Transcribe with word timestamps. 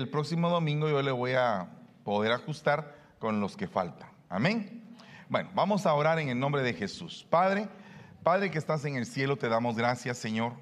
El 0.00 0.08
próximo 0.08 0.48
domingo 0.48 0.88
yo 0.88 1.02
le 1.02 1.10
voy 1.10 1.32
a 1.32 1.68
poder 2.04 2.32
ajustar 2.32 2.96
con 3.18 3.38
los 3.38 3.54
que 3.54 3.68
faltan. 3.68 4.08
Amén. 4.30 4.82
Bueno, 5.28 5.50
vamos 5.54 5.84
a 5.84 5.92
orar 5.92 6.18
en 6.18 6.30
el 6.30 6.40
nombre 6.40 6.62
de 6.62 6.72
Jesús. 6.72 7.26
Padre, 7.28 7.68
Padre 8.22 8.50
que 8.50 8.56
estás 8.56 8.86
en 8.86 8.96
el 8.96 9.04
cielo, 9.04 9.36
te 9.36 9.50
damos 9.50 9.76
gracias, 9.76 10.16
Señor. 10.16 10.54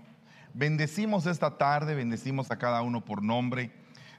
Bendecimos 0.54 1.24
esta 1.27 1.56
tarde, 1.56 1.95
bendecimos 1.95 2.51
a 2.51 2.59
cada 2.59 2.82
uno 2.82 3.04
por 3.04 3.22
nombre. 3.22 3.71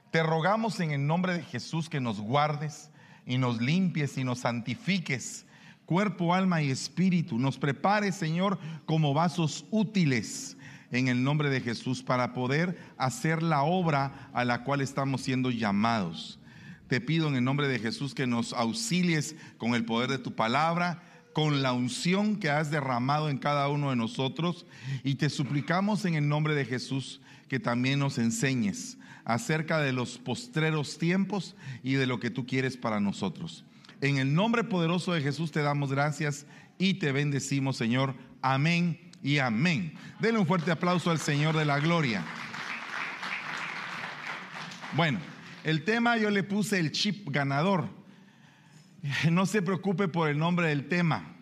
Te 0.10 0.24
rogamos 0.24 0.79
en 0.79 0.92
el 0.92 1.05
nombre 1.05 1.34
de 1.34 1.44
Jesús 1.44 1.90
que 1.90 2.00
nos 2.00 2.22
guardes 2.22 2.90
y 3.26 3.38
nos 3.38 3.60
limpies 3.60 4.18
y 4.18 4.24
nos 4.24 4.40
santifiques, 4.40 5.46
cuerpo, 5.86 6.34
alma 6.34 6.62
y 6.62 6.72
espíritu. 6.72 7.38
Nos 7.38 7.58
prepares, 7.58 8.16
Señor, 8.16 8.58
como 8.86 9.14
vasos 9.14 9.66
útiles 9.70 10.56
en 10.92 11.08
el 11.08 11.24
nombre 11.24 11.50
de 11.50 11.62
Jesús 11.62 12.04
para 12.04 12.34
poder 12.34 12.78
hacer 12.98 13.44
la 13.44 13.64
obra 13.64 14.30
a 14.34 14.46
la 14.46 14.64
cual 14.64 14.82
estamos 14.82 15.22
siendo 15.22 15.52
llamados. 15.52 16.40
Te 16.88 17.02
pido 17.02 17.27
en 17.27 17.36
el 17.36 17.44
nombre 17.44 17.68
de 17.68 17.80
Jesús 17.80 18.16
que 18.16 18.26
nos 18.26 18.54
auxilies 18.54 19.36
con 19.58 19.76
el 19.76 19.86
poder 19.86 20.10
de 20.10 20.18
tu 20.18 20.34
palabra, 20.34 21.04
con 21.34 21.62
la 21.62 21.73
unción 21.73 22.38
que 22.38 22.49
has 22.49 22.72
derramado 22.72 23.30
en 23.30 23.38
cada 23.38 23.70
uno 23.70 23.91
de 23.91 23.96
nosotros 23.96 24.66
y 25.04 25.16
te 25.16 25.30
suplicamos 25.30 26.05
en 26.05 26.16
el 26.16 26.27
nombre 26.27 26.55
de 26.55 26.66
Jesús 26.66 27.21
que 27.48 27.60
también 27.60 27.99
nos 27.99 28.18
enseñes 28.18 28.98
acerca 29.26 29.80
de 29.80 29.94
los 29.94 30.18
postreros 30.18 30.98
tiempos 30.98 31.55
y 31.84 31.94
de 31.94 32.08
lo 32.08 32.20
que 32.20 32.32
tú 32.32 32.48
quieres 32.48 32.77
para 32.77 32.99
nosotros. 32.99 33.63
En 34.02 34.18
el 34.18 34.34
nombre 34.34 34.63
poderoso 34.63 35.13
de 35.13 35.21
Jesús 35.21 35.52
te 35.52 35.62
damos 35.62 35.91
gracias 35.91 36.48
y 36.80 36.96
te 36.96 37.12
bendecimos, 37.12 37.77
Señor. 37.77 38.16
Amén 38.41 39.09
y 39.22 39.40
amén. 39.40 39.94
Denle 40.20 40.40
un 40.40 40.48
fuerte 40.48 40.72
aplauso 40.72 41.12
al 41.12 41.20
Señor 41.20 41.58
de 41.58 41.66
la 41.66 41.80
gloria. 41.80 42.23
Bueno, 44.94 45.20
el 45.64 45.84
tema 45.84 46.18
yo 46.18 46.30
le 46.30 46.44
puse 46.44 46.80
el 46.80 46.91
chip 46.91 47.30
ganador. 47.30 47.90
No 49.32 49.46
se 49.46 49.62
preocupe 49.62 50.08
por 50.08 50.30
el 50.30 50.38
nombre 50.38 50.68
del 50.68 50.88
tema. 50.88 51.35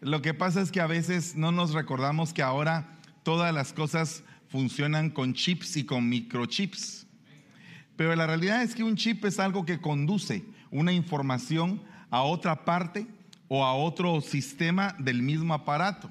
Lo 0.00 0.22
que 0.22 0.34
pasa 0.34 0.60
es 0.60 0.72
que 0.72 0.80
a 0.80 0.86
veces 0.86 1.36
no 1.36 1.52
nos 1.52 1.72
recordamos 1.72 2.32
que 2.32 2.42
ahora 2.42 2.98
todas 3.22 3.54
las 3.54 3.72
cosas 3.72 4.24
funcionan 4.48 5.10
con 5.10 5.34
chips 5.34 5.76
y 5.76 5.84
con 5.84 6.08
microchips. 6.08 7.06
Pero 7.96 8.16
la 8.16 8.26
realidad 8.26 8.62
es 8.62 8.74
que 8.74 8.82
un 8.82 8.96
chip 8.96 9.24
es 9.26 9.38
algo 9.38 9.64
que 9.64 9.80
conduce 9.80 10.44
una 10.70 10.92
información 10.92 11.82
a 12.10 12.22
otra 12.22 12.64
parte 12.64 13.06
o 13.48 13.64
a 13.64 13.74
otro 13.74 14.20
sistema 14.20 14.96
del 14.98 15.22
mismo 15.22 15.52
aparato. 15.52 16.10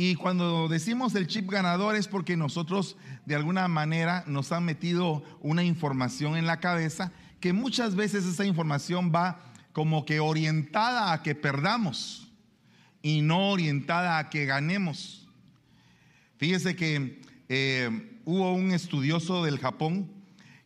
Y 0.00 0.14
cuando 0.14 0.68
decimos 0.68 1.16
el 1.16 1.26
chip 1.26 1.50
ganador 1.50 1.96
es 1.96 2.06
porque 2.06 2.36
nosotros 2.36 2.96
de 3.26 3.34
alguna 3.34 3.66
manera 3.66 4.22
nos 4.28 4.52
han 4.52 4.64
metido 4.64 5.24
una 5.40 5.64
información 5.64 6.36
en 6.36 6.46
la 6.46 6.60
cabeza 6.60 7.10
que 7.40 7.52
muchas 7.52 7.96
veces 7.96 8.24
esa 8.24 8.44
información 8.44 9.10
va 9.12 9.42
como 9.72 10.04
que 10.04 10.20
orientada 10.20 11.12
a 11.12 11.24
que 11.24 11.34
perdamos 11.34 12.30
y 13.02 13.22
no 13.22 13.50
orientada 13.50 14.18
a 14.18 14.30
que 14.30 14.46
ganemos. 14.46 15.26
Fíjese 16.36 16.76
que 16.76 17.20
eh, 17.48 18.20
hubo 18.24 18.52
un 18.52 18.70
estudioso 18.70 19.42
del 19.42 19.58
Japón 19.58 20.12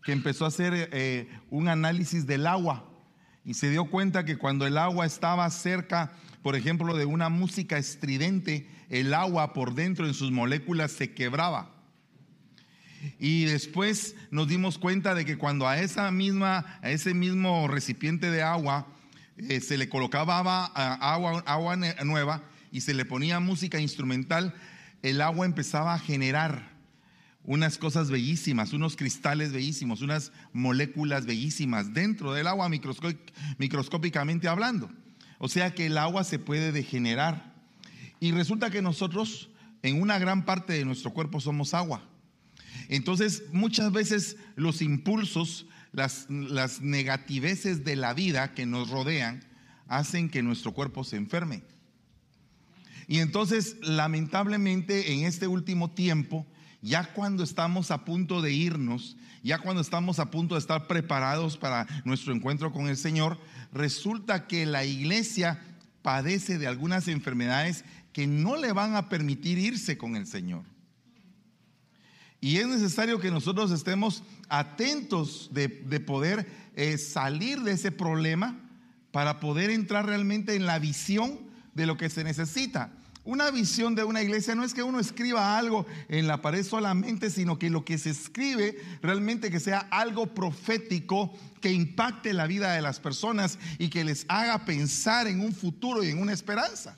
que 0.04 0.12
empezó 0.12 0.44
a 0.44 0.48
hacer 0.48 0.90
eh, 0.92 1.26
un 1.48 1.68
análisis 1.68 2.26
del 2.26 2.46
agua 2.46 2.84
y 3.46 3.54
se 3.54 3.70
dio 3.70 3.86
cuenta 3.86 4.26
que 4.26 4.36
cuando 4.36 4.66
el 4.66 4.76
agua 4.76 5.06
estaba 5.06 5.48
cerca, 5.48 6.12
por 6.42 6.56
ejemplo, 6.56 6.96
de 6.96 7.04
una 7.04 7.28
música 7.28 7.78
estridente, 7.78 8.68
el 8.88 9.14
agua 9.14 9.52
por 9.52 9.74
dentro 9.74 10.06
en 10.06 10.14
sus 10.14 10.30
moléculas 10.30 10.92
se 10.92 11.12
quebraba. 11.12 11.70
Y 13.18 13.44
después 13.44 14.14
nos 14.30 14.48
dimos 14.48 14.78
cuenta 14.78 15.14
de 15.14 15.24
que 15.24 15.38
cuando 15.38 15.66
a 15.66 15.80
esa 15.80 16.10
misma, 16.10 16.78
a 16.82 16.90
ese 16.90 17.14
mismo 17.14 17.66
recipiente 17.68 18.30
de 18.30 18.42
agua 18.42 18.86
eh, 19.36 19.60
se 19.60 19.76
le 19.76 19.88
colocaba 19.88 20.38
agua, 20.38 21.42
agua 21.46 21.76
nueva 22.04 22.42
y 22.70 22.82
se 22.82 22.94
le 22.94 23.04
ponía 23.04 23.40
música 23.40 23.80
instrumental, 23.80 24.54
el 25.02 25.20
agua 25.20 25.46
empezaba 25.46 25.94
a 25.94 25.98
generar 25.98 26.72
unas 27.44 27.76
cosas 27.76 28.10
bellísimas, 28.10 28.72
unos 28.72 28.96
cristales 28.96 29.52
bellísimos, 29.52 30.00
unas 30.00 30.32
moléculas 30.52 31.26
bellísimas 31.26 31.92
dentro 31.92 32.32
del 32.32 32.46
agua 32.46 32.68
microscópicamente 32.68 34.46
hablando. 34.46 34.90
O 35.44 35.48
sea 35.48 35.74
que 35.74 35.86
el 35.86 35.98
agua 35.98 36.22
se 36.22 36.38
puede 36.38 36.70
degenerar. 36.70 37.52
Y 38.20 38.30
resulta 38.30 38.70
que 38.70 38.80
nosotros 38.80 39.50
en 39.82 40.00
una 40.00 40.16
gran 40.20 40.44
parte 40.44 40.72
de 40.72 40.84
nuestro 40.84 41.12
cuerpo 41.12 41.40
somos 41.40 41.74
agua. 41.74 42.08
Entonces 42.88 43.42
muchas 43.50 43.90
veces 43.90 44.36
los 44.54 44.80
impulsos, 44.82 45.66
las, 45.90 46.26
las 46.30 46.80
negativeces 46.80 47.82
de 47.82 47.96
la 47.96 48.14
vida 48.14 48.54
que 48.54 48.66
nos 48.66 48.88
rodean, 48.88 49.44
hacen 49.88 50.30
que 50.30 50.44
nuestro 50.44 50.74
cuerpo 50.74 51.02
se 51.02 51.16
enferme. 51.16 51.64
Y 53.08 53.18
entonces, 53.18 53.78
lamentablemente, 53.82 55.12
en 55.12 55.24
este 55.24 55.48
último 55.48 55.90
tiempo, 55.90 56.46
ya 56.82 57.12
cuando 57.14 57.42
estamos 57.42 57.90
a 57.90 58.04
punto 58.04 58.42
de 58.42 58.52
irnos, 58.52 59.16
ya 59.42 59.58
cuando 59.58 59.82
estamos 59.82 60.18
a 60.18 60.30
punto 60.30 60.54
de 60.54 60.60
estar 60.60 60.86
preparados 60.86 61.56
para 61.56 61.86
nuestro 62.04 62.32
encuentro 62.32 62.72
con 62.72 62.88
el 62.88 62.96
Señor, 62.96 63.38
resulta 63.72 64.46
que 64.46 64.66
la 64.66 64.84
iglesia 64.84 65.60
padece 66.02 66.58
de 66.58 66.66
algunas 66.66 67.08
enfermedades 67.08 67.84
que 68.12 68.26
no 68.26 68.56
le 68.56 68.72
van 68.72 68.94
a 68.94 69.08
permitir 69.08 69.58
irse 69.58 69.96
con 69.98 70.16
el 70.16 70.26
Señor. 70.26 70.64
Y 72.40 72.58
es 72.58 72.66
necesario 72.66 73.20
que 73.20 73.30
nosotros 73.30 73.70
estemos 73.70 74.24
atentos 74.48 75.50
de, 75.52 75.68
poder 76.00 76.46
eh, 76.74 76.98
salir 76.98 77.60
de 77.62 77.72
ese 77.72 77.92
problema 77.92 78.58
para 79.12 79.38
poder 79.38 79.70
entrar 79.70 80.06
realmente 80.06 80.56
en 80.56 80.66
la 80.66 80.78
visión 80.78 81.38
de 81.74 81.86
lo 81.86 81.96
que 81.96 82.10
se 82.10 82.24
necesita. 82.24 82.92
Una 83.24 83.52
visión 83.52 83.94
de 83.94 84.02
una 84.02 84.20
iglesia 84.20 84.56
no 84.56 84.64
es 84.64 84.74
que 84.74 84.82
uno 84.82 84.98
escriba 84.98 85.56
algo 85.56 85.86
en 86.08 86.26
la 86.26 86.42
pared 86.42 86.64
solamente, 86.64 87.30
sino 87.30 87.56
que 87.56 87.70
lo 87.70 87.84
que 87.84 87.96
se 87.96 88.10
escribe 88.10 88.76
realmente 89.00 89.50
que 89.50 89.60
sea 89.60 89.78
algo 89.92 90.34
profético 90.34 91.32
que 91.60 91.70
impacte 91.70 92.32
la 92.32 92.48
vida 92.48 92.72
de 92.72 92.82
las 92.82 92.98
personas 92.98 93.60
y 93.78 93.90
que 93.90 94.02
les 94.02 94.26
haga 94.28 94.64
pensar 94.64 95.28
en 95.28 95.40
un 95.40 95.54
futuro 95.54 96.02
y 96.02 96.08
en 96.08 96.18
una 96.18 96.32
esperanza. 96.32 96.96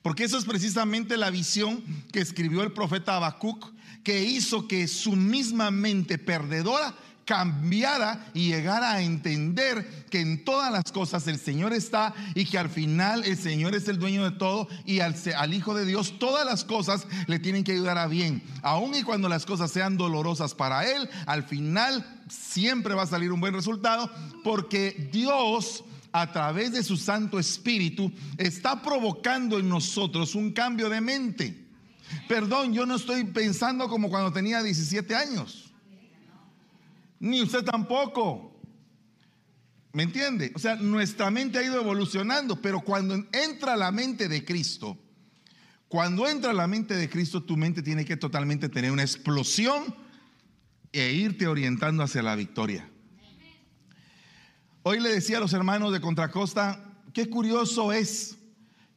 Porque 0.00 0.24
eso 0.24 0.38
es 0.38 0.46
precisamente 0.46 1.18
la 1.18 1.28
visión 1.28 1.84
que 2.10 2.20
escribió 2.20 2.62
el 2.62 2.72
profeta 2.72 3.16
Habacuc, 3.16 3.70
que 4.02 4.22
hizo 4.24 4.66
que 4.66 4.88
su 4.88 5.12
misma 5.12 5.70
mente 5.70 6.16
perdedora 6.16 6.94
cambiara 7.30 8.26
y 8.34 8.48
llegara 8.48 8.90
a 8.90 9.02
entender 9.02 10.04
que 10.10 10.18
en 10.18 10.44
todas 10.44 10.72
las 10.72 10.90
cosas 10.90 11.28
el 11.28 11.38
Señor 11.38 11.72
está 11.72 12.12
y 12.34 12.44
que 12.44 12.58
al 12.58 12.68
final 12.68 13.22
el 13.22 13.38
Señor 13.38 13.76
es 13.76 13.86
el 13.86 14.00
dueño 14.00 14.24
de 14.24 14.36
todo 14.36 14.66
y 14.84 14.98
al, 14.98 15.14
al, 15.36 15.54
Hijo 15.54 15.72
de 15.72 15.86
Dios 15.86 16.18
todas 16.18 16.44
las 16.44 16.64
cosas 16.64 17.06
le 17.28 17.38
tienen 17.38 17.62
que 17.62 17.70
ayudar 17.70 17.98
a 17.98 18.08
bien. 18.08 18.42
Aun 18.62 18.96
y 18.96 19.04
cuando 19.04 19.28
las 19.28 19.46
cosas 19.46 19.70
sean 19.70 19.96
dolorosas 19.96 20.56
para 20.56 20.84
Él, 20.90 21.08
al 21.26 21.44
final 21.44 22.04
siempre 22.28 22.94
va 22.94 23.04
a 23.04 23.06
salir 23.06 23.30
un 23.30 23.38
buen 23.38 23.54
resultado 23.54 24.10
porque 24.42 25.08
Dios 25.12 25.84
a 26.10 26.32
través 26.32 26.72
de 26.72 26.82
su 26.82 26.96
Santo 26.96 27.38
Espíritu 27.38 28.10
está 28.38 28.82
provocando 28.82 29.60
en 29.60 29.68
nosotros 29.68 30.34
un 30.34 30.50
cambio 30.50 30.88
de 30.88 31.00
mente. 31.00 31.64
Perdón, 32.26 32.72
yo 32.74 32.86
no 32.86 32.96
estoy 32.96 33.22
pensando 33.22 33.88
como 33.88 34.10
cuando 34.10 34.32
tenía 34.32 34.64
17 34.64 35.14
años 35.14 35.69
ni 37.20 37.42
usted 37.42 37.62
tampoco. 37.62 38.60
¿Me 39.92 40.02
entiende? 40.04 40.52
O 40.54 40.58
sea, 40.58 40.76
nuestra 40.76 41.30
mente 41.30 41.58
ha 41.58 41.62
ido 41.62 41.80
evolucionando, 41.80 42.60
pero 42.60 42.80
cuando 42.80 43.14
entra 43.32 43.76
la 43.76 43.90
mente 43.90 44.28
de 44.28 44.44
Cristo, 44.44 44.96
cuando 45.88 46.28
entra 46.28 46.52
la 46.52 46.66
mente 46.66 46.94
de 46.94 47.08
Cristo, 47.10 47.42
tu 47.42 47.56
mente 47.56 47.82
tiene 47.82 48.04
que 48.04 48.16
totalmente 48.16 48.68
tener 48.68 48.92
una 48.92 49.02
explosión 49.02 49.94
e 50.92 51.12
irte 51.12 51.46
orientando 51.46 52.02
hacia 52.02 52.22
la 52.22 52.36
victoria. 52.36 52.88
Hoy 54.82 55.00
le 55.00 55.10
decía 55.10 55.36
a 55.36 55.40
los 55.40 55.52
hermanos 55.52 55.92
de 55.92 56.00
Contracosta, 56.00 56.96
qué 57.12 57.28
curioso 57.28 57.92
es 57.92 58.38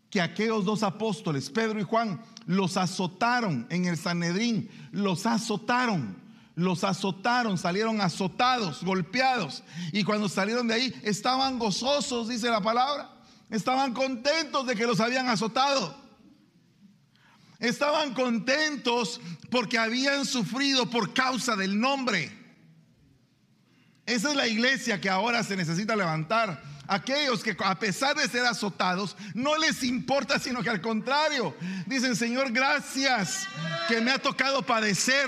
que 0.09 0.21
aquellos 0.21 0.63
dos 0.63 0.83
apóstoles, 0.83 1.49
Pedro 1.49 1.79
y 1.79 1.83
Juan, 1.83 2.21
los 2.45 2.77
azotaron 2.77 3.65
en 3.71 3.85
el 3.85 3.97
Sanedrín, 3.97 4.69
los 4.91 5.25
azotaron 5.25 6.22
los 6.55 6.83
azotaron, 6.83 7.57
salieron 7.57 8.01
azotados, 8.01 8.83
golpeados. 8.83 9.63
Y 9.91 10.03
cuando 10.03 10.29
salieron 10.29 10.67
de 10.67 10.75
ahí, 10.75 11.01
estaban 11.03 11.57
gozosos, 11.57 12.29
dice 12.29 12.49
la 12.49 12.61
palabra. 12.61 13.09
Estaban 13.49 13.93
contentos 13.93 14.65
de 14.65 14.75
que 14.75 14.85
los 14.85 14.99
habían 14.99 15.29
azotado. 15.29 15.95
Estaban 17.59 18.13
contentos 18.13 19.21
porque 19.49 19.77
habían 19.77 20.25
sufrido 20.25 20.89
por 20.89 21.13
causa 21.13 21.55
del 21.55 21.79
nombre. 21.79 22.31
Esa 24.05 24.31
es 24.31 24.35
la 24.35 24.47
iglesia 24.47 24.99
que 24.99 25.09
ahora 25.09 25.43
se 25.43 25.55
necesita 25.55 25.95
levantar 25.95 26.72
aquellos 26.87 27.43
que 27.43 27.55
a 27.59 27.79
pesar 27.79 28.15
de 28.15 28.27
ser 28.27 28.45
azotados, 28.45 29.15
no 29.33 29.57
les 29.57 29.83
importa, 29.83 30.39
sino 30.39 30.61
que 30.61 30.69
al 30.69 30.81
contrario, 30.81 31.55
dicen, 31.85 32.15
Señor, 32.15 32.51
gracias 32.51 33.47
que 33.87 34.01
me 34.01 34.11
ha 34.11 34.19
tocado 34.19 34.65
padecer 34.65 35.27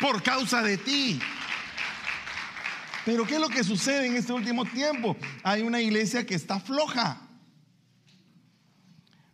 por 0.00 0.22
causa 0.22 0.62
de 0.62 0.78
ti. 0.78 1.20
Pero 3.04 3.26
¿qué 3.26 3.36
es 3.36 3.40
lo 3.40 3.48
que 3.48 3.64
sucede 3.64 4.06
en 4.06 4.16
este 4.16 4.32
último 4.32 4.64
tiempo? 4.64 5.16
Hay 5.42 5.62
una 5.62 5.80
iglesia 5.80 6.26
que 6.26 6.34
está 6.34 6.60
floja. 6.60 7.22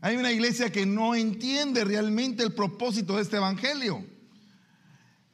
Hay 0.00 0.16
una 0.16 0.30
iglesia 0.30 0.70
que 0.70 0.86
no 0.86 1.14
entiende 1.14 1.84
realmente 1.84 2.42
el 2.42 2.52
propósito 2.52 3.16
de 3.16 3.22
este 3.22 3.38
evangelio. 3.38 4.04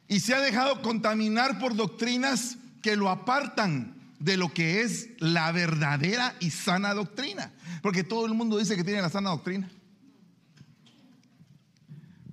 Y 0.07 0.21
se 0.21 0.33
ha 0.33 0.39
dejado 0.39 0.81
contaminar 0.81 1.59
por 1.59 1.75
doctrinas 1.75 2.57
que 2.81 2.95
lo 2.95 3.09
apartan 3.09 4.00
de 4.21 4.37
lo 4.37 4.53
que 4.53 4.81
es 4.81 5.09
la 5.17 5.51
verdadera 5.51 6.35
y 6.39 6.51
sana 6.51 6.93
doctrina. 6.93 7.51
Porque 7.81 8.03
todo 8.03 8.27
el 8.27 8.35
mundo 8.35 8.57
dice 8.57 8.75
que 8.75 8.83
tiene 8.83 9.01
la 9.01 9.09
sana 9.09 9.31
doctrina. 9.31 9.69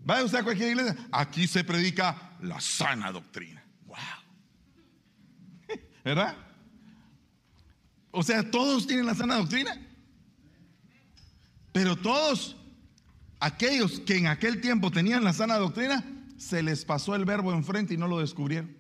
Vaya 0.05 0.25
usted 0.25 0.39
a 0.39 0.45
cualquier 0.45 0.71
iglesia, 0.71 0.97
aquí 1.11 1.47
se 1.47 1.65
predica 1.65 2.37
la 2.43 2.61
sana 2.61 3.11
doctrina. 3.11 3.65
Wow. 3.87 3.97
¿Verdad? 6.05 6.37
O 8.11 8.23
sea, 8.23 8.51
todos 8.51 8.87
tienen 8.87 9.07
la 9.07 9.15
sana 9.15 9.37
doctrina. 9.37 9.75
Pero 11.73 11.97
todos 11.97 12.57
aquellos 13.41 14.01
que 14.01 14.17
en 14.17 14.27
aquel 14.27 14.61
tiempo 14.61 14.91
tenían 14.91 15.25
la 15.25 15.33
sana 15.33 15.57
doctrina, 15.57 16.05
se 16.37 16.63
les 16.63 16.85
pasó 16.85 17.15
el 17.15 17.25
verbo 17.25 17.53
enfrente 17.53 17.95
y 17.95 17.97
no 17.97 18.09
lo 18.09 18.19
descubrieron. 18.21 18.78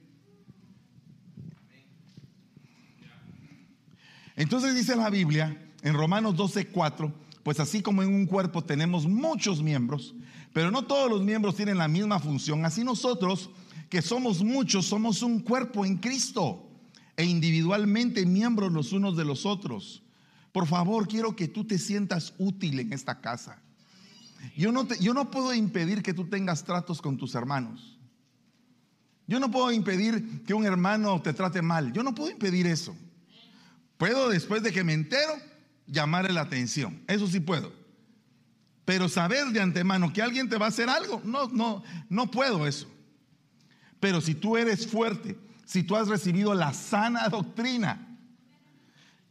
Entonces 4.38 4.76
dice 4.76 4.94
la 4.94 5.10
Biblia 5.10 5.60
en 5.82 5.94
Romanos 5.94 6.36
12, 6.36 6.68
4, 6.68 7.12
pues 7.42 7.58
así 7.58 7.82
como 7.82 8.04
en 8.04 8.14
un 8.14 8.24
cuerpo 8.24 8.62
tenemos 8.62 9.04
muchos 9.04 9.60
miembros, 9.60 10.14
pero 10.52 10.70
no 10.70 10.84
todos 10.84 11.10
los 11.10 11.24
miembros 11.24 11.56
tienen 11.56 11.76
la 11.76 11.88
misma 11.88 12.20
función, 12.20 12.64
así 12.64 12.84
nosotros, 12.84 13.50
que 13.90 14.00
somos 14.00 14.44
muchos, 14.44 14.86
somos 14.86 15.22
un 15.22 15.40
cuerpo 15.40 15.84
en 15.84 15.96
Cristo 15.96 16.70
e 17.16 17.24
individualmente 17.24 18.24
miembros 18.26 18.70
los 18.70 18.92
unos 18.92 19.16
de 19.16 19.24
los 19.24 19.44
otros. 19.44 20.04
Por 20.52 20.68
favor, 20.68 21.08
quiero 21.08 21.34
que 21.34 21.48
tú 21.48 21.64
te 21.64 21.76
sientas 21.76 22.32
útil 22.38 22.78
en 22.78 22.92
esta 22.92 23.20
casa. 23.20 23.60
Yo 24.56 24.70
no, 24.70 24.86
yo 25.00 25.14
no 25.14 25.32
puedo 25.32 25.52
impedir 25.52 26.00
que 26.00 26.14
tú 26.14 26.26
tengas 26.26 26.62
tratos 26.62 27.02
con 27.02 27.16
tus 27.16 27.34
hermanos. 27.34 27.98
Yo 29.26 29.40
no 29.40 29.50
puedo 29.50 29.72
impedir 29.72 30.44
que 30.44 30.54
un 30.54 30.64
hermano 30.64 31.20
te 31.22 31.32
trate 31.32 31.60
mal. 31.60 31.92
Yo 31.92 32.04
no 32.04 32.14
puedo 32.14 32.30
impedir 32.30 32.68
eso. 32.68 32.94
Puedo 33.98 34.30
después 34.30 34.62
de 34.62 34.72
que 34.72 34.84
me 34.84 34.94
entero 34.94 35.34
llamarle 35.86 36.32
la 36.32 36.42
atención. 36.42 37.02
Eso 37.06 37.26
sí 37.26 37.40
puedo. 37.40 37.72
Pero 38.84 39.08
saber 39.08 39.48
de 39.48 39.60
antemano 39.60 40.12
que 40.12 40.22
alguien 40.22 40.48
te 40.48 40.56
va 40.56 40.66
a 40.66 40.70
hacer 40.70 40.88
algo, 40.88 41.20
no, 41.24 41.48
no, 41.48 41.82
no 42.08 42.30
puedo 42.30 42.66
eso. 42.66 42.88
Pero 44.00 44.20
si 44.20 44.34
tú 44.34 44.56
eres 44.56 44.86
fuerte, 44.86 45.36
si 45.66 45.82
tú 45.82 45.96
has 45.96 46.08
recibido 46.08 46.54
la 46.54 46.72
sana 46.72 47.28
doctrina, 47.28 48.16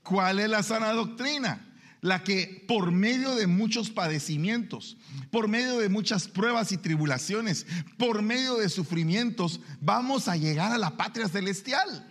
¿cuál 0.03 0.39
es 0.39 0.49
la 0.49 0.61
sana 0.61 0.91
doctrina? 0.91 1.63
La 2.01 2.23
que 2.23 2.63
por 2.67 2.91
medio 2.91 3.33
de 3.35 3.47
muchos 3.47 3.89
padecimientos, 3.89 4.97
por 5.31 5.47
medio 5.47 5.79
de 5.79 5.89
muchas 5.89 6.27
pruebas 6.27 6.71
y 6.71 6.77
tribulaciones, 6.77 7.65
por 7.97 8.21
medio 8.21 8.57
de 8.57 8.69
sufrimientos, 8.69 9.61
vamos 9.81 10.27
a 10.27 10.35
llegar 10.35 10.71
a 10.71 10.77
la 10.77 10.97
patria 10.97 11.27
celestial. 11.27 12.05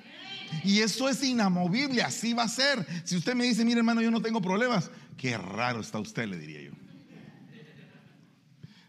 Y 0.65 0.81
eso 0.81 1.09
es 1.09 1.23
inamovible, 1.23 2.03
así 2.03 2.33
va 2.33 2.45
a 2.45 2.49
ser. 2.49 2.87
Si 3.05 3.17
usted 3.17 3.35
me 3.35 3.45
dice, 3.45 3.65
mire 3.65 3.79
hermano, 3.79 4.03
yo 4.03 4.11
no 4.11 4.21
tengo 4.21 4.41
problemas, 4.41 4.91
qué 5.17 5.37
raro 5.39 5.81
está 5.81 5.99
usted, 5.99 6.27
le 6.27 6.39
diría 6.39 6.63
yo. 6.63 6.73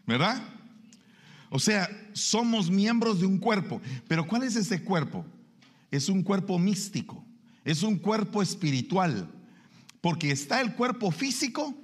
¿Verdad? 0.06 0.42
O 1.50 1.58
sea, 1.58 1.88
somos 2.12 2.70
miembros 2.70 3.20
de 3.20 3.26
un 3.26 3.38
cuerpo. 3.38 3.80
Pero 4.06 4.26
¿cuál 4.26 4.42
es 4.42 4.56
ese 4.56 4.82
cuerpo? 4.82 5.24
Es 5.90 6.08
un 6.08 6.22
cuerpo 6.22 6.58
místico, 6.58 7.24
es 7.64 7.82
un 7.82 7.98
cuerpo 7.98 8.42
espiritual. 8.42 9.30
Porque 10.00 10.30
está 10.30 10.60
el 10.60 10.74
cuerpo 10.74 11.10
físico 11.10 11.74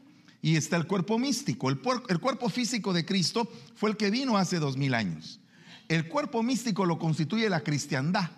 y 0.40 0.56
está 0.56 0.76
el 0.76 0.86
cuerpo 0.86 1.18
místico. 1.18 1.68
El, 1.68 1.80
el 2.08 2.18
cuerpo 2.18 2.48
físico 2.48 2.92
de 2.92 3.04
Cristo 3.04 3.50
fue 3.74 3.90
el 3.90 3.96
que 3.96 4.10
vino 4.10 4.36
hace 4.36 4.58
dos 4.58 4.76
mil 4.76 4.94
años. 4.94 5.40
El 5.88 6.08
cuerpo 6.08 6.42
místico 6.42 6.86
lo 6.86 6.98
constituye 6.98 7.48
la 7.48 7.62
cristiandad. 7.62 8.30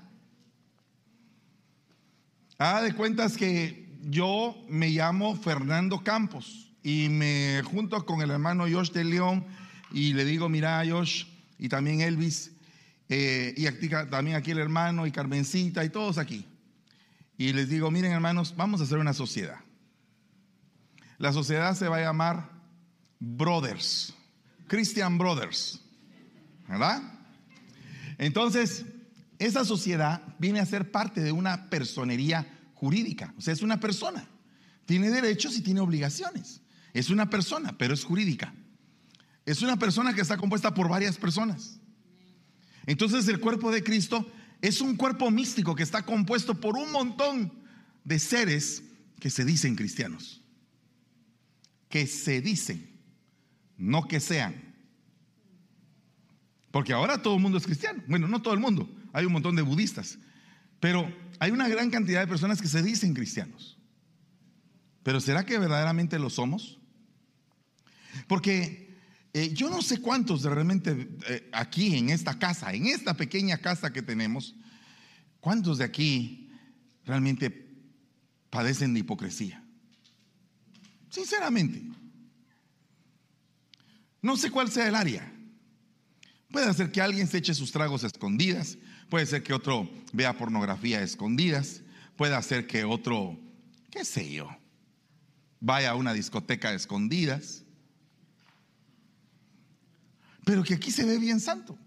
Haga 2.58 2.82
de 2.82 2.94
cuentas 2.94 3.36
que 3.36 3.86
yo 4.00 4.56
me 4.70 4.88
llamo 4.88 5.36
Fernando 5.36 6.02
Campos 6.02 6.72
y 6.82 7.10
me 7.10 7.62
junto 7.64 8.06
con 8.06 8.22
el 8.22 8.30
hermano 8.30 8.64
Josh 8.70 8.92
de 8.92 9.04
León 9.04 9.44
y 9.92 10.14
le 10.14 10.24
digo, 10.24 10.48
mira 10.48 10.82
Josh 10.88 11.26
y 11.58 11.68
también 11.68 12.00
Elvis 12.00 12.52
eh, 13.10 13.52
y 13.56 13.88
también 14.10 14.36
aquí 14.36 14.52
el 14.52 14.58
hermano 14.58 15.06
y 15.06 15.12
Carmencita 15.12 15.84
y 15.84 15.90
todos 15.90 16.16
aquí. 16.16 16.46
Y 17.36 17.52
les 17.52 17.68
digo, 17.68 17.90
miren 17.90 18.12
hermanos, 18.12 18.54
vamos 18.56 18.80
a 18.80 18.84
hacer 18.84 18.96
una 18.96 19.12
sociedad. 19.12 19.58
La 21.18 21.34
sociedad 21.34 21.74
se 21.74 21.88
va 21.88 21.98
a 21.98 22.02
llamar 22.02 22.50
Brothers, 23.20 24.14
Christian 24.66 25.18
Brothers, 25.18 25.82
¿verdad? 26.66 27.02
Entonces, 28.16 28.86
esa 29.38 29.64
sociedad 29.64 30.22
viene 30.38 30.60
a 30.60 30.66
ser 30.66 30.90
parte 30.90 31.20
de 31.20 31.32
una 31.32 31.68
personería 31.68 32.46
jurídica. 32.74 33.34
O 33.36 33.40
sea, 33.40 33.52
es 33.52 33.62
una 33.62 33.80
persona. 33.80 34.28
Tiene 34.86 35.10
derechos 35.10 35.56
y 35.56 35.62
tiene 35.62 35.80
obligaciones. 35.80 36.62
Es 36.94 37.10
una 37.10 37.28
persona, 37.28 37.76
pero 37.76 37.92
es 37.92 38.04
jurídica. 38.04 38.54
Es 39.44 39.62
una 39.62 39.78
persona 39.78 40.14
que 40.14 40.20
está 40.20 40.36
compuesta 40.36 40.74
por 40.74 40.88
varias 40.88 41.18
personas. 41.18 41.78
Entonces 42.86 43.28
el 43.28 43.40
cuerpo 43.40 43.70
de 43.70 43.82
Cristo 43.82 44.30
es 44.62 44.80
un 44.80 44.96
cuerpo 44.96 45.30
místico 45.30 45.74
que 45.74 45.82
está 45.82 46.04
compuesto 46.04 46.60
por 46.60 46.76
un 46.76 46.90
montón 46.92 47.52
de 48.04 48.18
seres 48.18 48.82
que 49.20 49.28
se 49.30 49.44
dicen 49.44 49.76
cristianos. 49.76 50.42
Que 51.88 52.06
se 52.06 52.40
dicen, 52.40 52.98
no 53.76 54.08
que 54.08 54.20
sean. 54.20 54.74
Porque 56.70 56.92
ahora 56.92 57.22
todo 57.22 57.36
el 57.36 57.42
mundo 57.42 57.58
es 57.58 57.64
cristiano. 57.64 58.02
Bueno, 58.06 58.28
no 58.28 58.42
todo 58.42 58.54
el 58.54 58.60
mundo, 58.60 58.88
hay 59.16 59.24
un 59.24 59.32
montón 59.32 59.56
de 59.56 59.62
budistas, 59.62 60.18
pero 60.78 61.10
hay 61.38 61.50
una 61.50 61.66
gran 61.68 61.90
cantidad 61.90 62.20
de 62.20 62.26
personas 62.26 62.60
que 62.60 62.68
se 62.68 62.82
dicen 62.82 63.14
cristianos. 63.14 63.78
Pero 65.02 65.22
¿será 65.22 65.46
que 65.46 65.58
verdaderamente 65.58 66.18
lo 66.18 66.28
somos? 66.28 66.78
Porque 68.28 68.94
eh, 69.32 69.54
yo 69.54 69.70
no 69.70 69.80
sé 69.80 70.02
cuántos 70.02 70.42
de 70.42 70.50
realmente 70.50 71.08
eh, 71.30 71.48
aquí 71.54 71.96
en 71.96 72.10
esta 72.10 72.38
casa, 72.38 72.74
en 72.74 72.88
esta 72.88 73.14
pequeña 73.14 73.56
casa 73.56 73.90
que 73.90 74.02
tenemos, 74.02 74.54
cuántos 75.40 75.78
de 75.78 75.84
aquí 75.84 76.50
realmente 77.06 77.70
padecen 78.50 78.92
de 78.92 79.00
hipocresía. 79.00 79.64
Sinceramente. 81.08 81.82
No 84.20 84.36
sé 84.36 84.50
cuál 84.50 84.70
sea 84.70 84.88
el 84.88 84.94
área. 84.94 85.32
Puede 86.50 86.74
ser 86.74 86.92
que 86.92 87.00
alguien 87.00 87.26
se 87.26 87.38
eche 87.38 87.54
sus 87.54 87.72
tragos 87.72 88.04
escondidas, 88.04 88.76
Puede 89.08 89.26
ser 89.26 89.42
que 89.42 89.54
otro 89.54 89.88
vea 90.12 90.36
pornografía 90.36 91.00
escondidas. 91.02 91.82
Puede 92.16 92.40
ser 92.42 92.66
que 92.66 92.84
otro, 92.84 93.38
qué 93.90 94.04
sé 94.04 94.32
yo, 94.32 94.48
vaya 95.60 95.90
a 95.90 95.94
una 95.94 96.12
discoteca 96.12 96.72
escondidas. 96.72 97.64
Pero 100.44 100.62
que 100.62 100.74
aquí 100.74 100.90
se 100.90 101.04
ve 101.04 101.18
bien 101.18 101.40
santo. 101.40 101.78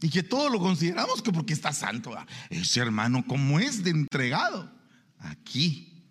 Y 0.00 0.10
que 0.10 0.22
todo 0.22 0.50
lo 0.50 0.58
consideramos 0.58 1.22
que 1.22 1.32
porque 1.32 1.52
está 1.52 1.72
santo. 1.72 2.14
Ese 2.50 2.80
hermano, 2.80 3.24
como 3.26 3.58
es 3.58 3.82
de 3.82 3.90
entregado? 3.90 4.70
Aquí. 5.18 6.04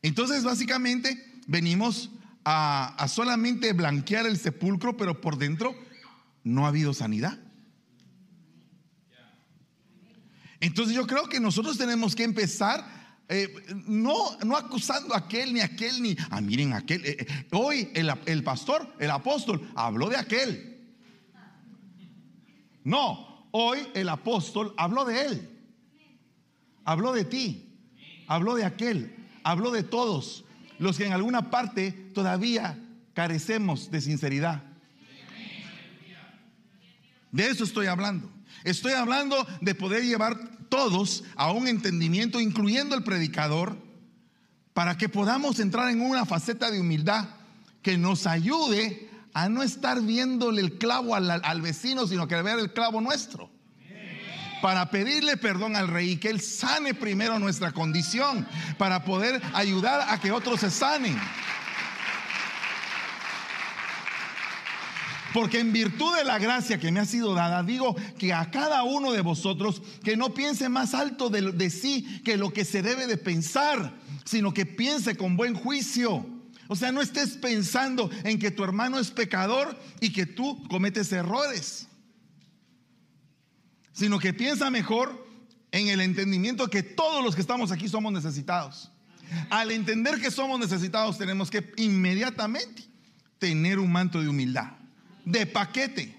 Entonces, 0.00 0.44
básicamente, 0.44 1.40
venimos 1.46 2.10
a, 2.50 3.08
solamente 3.08 3.72
blanquear 3.74 4.26
el 4.26 4.38
sepulcro, 4.38 4.96
pero 4.96 5.20
por 5.20 5.36
dentro 5.36 5.74
no 6.44 6.64
ha 6.64 6.68
habido 6.68 6.94
sanidad. 6.94 7.38
Entonces 10.60 10.94
yo 10.94 11.06
creo 11.06 11.28
que 11.28 11.40
nosotros 11.40 11.76
tenemos 11.76 12.16
que 12.16 12.24
empezar 12.24 12.98
eh, 13.28 13.54
no, 13.86 14.38
no 14.44 14.56
acusando 14.56 15.14
a 15.14 15.18
aquel 15.18 15.52
ni 15.52 15.60
a 15.60 15.66
aquel 15.66 16.02
ni, 16.02 16.16
ah, 16.30 16.40
miren 16.40 16.72
aquel. 16.72 17.04
Eh, 17.04 17.16
eh, 17.20 17.46
hoy 17.52 17.90
el, 17.94 18.10
el, 18.24 18.42
pastor, 18.42 18.94
el 18.98 19.10
apóstol, 19.10 19.70
habló 19.74 20.08
de 20.08 20.16
aquel. 20.16 20.88
No, 22.82 23.46
hoy 23.50 23.86
el 23.92 24.08
apóstol 24.08 24.72
habló 24.78 25.04
de 25.04 25.26
él. 25.26 25.50
Habló 26.84 27.12
de 27.12 27.26
ti. 27.26 27.78
Habló 28.26 28.54
de 28.54 28.64
aquel. 28.64 29.14
Habló 29.42 29.70
de 29.70 29.82
todos 29.82 30.46
los 30.78 30.96
que 30.96 31.06
en 31.06 31.12
alguna 31.12 31.50
parte 31.50 31.92
todavía 32.14 32.78
carecemos 33.14 33.90
de 33.90 34.00
sinceridad. 34.00 34.62
De 37.30 37.48
eso 37.48 37.64
estoy 37.64 37.86
hablando. 37.86 38.30
Estoy 38.64 38.92
hablando 38.92 39.46
de 39.60 39.74
poder 39.74 40.04
llevar 40.04 40.38
todos 40.68 41.24
a 41.36 41.52
un 41.52 41.68
entendimiento, 41.68 42.40
incluyendo 42.40 42.94
el 42.94 43.04
predicador, 43.04 43.76
para 44.72 44.96
que 44.96 45.08
podamos 45.08 45.58
entrar 45.58 45.90
en 45.90 46.00
una 46.00 46.24
faceta 46.24 46.70
de 46.70 46.80
humildad 46.80 47.28
que 47.82 47.98
nos 47.98 48.26
ayude 48.26 49.10
a 49.34 49.48
no 49.48 49.62
estar 49.62 50.00
viéndole 50.00 50.60
el 50.60 50.78
clavo 50.78 51.14
al, 51.14 51.30
al 51.30 51.60
vecino, 51.60 52.06
sino 52.06 52.28
que 52.28 52.40
ver 52.42 52.58
el 52.58 52.72
clavo 52.72 53.00
nuestro. 53.00 53.50
Para 54.62 54.90
pedirle 54.90 55.36
perdón 55.36 55.76
al 55.76 55.88
rey 55.88 56.12
y 56.12 56.16
que 56.16 56.30
él 56.30 56.40
sane 56.40 56.94
primero 56.94 57.38
nuestra 57.38 57.72
condición, 57.72 58.46
para 58.76 59.04
poder 59.04 59.40
ayudar 59.54 60.06
a 60.08 60.20
que 60.20 60.32
otros 60.32 60.60
se 60.60 60.70
sanen. 60.70 61.16
Porque 65.32 65.60
en 65.60 65.72
virtud 65.72 66.16
de 66.16 66.24
la 66.24 66.38
gracia 66.38 66.78
que 66.78 66.90
me 66.90 67.00
ha 67.00 67.04
sido 67.04 67.34
dada, 67.34 67.62
digo 67.62 67.94
que 68.18 68.32
a 68.32 68.50
cada 68.50 68.82
uno 68.82 69.12
de 69.12 69.20
vosotros 69.20 69.82
que 70.02 70.16
no 70.16 70.32
piense 70.32 70.68
más 70.68 70.94
alto 70.94 71.28
de, 71.28 71.52
de, 71.52 71.70
sí 71.70 72.22
que 72.24 72.36
lo 72.36 72.52
que 72.52 72.64
se 72.64 72.82
debe 72.82 73.06
de 73.06 73.18
pensar, 73.18 73.94
sino 74.24 74.54
que 74.54 74.64
piense 74.64 75.16
con 75.16 75.36
buen 75.36 75.54
juicio. 75.54 76.26
O 76.68 76.76
sea, 76.76 76.92
no 76.92 77.00
estés 77.00 77.36
pensando 77.36 78.10
en 78.24 78.38
que 78.38 78.50
tu 78.50 78.64
hermano 78.64 78.98
es 78.98 79.10
pecador 79.10 79.78
y 80.00 80.12
que 80.12 80.26
tú 80.26 80.62
cometes 80.68 81.12
errores, 81.12 81.87
sino 83.98 84.20
que 84.20 84.32
piensa 84.32 84.70
mejor 84.70 85.26
en 85.72 85.88
el 85.88 86.00
entendimiento 86.00 86.70
que 86.70 86.84
todos 86.84 87.24
los 87.24 87.34
que 87.34 87.40
estamos 87.40 87.72
aquí 87.72 87.88
somos 87.88 88.12
necesitados. 88.12 88.92
Al 89.50 89.72
entender 89.72 90.20
que 90.20 90.30
somos 90.30 90.60
necesitados 90.60 91.18
tenemos 91.18 91.50
que 91.50 91.72
inmediatamente 91.76 92.84
tener 93.40 93.80
un 93.80 93.90
manto 93.90 94.22
de 94.22 94.28
humildad 94.28 94.70
de 95.24 95.46
paquete. 95.46 96.16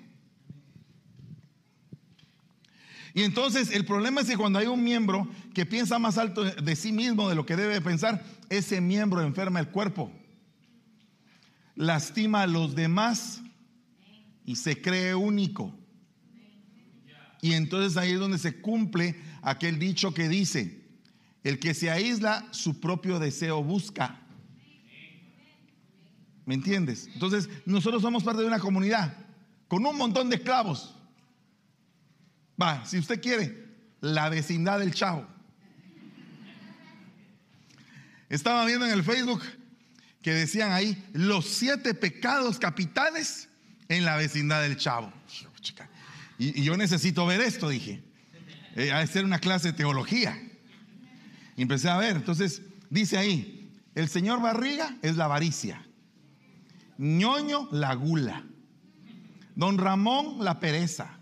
Y 3.13 3.23
entonces 3.23 3.71
el 3.71 3.85
problema 3.85 4.19
es 4.19 4.27
que 4.27 4.35
cuando 4.35 4.59
hay 4.59 4.67
un 4.67 4.83
miembro 4.83 5.29
que 5.53 5.65
piensa 5.65 5.99
más 5.99 6.17
alto 6.17 6.43
de 6.43 6.75
sí 6.75 6.91
mismo 6.91 7.29
de 7.29 7.35
lo 7.35 7.45
que 7.45 7.55
debe 7.55 7.79
pensar, 7.79 8.25
ese 8.49 8.81
miembro 8.81 9.21
enferma 9.21 9.61
el 9.61 9.69
cuerpo, 9.69 10.11
lastima 11.75 12.41
a 12.41 12.47
los 12.47 12.75
demás 12.75 13.41
y 14.43 14.57
se 14.57 14.81
cree 14.81 15.15
único. 15.15 15.78
Y 17.41 17.53
entonces 17.53 17.97
ahí 17.97 18.11
es 18.11 18.19
donde 18.19 18.37
se 18.37 18.59
cumple 18.59 19.15
aquel 19.41 19.79
dicho 19.79 20.13
que 20.13 20.27
dice, 20.27 20.81
el 21.43 21.59
que 21.59 21.73
se 21.73 21.89
aísla, 21.89 22.47
su 22.51 22.79
propio 22.79 23.19
deseo 23.19 23.63
busca. 23.63 24.19
¿Me 26.45 26.55
entiendes? 26.55 27.09
Entonces, 27.13 27.47
nosotros 27.65 28.01
somos 28.01 28.23
parte 28.23 28.41
de 28.41 28.47
una 28.47 28.59
comunidad 28.59 29.13
con 29.67 29.85
un 29.85 29.95
montón 29.95 30.29
de 30.29 30.37
esclavos. 30.37 30.95
Va, 32.61 32.85
si 32.85 32.97
usted 32.97 33.21
quiere, 33.21 33.67
la 34.01 34.29
vecindad 34.29 34.79
del 34.79 34.93
chavo. 34.93 35.27
Estaba 38.29 38.65
viendo 38.65 38.85
en 38.85 38.91
el 38.91 39.03
Facebook 39.03 39.41
que 40.21 40.33
decían 40.33 40.71
ahí 40.71 41.07
los 41.13 41.45
siete 41.45 41.93
pecados 41.93 42.59
capitales 42.59 43.47
en 43.87 44.05
la 44.05 44.17
vecindad 44.17 44.61
del 44.61 44.77
chavo. 44.77 45.11
Y, 46.39 46.63
yo 46.63 46.75
necesito 46.75 47.27
ver 47.27 47.41
esto, 47.41 47.69
dije. 47.69 48.01
Eh, 48.75 48.91
de 48.91 49.07
ser 49.07 49.25
una 49.25 49.37
clase 49.37 49.67
de 49.67 49.77
teología. 49.77 50.41
Y 51.55 51.61
empecé 51.61 51.89
a 51.89 51.97
ver. 51.97 52.15
Entonces, 52.15 52.63
dice 52.89 53.17
ahí, 53.17 53.71
el 53.93 54.09
señor 54.09 54.41
Barriga 54.41 54.97
es 55.03 55.17
la 55.17 55.25
avaricia 55.25 55.85
ñoño 56.99 57.69
la 57.71 57.95
gula, 57.95 58.43
don 59.55 59.77
Ramón 59.77 60.43
la 60.43 60.59
pereza, 60.59 61.17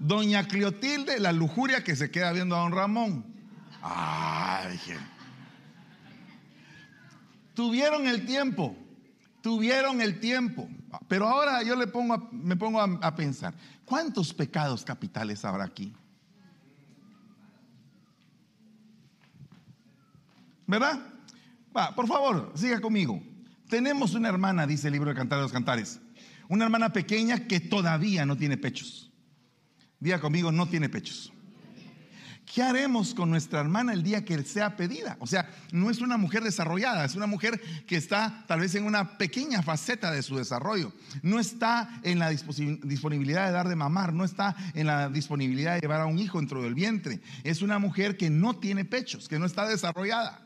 doña 0.00 0.48
Cleotilde 0.48 1.20
la 1.20 1.30
lujuria 1.32 1.84
que 1.84 1.94
se 1.94 2.10
queda 2.10 2.32
viendo 2.32 2.56
a 2.56 2.60
don 2.60 2.72
Ramón. 2.72 3.24
Ay, 3.80 4.80
tuvieron 7.54 8.08
el 8.08 8.26
tiempo, 8.26 8.76
tuvieron 9.40 10.00
el 10.00 10.18
tiempo, 10.18 10.68
pero 11.06 11.28
ahora 11.28 11.62
yo 11.62 11.76
le 11.76 11.86
pongo 11.86 12.28
me 12.32 12.56
pongo 12.56 12.80
a, 12.80 13.14
pensar, 13.14 13.54
¿cuántos 13.84 14.32
pecados 14.32 14.84
capitales 14.84 15.44
habrá 15.44 15.64
aquí? 15.64 15.94
¿Verdad? 20.66 21.00
Va, 21.76 21.94
por 21.94 22.06
favor, 22.06 22.52
siga 22.54 22.80
conmigo. 22.80 23.22
Tenemos 23.68 24.14
una 24.14 24.28
hermana, 24.28 24.66
dice 24.66 24.88
el 24.88 24.94
libro 24.94 25.10
de 25.10 25.16
Cantar 25.16 25.38
de 25.38 25.42
los 25.42 25.52
Cantares, 25.52 26.00
una 26.48 26.64
hermana 26.64 26.92
pequeña 26.92 27.46
que 27.46 27.60
todavía 27.60 28.24
no 28.24 28.36
tiene 28.36 28.56
pechos. 28.56 29.10
Diga 30.00 30.20
conmigo, 30.20 30.52
no 30.52 30.68
tiene 30.68 30.88
pechos. 30.88 31.32
¿Qué 32.54 32.62
haremos 32.62 33.14
con 33.14 33.30
nuestra 33.30 33.60
hermana 33.60 33.92
el 33.92 34.02
día 34.02 34.24
que 34.24 34.42
sea 34.42 34.76
pedida? 34.76 35.16
O 35.20 35.26
sea, 35.26 35.50
no 35.70 35.90
es 35.90 36.00
una 36.00 36.16
mujer 36.16 36.42
desarrollada, 36.42 37.04
es 37.04 37.14
una 37.14 37.26
mujer 37.26 37.60
que 37.86 37.96
está 37.96 38.44
tal 38.46 38.60
vez 38.60 38.74
en 38.74 38.84
una 38.84 39.18
pequeña 39.18 39.62
faceta 39.62 40.10
de 40.10 40.22
su 40.22 40.36
desarrollo. 40.36 40.92
No 41.22 41.38
está 41.38 42.00
en 42.02 42.18
la 42.18 42.30
disponibilidad 42.30 43.46
de 43.46 43.52
dar 43.52 43.68
de 43.68 43.76
mamar, 43.76 44.12
no 44.12 44.24
está 44.24 44.56
en 44.74 44.86
la 44.86 45.08
disponibilidad 45.10 45.74
de 45.74 45.80
llevar 45.80 46.00
a 46.00 46.06
un 46.06 46.18
hijo 46.18 46.38
dentro 46.38 46.62
del 46.62 46.74
vientre. 46.74 47.20
Es 47.44 47.60
una 47.60 47.78
mujer 47.78 48.16
que 48.16 48.30
no 48.30 48.56
tiene 48.56 48.84
pechos, 48.84 49.28
que 49.28 49.38
no 49.38 49.44
está 49.46 49.66
desarrollada. 49.66 50.40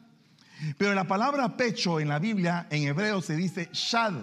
Pero 0.78 0.94
la 0.94 1.06
palabra 1.06 1.56
pecho 1.56 2.00
en 2.00 2.08
la 2.08 2.18
Biblia, 2.18 2.66
en 2.70 2.82
hebreo 2.82 3.22
se 3.22 3.36
dice 3.36 3.68
shad, 3.72 4.14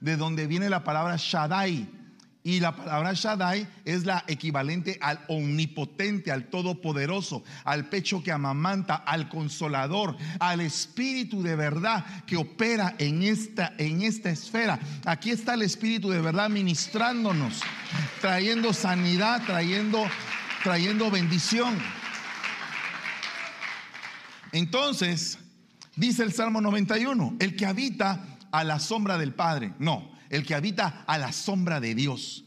de 0.00 0.16
donde 0.16 0.46
viene 0.46 0.68
la 0.68 0.82
palabra 0.82 1.16
shaddai. 1.16 1.99
Y 2.42 2.60
la 2.60 2.74
palabra 2.74 3.12
Shaddai 3.12 3.68
es 3.84 4.04
la 4.04 4.24
equivalente 4.26 4.98
al 5.02 5.20
omnipotente, 5.28 6.32
al 6.32 6.48
todopoderoso, 6.48 7.44
al 7.64 7.88
pecho 7.88 8.22
que 8.22 8.32
amamanta, 8.32 8.94
al 8.94 9.28
consolador, 9.28 10.16
al 10.38 10.60
espíritu 10.62 11.42
de 11.42 11.54
verdad 11.54 12.24
que 12.24 12.36
opera 12.36 12.94
en 12.98 13.22
esta, 13.22 13.74
en 13.76 14.02
esta 14.02 14.30
esfera. 14.30 14.80
Aquí 15.04 15.30
está 15.30 15.54
el 15.54 15.62
espíritu 15.62 16.08
de 16.10 16.22
verdad 16.22 16.48
ministrándonos, 16.48 17.60
trayendo 18.20 18.72
sanidad, 18.72 19.42
trayendo, 19.44 20.02
trayendo 20.64 21.10
bendición. 21.10 21.78
Entonces, 24.52 25.38
Dice 26.00 26.22
el 26.22 26.32
Salmo 26.32 26.62
91, 26.62 27.36
el 27.40 27.56
que 27.56 27.66
habita 27.66 28.24
a 28.52 28.64
la 28.64 28.78
sombra 28.78 29.18
del 29.18 29.34
Padre, 29.34 29.74
no, 29.78 30.09
el 30.30 30.46
que 30.46 30.54
habita 30.54 31.04
a 31.06 31.18
la 31.18 31.32
sombra 31.32 31.80
de 31.80 31.94
Dios, 31.94 32.44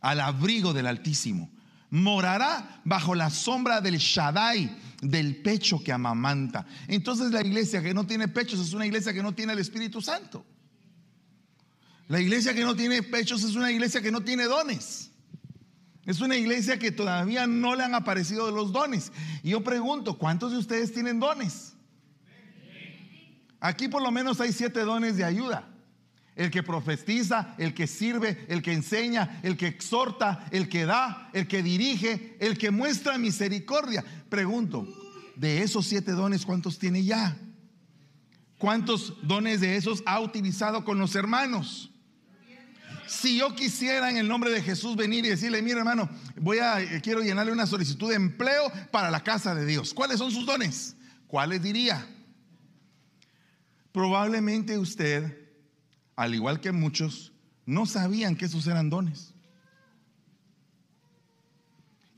al 0.00 0.20
abrigo 0.20 0.72
del 0.72 0.86
Altísimo, 0.86 1.50
morará 1.90 2.80
bajo 2.84 3.14
la 3.16 3.30
sombra 3.30 3.80
del 3.80 3.96
Shaddai, 3.96 4.76
del 5.02 5.42
pecho 5.42 5.82
que 5.82 5.92
amamanta. 5.92 6.66
Entonces 6.86 7.32
la 7.32 7.44
iglesia 7.44 7.82
que 7.82 7.94
no 7.94 8.06
tiene 8.06 8.28
pechos 8.28 8.60
es 8.60 8.72
una 8.74 8.86
iglesia 8.86 9.12
que 9.12 9.22
no 9.22 9.32
tiene 9.34 9.54
el 9.54 9.58
Espíritu 9.58 10.00
Santo. 10.00 10.44
La 12.06 12.20
iglesia 12.20 12.54
que 12.54 12.64
no 12.64 12.76
tiene 12.76 13.02
pechos 13.02 13.42
es 13.42 13.54
una 13.54 13.70
iglesia 13.70 14.02
que 14.02 14.12
no 14.12 14.20
tiene 14.20 14.44
dones. 14.44 15.10
Es 16.04 16.20
una 16.20 16.36
iglesia 16.36 16.78
que 16.78 16.90
todavía 16.90 17.46
no 17.46 17.76
le 17.76 17.84
han 17.84 17.94
aparecido 17.94 18.50
los 18.50 18.72
dones. 18.72 19.12
Y 19.42 19.50
yo 19.50 19.62
pregunto, 19.62 20.18
¿cuántos 20.18 20.52
de 20.52 20.58
ustedes 20.58 20.92
tienen 20.92 21.20
dones? 21.20 21.74
Aquí 23.60 23.88
por 23.88 24.02
lo 24.02 24.10
menos 24.10 24.40
hay 24.40 24.52
siete 24.52 24.80
dones 24.80 25.16
de 25.16 25.24
ayuda. 25.24 25.69
El 26.36 26.50
que 26.50 26.62
profetiza, 26.62 27.54
el 27.58 27.74
que 27.74 27.86
sirve, 27.86 28.46
el 28.48 28.62
que 28.62 28.72
enseña, 28.72 29.40
el 29.42 29.56
que 29.56 29.66
exhorta, 29.66 30.46
el 30.50 30.68
que 30.68 30.86
da, 30.86 31.28
el 31.32 31.46
que 31.46 31.62
dirige, 31.62 32.36
el 32.40 32.56
que 32.56 32.70
muestra 32.70 33.18
misericordia. 33.18 34.04
Pregunto, 34.28 34.86
de 35.36 35.62
esos 35.62 35.86
siete 35.86 36.12
dones, 36.12 36.44
¿cuántos 36.44 36.78
tiene 36.78 37.02
ya? 37.04 37.36
¿Cuántos 38.58 39.16
dones 39.22 39.60
de 39.60 39.76
esos 39.76 40.02
ha 40.04 40.20
utilizado 40.20 40.84
con 40.84 40.98
los 40.98 41.14
hermanos? 41.14 41.90
Si 43.06 43.38
yo 43.38 43.54
quisiera 43.54 44.10
en 44.10 44.18
el 44.18 44.28
nombre 44.28 44.50
de 44.50 44.62
Jesús 44.62 44.96
venir 44.96 45.24
y 45.24 45.30
decirle, 45.30 45.62
mira 45.62 45.78
hermano, 45.78 46.08
voy 46.36 46.58
a, 46.58 46.78
quiero 47.02 47.22
llenarle 47.22 47.52
una 47.52 47.66
solicitud 47.66 48.10
de 48.10 48.16
empleo 48.16 48.70
para 48.92 49.10
la 49.10 49.24
casa 49.24 49.54
de 49.54 49.66
Dios. 49.66 49.92
¿Cuáles 49.92 50.18
son 50.18 50.30
sus 50.30 50.46
dones? 50.46 50.94
¿Cuáles 51.26 51.62
diría? 51.62 52.06
Probablemente 53.92 54.78
usted, 54.78 55.39
al 56.20 56.34
igual 56.34 56.60
que 56.60 56.70
muchos, 56.70 57.32
no 57.64 57.86
sabían 57.86 58.36
que 58.36 58.44
esos 58.44 58.66
eran 58.66 58.90
dones. 58.90 59.32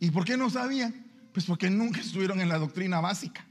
¿Y 0.00 0.11
por 0.11 0.25
qué 0.25 0.37
no 0.37 0.50
sabían? 0.50 1.06
Pues 1.32 1.47
porque 1.47 1.71
nunca 1.71 2.00
estuvieron 2.00 2.40
en 2.40 2.49
la 2.49 2.59
doctrina 2.59 3.00
básica. 3.00 3.47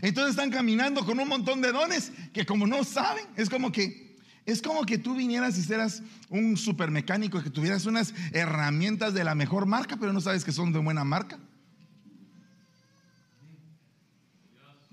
Entonces 0.00 0.30
están 0.30 0.50
caminando 0.52 1.04
con 1.04 1.18
un 1.18 1.26
montón 1.26 1.60
de 1.60 1.72
dones 1.72 2.12
que 2.32 2.46
como 2.46 2.68
no 2.68 2.84
saben, 2.84 3.26
es 3.34 3.50
como 3.50 3.72
que 3.72 4.16
es 4.46 4.62
como 4.62 4.86
que 4.86 4.96
tú 4.96 5.16
vinieras 5.16 5.58
y 5.58 5.62
seras 5.64 6.04
un 6.30 6.56
supermecánico 6.56 7.42
que 7.42 7.50
tuvieras 7.50 7.84
unas 7.86 8.14
herramientas 8.32 9.12
de 9.12 9.24
la 9.24 9.34
mejor 9.34 9.66
marca, 9.66 9.96
pero 9.96 10.12
no 10.12 10.20
sabes 10.20 10.44
que 10.44 10.52
son 10.52 10.72
de 10.72 10.78
buena 10.78 11.02
marca. 11.02 11.36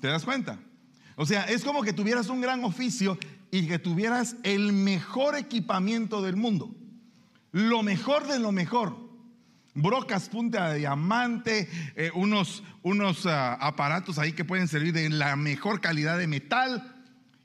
¿Te 0.02 0.08
das 0.08 0.26
cuenta? 0.26 0.60
O 1.16 1.26
sea, 1.26 1.44
es 1.44 1.64
como 1.64 1.82
que 1.82 1.94
tuvieras 1.94 2.28
un 2.30 2.42
gran 2.42 2.64
oficio 2.64 3.18
y 3.52 3.68
que 3.68 3.80
tuvieras 3.80 4.36
el 4.44 4.74
mejor 4.74 5.36
equipamiento 5.36 6.22
del 6.22 6.36
mundo. 6.36 6.76
Lo 7.52 7.84
mejor 7.84 8.28
de 8.28 8.40
lo 8.40 8.52
mejor. 8.52 8.98
Brocas 9.74 10.30
punta 10.30 10.70
de 10.70 10.80
diamante, 10.80 11.70
eh, 11.96 12.10
unos, 12.16 12.64
unos 12.82 13.26
ah, 13.26 13.54
aparatos 13.56 14.18
ahí 14.20 14.32
que 14.34 14.46
pueden 14.46 14.68
servir 14.68 14.94
de 14.94 15.10
la 15.10 15.36
mejor 15.36 15.82
calidad 15.82 16.18
de 16.18 16.28
metal. 16.28 16.92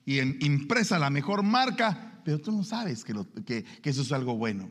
y 0.07 0.19
en- 0.19 0.39
impresa 0.41 0.99
la 0.99 1.11
mejor 1.11 1.43
marca, 1.45 2.21
pero 2.25 2.41
tú 2.41 2.51
no 2.51 2.65
sabes 2.65 3.05
que, 3.05 3.65
eso 3.85 4.03
es 4.03 4.11
algo 4.11 4.35
bueno. 4.37 4.69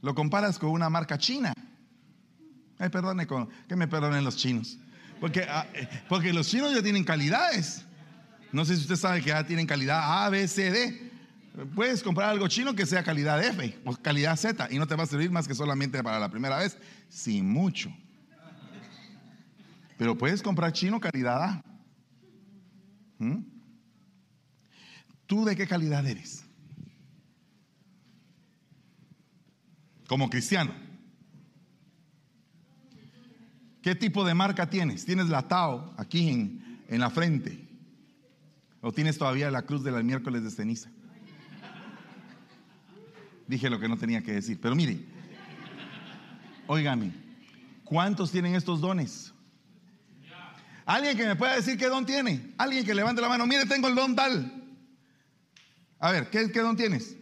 Lo 0.00 0.14
comparas 0.16 0.58
con 0.58 0.70
una 0.70 0.88
marca 0.90 1.16
china. 1.18 1.52
Ay, 2.78 2.88
perdone, 2.88 3.26
con- 3.26 3.48
que 3.68 3.76
me 3.76 3.86
perdonen 3.86 4.24
los 4.24 4.36
chinos. 4.36 4.78
Porque, 5.20 5.42
ah, 5.48 5.66
eh, 5.74 5.88
porque 6.08 6.32
los 6.32 6.48
chinos 6.48 6.74
ya 6.74 6.82
tienen 6.82 7.04
calidades. 7.04 7.84
No 8.52 8.64
sé 8.64 8.76
si 8.76 8.82
usted 8.82 8.96
sabe 8.96 9.20
que 9.20 9.28
ya 9.28 9.46
tienen 9.46 9.66
calidad 9.66 10.24
A, 10.24 10.30
B, 10.30 10.48
C, 10.48 10.70
D. 10.70 11.10
Puedes 11.74 12.02
comprar 12.02 12.30
algo 12.30 12.46
chino 12.48 12.74
que 12.74 12.86
sea 12.86 13.02
calidad 13.02 13.42
F 13.42 13.78
o 13.84 13.94
calidad 13.96 14.36
Z 14.36 14.68
y 14.70 14.78
no 14.78 14.86
te 14.86 14.94
va 14.94 15.02
a 15.02 15.06
servir 15.06 15.30
más 15.30 15.48
que 15.48 15.54
solamente 15.54 16.02
para 16.02 16.18
la 16.18 16.30
primera 16.30 16.58
vez, 16.58 16.78
sin 17.08 17.48
mucho. 17.48 17.92
Pero 19.96 20.16
puedes 20.16 20.40
comprar 20.40 20.72
chino 20.72 21.00
calidad 21.00 21.42
A. 21.42 21.64
¿Mm? 23.18 23.38
¿Tú 25.26 25.44
de 25.44 25.56
qué 25.56 25.66
calidad 25.66 26.06
eres? 26.06 26.44
Como 30.06 30.30
cristiano. 30.30 30.72
¿Qué 33.82 33.94
tipo 33.94 34.24
de 34.24 34.34
marca 34.34 34.70
tienes? 34.70 35.04
¿Tienes 35.04 35.28
la 35.28 35.46
Tao 35.46 35.94
aquí 35.98 36.30
en, 36.30 36.84
en 36.88 37.00
la 37.00 37.10
frente? 37.10 37.67
¿O 38.80 38.92
tienes 38.92 39.18
todavía 39.18 39.50
la 39.50 39.62
cruz 39.62 39.82
del 39.82 40.02
miércoles 40.04 40.44
de 40.44 40.50
ceniza? 40.50 40.90
Dije 43.46 43.70
lo 43.70 43.80
que 43.80 43.88
no 43.88 43.96
tenía 43.96 44.22
que 44.22 44.32
decir. 44.32 44.60
Pero 44.60 44.74
mire, 44.74 45.04
óigame, 46.66 47.12
¿cuántos 47.82 48.30
tienen 48.30 48.54
estos 48.54 48.80
dones? 48.80 49.32
Alguien 50.84 51.16
que 51.16 51.26
me 51.26 51.36
pueda 51.36 51.56
decir 51.56 51.76
qué 51.76 51.86
don 51.86 52.06
tiene. 52.06 52.54
Alguien 52.56 52.84
que 52.84 52.94
levante 52.94 53.20
la 53.20 53.28
mano. 53.28 53.46
Mire, 53.46 53.66
tengo 53.66 53.88
el 53.88 53.94
don 53.94 54.14
tal. 54.14 54.52
A 55.98 56.12
ver, 56.12 56.30
¿qué, 56.30 56.50
qué 56.50 56.60
don 56.60 56.76
tienes? 56.76 57.16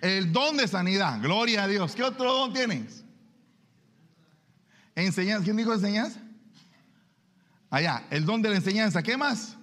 El 0.00 0.32
don 0.32 0.56
de 0.56 0.68
sanidad. 0.68 1.20
Gloria 1.20 1.64
a 1.64 1.68
Dios. 1.68 1.94
¿Qué 1.94 2.02
otro 2.02 2.32
don 2.32 2.52
tienes? 2.52 3.04
Enseñanza. 4.94 5.44
¿Quién 5.44 5.56
dijo 5.56 5.74
enseñanza? 5.74 6.20
Allá, 7.70 8.06
el 8.10 8.24
don 8.24 8.40
de 8.40 8.50
la 8.50 8.56
enseñanza. 8.56 9.02
¿Qué 9.02 9.16
más? 9.16 9.56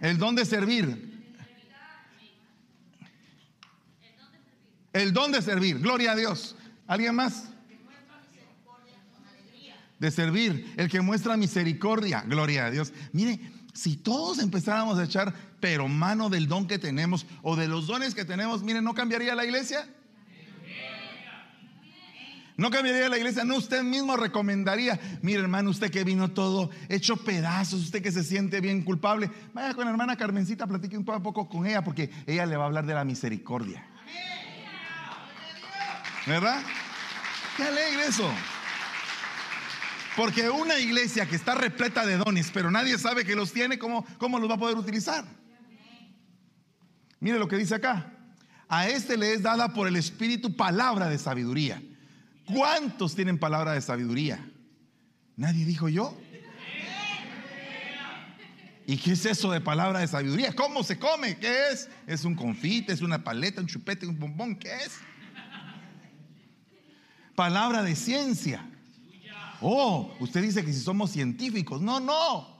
El 0.00 0.18
don 0.18 0.34
de 0.34 0.44
servir. 0.44 1.12
El 4.92 5.12
don 5.12 5.32
de 5.32 5.42
servir. 5.42 5.78
Gloria 5.78 6.12
a 6.12 6.16
Dios. 6.16 6.56
¿Alguien 6.86 7.14
más? 7.14 7.48
De 9.98 10.10
servir. 10.10 10.72
El 10.76 10.88
que 10.88 11.00
muestra 11.00 11.36
misericordia. 11.36 12.22
Gloria 12.26 12.66
a 12.66 12.70
Dios. 12.70 12.92
Mire, 13.12 13.40
si 13.72 13.96
todos 13.96 14.38
empezáramos 14.38 14.98
a 14.98 15.04
echar, 15.04 15.34
pero 15.60 15.88
mano 15.88 16.30
del 16.30 16.46
don 16.46 16.66
que 16.68 16.78
tenemos 16.78 17.26
o 17.42 17.56
de 17.56 17.66
los 17.66 17.86
dones 17.88 18.14
que 18.14 18.24
tenemos, 18.24 18.62
mire, 18.62 18.80
¿no 18.80 18.94
cambiaría 18.94 19.34
la 19.34 19.44
iglesia? 19.44 19.88
No 22.56 22.70
cambiaría 22.70 23.08
la 23.08 23.16
iglesia, 23.16 23.42
no 23.44 23.56
usted 23.56 23.82
mismo 23.82 24.16
recomendaría, 24.16 25.00
mire 25.22 25.40
hermano, 25.40 25.70
usted 25.70 25.90
que 25.90 26.04
vino 26.04 26.30
todo 26.30 26.70
hecho 26.88 27.16
pedazos, 27.16 27.80
usted 27.80 28.00
que 28.00 28.12
se 28.12 28.22
siente 28.22 28.60
bien 28.60 28.82
culpable, 28.82 29.28
vaya 29.52 29.74
con 29.74 29.86
la 29.86 29.90
hermana 29.90 30.16
Carmencita, 30.16 30.66
platique 30.66 30.96
un 30.96 31.04
poco 31.04 31.48
con 31.48 31.66
ella 31.66 31.82
porque 31.82 32.10
ella 32.26 32.46
le 32.46 32.56
va 32.56 32.64
a 32.64 32.66
hablar 32.66 32.86
de 32.86 32.94
la 32.94 33.04
misericordia. 33.04 33.84
¿Verdad? 36.26 36.62
Qué 37.56 37.64
alegre 37.64 38.06
eso. 38.06 38.30
Porque 40.16 40.48
una 40.48 40.78
iglesia 40.78 41.26
que 41.26 41.34
está 41.34 41.56
repleta 41.56 42.06
de 42.06 42.18
dones, 42.18 42.52
pero 42.54 42.70
nadie 42.70 42.98
sabe 42.98 43.24
que 43.24 43.34
los 43.34 43.52
tiene, 43.52 43.80
¿cómo, 43.80 44.06
cómo 44.18 44.38
los 44.38 44.48
va 44.48 44.54
a 44.54 44.58
poder 44.58 44.76
utilizar? 44.76 45.24
Mire 47.18 47.38
lo 47.40 47.48
que 47.48 47.56
dice 47.56 47.74
acá. 47.74 48.12
A 48.68 48.88
este 48.88 49.16
le 49.16 49.34
es 49.34 49.42
dada 49.42 49.72
por 49.72 49.88
el 49.88 49.96
Espíritu 49.96 50.56
palabra 50.56 51.08
de 51.08 51.18
sabiduría. 51.18 51.82
¿Cuántos 52.46 53.14
tienen 53.14 53.38
palabra 53.38 53.72
de 53.72 53.80
sabiduría? 53.80 54.44
Nadie 55.36 55.64
dijo 55.64 55.88
yo. 55.88 56.16
¿Y 58.86 58.98
qué 58.98 59.12
es 59.12 59.24
eso 59.24 59.50
de 59.50 59.60
palabra 59.60 60.00
de 60.00 60.06
sabiduría? 60.06 60.52
¿Cómo 60.54 60.82
se 60.82 60.98
come? 60.98 61.38
¿Qué 61.38 61.70
es? 61.72 61.88
¿Es 62.06 62.24
un 62.24 62.34
confite? 62.34 62.92
¿Es 62.92 63.00
una 63.00 63.24
paleta? 63.24 63.60
¿Un 63.60 63.66
chupete? 63.66 64.06
¿Un 64.06 64.18
bombón? 64.18 64.56
¿Qué 64.56 64.68
es? 64.74 64.98
Palabra 67.34 67.82
de 67.82 67.96
ciencia. 67.96 68.68
Oh, 69.60 70.14
usted 70.20 70.42
dice 70.42 70.64
que 70.64 70.72
si 70.72 70.80
somos 70.80 71.10
científicos. 71.10 71.80
No, 71.80 71.98
no. 71.98 72.54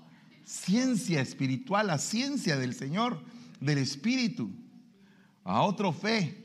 Ciencia 0.44 1.20
espiritual, 1.20 1.88
la 1.88 1.98
ciencia 1.98 2.56
del 2.56 2.74
Señor, 2.74 3.22
del 3.60 3.78
Espíritu. 3.78 4.50
A 5.44 5.62
otro 5.62 5.92
fe. 5.92 6.43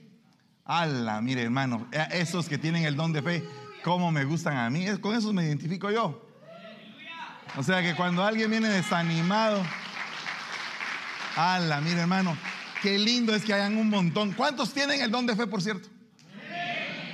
Ala, 0.70 1.20
mire 1.20 1.42
hermano, 1.42 1.88
eh, 1.92 2.06
esos 2.12 2.48
que 2.48 2.60
tienen 2.60 2.86
el 2.86 2.96
don 2.96 3.12
de 3.12 3.24
fe, 3.24 3.44
cómo 3.84 4.12
me 4.12 4.24
gustan 4.24 4.56
a 4.56 4.70
mí, 4.70 4.86
con 5.02 5.16
esos 5.16 5.34
me 5.34 5.44
identifico 5.44 5.90
yo. 5.90 6.24
O 7.58 7.64
sea 7.64 7.82
que 7.82 7.96
cuando 7.96 8.24
alguien 8.24 8.52
viene 8.52 8.70
desanimado, 8.70 9.64
ala, 11.36 11.82
mire 11.82 12.02
hermano, 12.02 12.38
qué 12.84 13.00
lindo 13.00 13.34
es 13.34 13.44
que 13.44 13.52
hayan 13.52 13.78
un 13.78 13.90
montón. 13.90 14.34
¿Cuántos 14.34 14.72
tienen 14.72 15.02
el 15.02 15.10
don 15.10 15.26
de 15.26 15.36
fe, 15.36 15.48
por 15.48 15.64
cierto? 15.64 15.90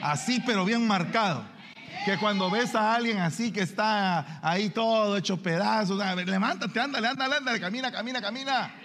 Así, 0.01 0.43
pero 0.45 0.65
bien 0.65 0.85
marcado. 0.85 1.45
Que 2.03 2.17
cuando 2.17 2.51
ves 2.51 2.75
a 2.75 2.93
alguien 2.93 3.19
así 3.19 3.53
que 3.53 3.61
está 3.61 4.41
ahí 4.41 4.69
todo 4.69 5.15
hecho 5.15 5.41
pedazos, 5.41 5.97
levántate, 5.97 6.77
ándale, 6.77 7.07
ándale, 7.07 7.37
ándale, 7.37 7.61
camina, 7.61 7.89
camina, 7.89 8.21
camina. 8.21 8.75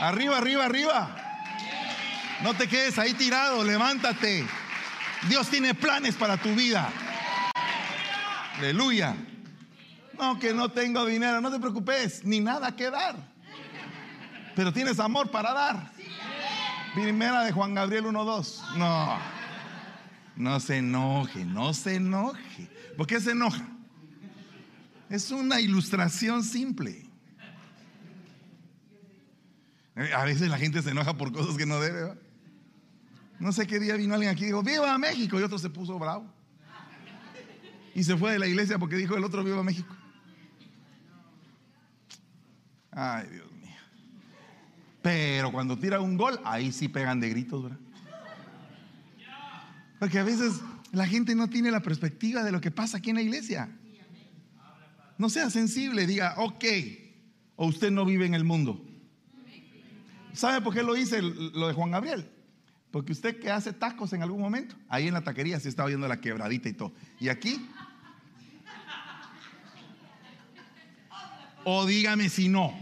Arriba, 0.00 0.38
arriba, 0.38 0.64
arriba. 0.64 1.23
No 2.44 2.52
te 2.52 2.68
quedes 2.68 2.98
ahí 2.98 3.14
tirado, 3.14 3.64
levántate. 3.64 4.44
Dios 5.30 5.48
tiene 5.48 5.72
planes 5.72 6.14
para 6.14 6.36
tu 6.36 6.54
vida. 6.54 6.92
Aleluya. 8.58 9.16
No, 10.18 10.38
que 10.38 10.52
no 10.52 10.70
tengo 10.70 11.06
dinero, 11.06 11.40
no 11.40 11.50
te 11.50 11.58
preocupes, 11.58 12.22
ni 12.22 12.40
nada 12.40 12.76
que 12.76 12.90
dar. 12.90 13.16
Pero 14.54 14.74
tienes 14.74 15.00
amor 15.00 15.30
para 15.30 15.54
dar. 15.54 15.90
Primera 16.94 17.44
de 17.44 17.52
Juan 17.52 17.72
Gabriel 17.72 18.04
1.2. 18.04 18.76
No, 18.76 19.18
no 20.36 20.60
se 20.60 20.76
enoje, 20.76 21.46
no 21.46 21.72
se 21.72 21.94
enoje. 21.94 22.68
¿Por 22.94 23.06
qué 23.06 23.22
se 23.22 23.30
enoja? 23.30 23.66
Es 25.08 25.30
una 25.30 25.62
ilustración 25.62 26.44
simple. 26.44 27.06
A 30.14 30.24
veces 30.24 30.50
la 30.50 30.58
gente 30.58 30.82
se 30.82 30.90
enoja 30.90 31.16
por 31.16 31.32
cosas 31.32 31.56
que 31.56 31.64
no 31.64 31.80
debe. 31.80 32.22
No 33.38 33.52
sé 33.52 33.66
qué 33.66 33.78
día 33.78 33.96
vino 33.96 34.14
alguien 34.14 34.32
aquí 34.32 34.44
y 34.44 34.46
dijo, 34.46 34.62
viva 34.62 34.96
México, 34.98 35.38
y 35.38 35.42
otro 35.42 35.58
se 35.58 35.70
puso 35.70 35.98
bravo. 35.98 36.32
Y 37.94 38.02
se 38.02 38.16
fue 38.16 38.32
de 38.32 38.38
la 38.38 38.46
iglesia 38.46 38.78
porque 38.78 38.96
dijo 38.96 39.16
el 39.16 39.24
otro, 39.24 39.44
viva 39.44 39.62
México. 39.62 39.94
Ay, 42.90 43.28
Dios 43.28 43.52
mío. 43.52 43.76
Pero 45.02 45.52
cuando 45.52 45.78
tira 45.78 46.00
un 46.00 46.16
gol, 46.16 46.40
ahí 46.44 46.72
sí 46.72 46.88
pegan 46.88 47.20
de 47.20 47.30
gritos, 47.30 47.62
¿verdad? 47.62 47.78
Porque 49.98 50.18
a 50.18 50.24
veces 50.24 50.60
la 50.92 51.06
gente 51.06 51.34
no 51.34 51.48
tiene 51.48 51.70
la 51.70 51.80
perspectiva 51.80 52.42
de 52.42 52.52
lo 52.52 52.60
que 52.60 52.70
pasa 52.70 52.98
aquí 52.98 53.10
en 53.10 53.16
la 53.16 53.22
iglesia. 53.22 53.68
No 55.18 55.28
sea 55.28 55.50
sensible, 55.50 56.06
diga, 56.06 56.34
ok, 56.38 56.64
o 57.56 57.66
usted 57.66 57.90
no 57.90 58.04
vive 58.04 58.26
en 58.26 58.34
el 58.34 58.44
mundo. 58.44 58.84
¿Sabe 60.32 60.60
por 60.60 60.74
qué 60.74 60.82
lo 60.82 60.96
hice 60.96 61.22
lo 61.22 61.68
de 61.68 61.74
Juan 61.74 61.92
Gabriel? 61.92 62.28
Porque 62.94 63.10
usted 63.10 63.40
que 63.40 63.50
hace 63.50 63.72
tacos 63.72 64.12
en 64.12 64.22
algún 64.22 64.40
momento, 64.40 64.76
ahí 64.88 65.08
en 65.08 65.14
la 65.14 65.24
taquería 65.24 65.58
se 65.58 65.68
está 65.68 65.84
viendo 65.84 66.06
la 66.06 66.20
quebradita 66.20 66.68
y 66.68 66.74
todo. 66.74 66.92
Y 67.18 67.28
aquí. 67.28 67.68
O 71.64 71.86
dígame 71.86 72.28
si 72.28 72.48
no. 72.48 72.72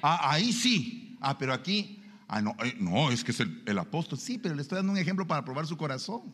Ah, 0.00 0.30
ahí 0.30 0.52
sí. 0.52 1.18
Ah, 1.20 1.36
pero 1.36 1.54
aquí. 1.54 2.04
Ah, 2.28 2.40
no, 2.40 2.54
eh, 2.62 2.76
no, 2.78 3.10
es 3.10 3.24
que 3.24 3.32
es 3.32 3.40
el, 3.40 3.64
el 3.66 3.76
apóstol. 3.80 4.16
Sí, 4.16 4.38
pero 4.38 4.54
le 4.54 4.62
estoy 4.62 4.76
dando 4.76 4.92
un 4.92 4.98
ejemplo 4.98 5.26
para 5.26 5.44
probar 5.44 5.66
su 5.66 5.76
corazón. 5.76 6.32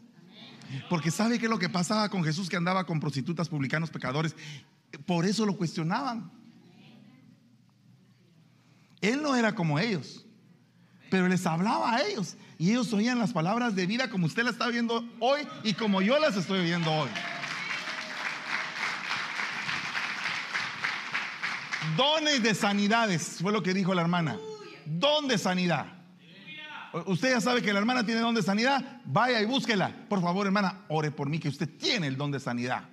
Porque 0.90 1.11
sabe 1.11 1.38
que 1.38 1.48
lo 1.48 1.59
que 1.59 1.70
pasaba 1.70 2.11
con 2.11 2.24
Jesús 2.24 2.50
que 2.50 2.59
andaba 2.59 2.85
con 2.85 3.00
prostitutas, 3.00 3.48
publicanos, 3.48 3.88
pecadores. 3.88 4.37
Por 5.07 5.24
eso 5.24 5.46
lo 5.46 5.57
cuestionaban. 5.57 6.30
Él 9.00 9.22
no 9.22 9.35
era 9.35 9.54
como 9.54 9.78
ellos, 9.78 10.23
pero 11.10 11.28
les 11.28 11.46
hablaba 11.46 11.94
a 11.94 12.02
ellos 12.02 12.36
y 12.58 12.70
ellos 12.70 12.92
oían 12.92 13.18
las 13.18 13.32
palabras 13.32 13.74
de 13.74 13.86
vida 13.86 14.08
como 14.08 14.26
usted 14.26 14.44
las 14.44 14.54
está 14.54 14.68
viendo 14.68 15.04
hoy 15.20 15.40
y 15.62 15.74
como 15.74 16.02
yo 16.02 16.18
las 16.18 16.36
estoy 16.36 16.60
oyendo 16.60 16.92
hoy. 16.92 17.08
Dones 21.96 22.42
de 22.42 22.54
sanidades, 22.54 23.38
fue 23.40 23.52
lo 23.52 23.62
que 23.62 23.74
dijo 23.74 23.94
la 23.94 24.02
hermana. 24.02 24.36
Don 24.86 25.28
de 25.28 25.38
sanidad. 25.38 25.86
Usted 27.06 27.30
ya 27.32 27.40
sabe 27.40 27.60
que 27.60 27.72
la 27.72 27.80
hermana 27.80 28.06
tiene 28.06 28.20
don 28.20 28.34
de 28.34 28.42
sanidad, 28.42 29.00
vaya 29.04 29.40
y 29.40 29.46
búsquela. 29.46 29.92
Por 30.08 30.22
favor, 30.22 30.46
hermana, 30.46 30.84
ore 30.88 31.10
por 31.10 31.28
mí 31.28 31.38
que 31.38 31.48
usted 31.48 31.68
tiene 31.68 32.06
el 32.06 32.16
don 32.16 32.30
de 32.30 32.38
sanidad. 32.38 32.84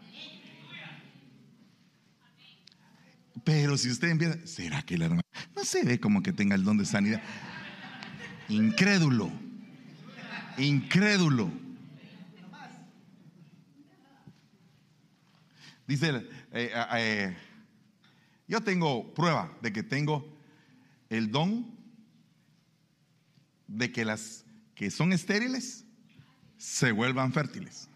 Pero 3.43 3.77
si 3.77 3.89
usted 3.89 4.09
empieza, 4.09 4.45
¿será 4.45 4.81
que 4.81 4.95
el 4.95 5.03
hermano 5.03 5.21
no 5.55 5.63
se 5.63 5.83
ve 5.83 5.99
como 5.99 6.21
que 6.21 6.33
tenga 6.33 6.55
el 6.55 6.63
don 6.63 6.77
de 6.77 6.85
sanidad? 6.85 7.21
Incrédulo, 8.51 9.31
incrédulo. 10.57 11.49
Dice, 15.87 16.09
eh, 16.09 16.25
eh, 16.51 16.71
eh, 16.97 17.37
yo 18.49 18.59
tengo 18.59 19.13
prueba 19.13 19.57
de 19.61 19.71
que 19.71 19.83
tengo 19.83 20.37
el 21.09 21.31
don 21.31 21.65
de 23.67 23.93
que 23.93 24.03
las 24.03 24.43
que 24.75 24.91
son 24.91 25.13
estériles 25.13 25.85
se 26.57 26.91
vuelvan 26.91 27.31
fértiles. 27.31 27.87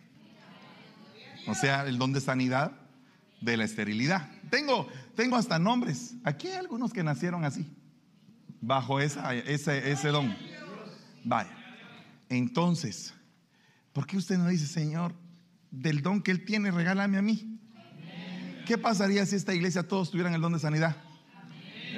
O 1.48 1.54
sea, 1.54 1.86
el 1.86 1.98
don 1.98 2.14
de 2.14 2.22
sanidad 2.22 2.72
de 3.42 3.58
la 3.58 3.66
esterilidad. 3.66 4.32
Tengo, 4.50 4.88
tengo 5.18 5.36
hasta 5.36 5.60
nombres. 5.60 6.16
Aquí 6.24 6.48
hay 6.48 6.56
algunos 6.56 6.94
que 6.94 7.04
nacieron 7.04 7.44
así, 7.44 7.70
bajo 8.62 9.00
esa, 9.00 9.34
ese, 9.34 9.92
ese 9.92 10.10
don. 10.10 10.36
Vaya. 11.24 11.56
Entonces, 12.30 13.14
¿por 13.94 14.08
qué 14.08 14.18
usted 14.18 14.38
no 14.38 14.48
dice, 14.48 14.68
Señor, 14.68 15.14
del 15.72 16.02
don 16.02 16.22
que 16.22 16.32
Él 16.32 16.46
tiene, 16.46 16.72
regálame 16.72 17.18
a 17.18 17.22
mí? 17.22 17.60
¿Qué 18.66 18.78
pasaría 18.78 19.26
si 19.26 19.36
esta 19.36 19.54
iglesia 19.54 19.88
todos 19.88 20.10
tuvieran 20.10 20.34
el 20.34 20.42
don 20.42 20.54
de 20.54 20.60
sanidad? 20.60 20.96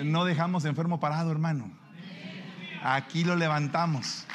No 0.03 0.25
dejamos 0.25 0.65
enfermo 0.65 0.99
parado, 0.99 1.31
hermano. 1.31 1.71
Aquí 2.83 3.23
lo 3.23 3.35
levantamos 3.35 4.25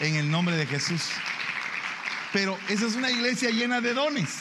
en 0.00 0.16
el 0.16 0.30
nombre 0.30 0.56
de 0.56 0.66
Jesús. 0.66 1.08
Pero 2.32 2.58
esa 2.68 2.86
es 2.86 2.96
una 2.96 3.10
iglesia 3.10 3.50
llena 3.50 3.80
de 3.80 3.94
dones. 3.94 4.38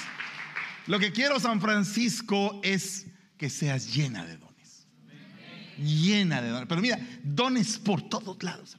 Lo 0.88 1.00
que 1.00 1.12
quiero, 1.12 1.40
San 1.40 1.62
Francisco, 1.62 2.60
es 2.64 3.06
que 3.38 3.50
seas 3.50 3.94
llena 3.94 4.26
de 4.26 4.38
dones. 4.38 4.51
Llena 5.82 6.42
de 6.42 6.50
dones. 6.50 6.68
Pero 6.68 6.82
mira, 6.82 7.00
dones 7.24 7.80
por 7.80 8.02
todos 8.02 8.42
lados. 8.44 8.78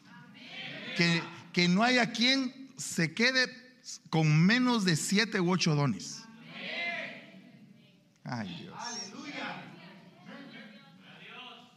Que, 0.96 1.22
que 1.52 1.68
no 1.68 1.82
haya 1.82 2.12
quien 2.12 2.70
se 2.76 3.14
quede 3.14 3.46
con 4.10 4.44
menos 4.44 4.84
de 4.84 4.96
siete 4.96 5.40
u 5.40 5.50
ocho 5.50 5.74
dones. 5.74 6.22
Ay 8.24 8.56
Dios. 8.60 8.74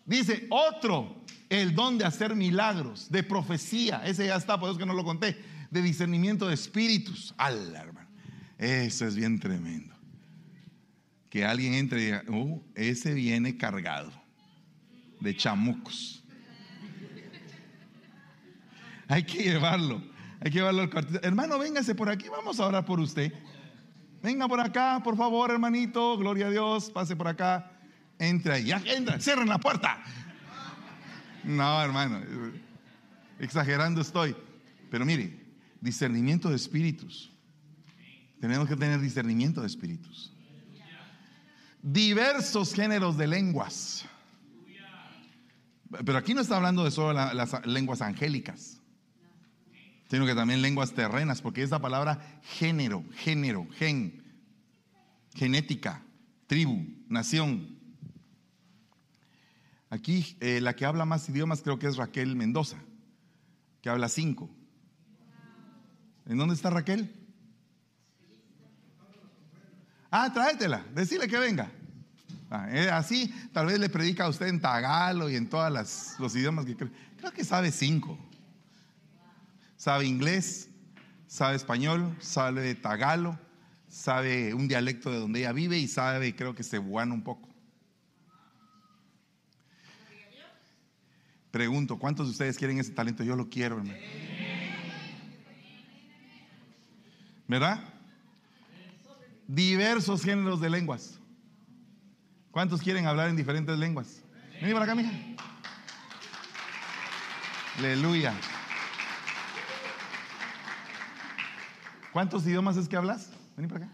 Dice 0.06 0.46
otro, 0.52 1.24
el 1.50 1.74
don 1.74 1.98
de 1.98 2.06
hacer 2.06 2.36
milagros, 2.36 3.10
de 3.10 3.24
profecía. 3.24 4.06
Ese 4.06 4.28
ya 4.28 4.36
está, 4.36 4.60
por 4.60 4.70
eso 4.70 4.78
que 4.78 4.86
no 4.86 4.94
lo 4.94 5.04
conté. 5.04 5.44
De 5.72 5.82
discernimiento 5.82 6.48
de 6.48 6.54
espíritus. 6.54 7.34
Ala, 7.38 7.82
hermano. 7.82 8.10
Eso 8.60 9.08
es 9.08 9.16
bien 9.16 9.40
tremendo. 9.40 9.96
Que 11.32 11.44
alguien 11.44 11.74
entre 11.74 12.02
y 12.02 12.06
diga, 12.06 12.24
oh, 12.30 12.64
ese 12.76 13.16
viene 13.16 13.58
cargado 13.58 14.25
de 15.20 15.36
chamucos. 15.36 16.24
Hay 19.08 19.24
que 19.24 19.44
llevarlo. 19.44 20.02
Hay 20.40 20.52
que 20.52 20.58
llevarlo 20.60 20.82
al 20.82 20.90
cuartito. 20.90 21.20
Hermano, 21.24 21.60
véngase 21.60 21.96
por 21.96 22.10
aquí, 22.10 22.28
vamos 22.30 22.60
a 22.60 22.68
orar 22.68 22.86
por 22.86 23.00
usted. 23.00 23.32
Venga 24.22 24.48
por 24.48 24.60
acá, 24.60 25.02
por 25.04 25.16
favor, 25.16 25.52
hermanito. 25.52 26.18
Gloria 26.18 26.48
a 26.48 26.50
Dios. 26.50 26.90
Pase 26.90 27.16
por 27.16 27.28
acá. 27.28 27.72
Entra 28.18 28.58
ya 28.58 28.82
entra. 28.86 29.20
Cierren 29.20 29.48
la 29.48 29.60
puerta. 29.60 30.02
No, 31.44 31.82
hermano. 31.82 32.22
Exagerando 33.40 34.02
estoy. 34.02 34.36
Pero 34.90 35.06
mire, 35.06 35.40
discernimiento 35.80 36.50
de 36.50 36.56
espíritus. 36.56 37.32
Tenemos 38.40 38.68
que 38.68 38.76
tener 38.76 39.00
discernimiento 39.00 39.62
de 39.62 39.68
espíritus. 39.68 40.34
Diversos 41.82 42.74
géneros 42.74 43.18
de 43.18 43.28
lenguas. 43.28 44.06
Pero 46.04 46.18
aquí 46.18 46.34
no 46.34 46.42
está 46.42 46.58
hablando 46.58 46.84
de 46.84 46.92
solo 46.92 47.14
las 47.14 47.66
lenguas 47.66 48.02
angélicas 48.02 48.82
sino 50.10 50.26
que 50.26 50.36
también 50.36 50.62
lenguas 50.62 50.94
terrenas, 50.94 51.42
porque 51.42 51.64
esa 51.64 51.80
palabra 51.80 52.40
género, 52.44 53.04
género, 53.16 53.68
gen, 53.74 54.24
genética, 55.34 56.04
tribu, 56.48 56.86
nación. 57.08 57.80
Aquí 59.90 60.38
eh, 60.42 60.62
la 60.62 60.76
que 60.76 60.86
habla 60.86 61.06
más 61.06 61.28
idiomas 61.30 61.62
creo 61.62 61.80
que 61.80 61.88
es 61.88 61.98
Raquel 61.98 62.36
Mendoza, 62.36 62.78
que 63.82 63.90
habla 63.90 64.10
cinco. 64.10 64.50
¿En 66.26 66.38
dónde 66.38 66.56
está 66.56 66.70
Raquel? 66.70 67.14
Ah, 70.12 70.32
tráetela, 70.34 70.86
decile 70.94 71.28
que 71.28 71.38
venga. 71.38 71.72
Eh, 72.70 72.90
así 72.90 73.34
tal 73.54 73.68
vez 73.68 73.80
le 73.80 73.90
predica 73.90 74.26
a 74.26 74.30
usted 74.30 74.48
en 74.48 74.60
tagalo 74.60 75.30
y 75.30 75.36
en 75.36 75.50
todos 75.50 76.18
los 76.20 76.36
idiomas 76.36 76.66
que 76.66 76.76
creo. 76.76 76.92
Creo 77.18 77.32
que 77.32 77.44
sabe 77.44 77.72
cinco. 77.72 78.18
Sabe 79.78 80.06
inglés, 80.06 80.70
sabe 81.28 81.56
español, 81.56 82.16
sabe 82.20 82.76
tagalo, 82.76 83.38
sabe 83.88 84.54
un 84.54 84.68
dialecto 84.68 85.12
de 85.12 85.20
donde 85.20 85.40
ella 85.40 85.52
vive 85.52 85.78
y 85.78 85.88
sabe, 85.88 86.36
creo 86.36 86.56
que 86.56 86.64
cebuano 86.64 87.14
un 87.14 87.24
poco. 87.24 87.50
Pregunto, 91.52 91.98
¿cuántos 91.98 92.28
de 92.28 92.32
ustedes 92.32 92.58
quieren 92.58 92.80
ese 92.80 92.92
talento? 92.92 93.24
Yo 93.24 93.36
lo 93.36 93.50
quiero, 93.50 93.78
hermano. 93.78 93.98
¿Verdad? 97.48 97.84
Diversos 99.48 100.24
géneros 100.24 100.60
de 100.60 100.70
lenguas. 100.70 101.20
¿Cuántos 102.56 102.82
quieren 102.82 103.06
hablar 103.06 103.30
en 103.30 103.36
diferentes 103.36 103.78
lenguas? 103.78 104.24
Vení 104.62 104.72
para 104.72 104.86
acá, 104.86 104.96
mija. 104.96 105.12
Aleluya. 107.78 108.34
¿Cuántos 112.14 112.48
idiomas 112.48 112.78
es 112.78 112.88
que 112.88 112.96
hablas? 112.96 113.30
Vení 113.58 113.68
para 113.68 113.88
acá. 113.88 113.94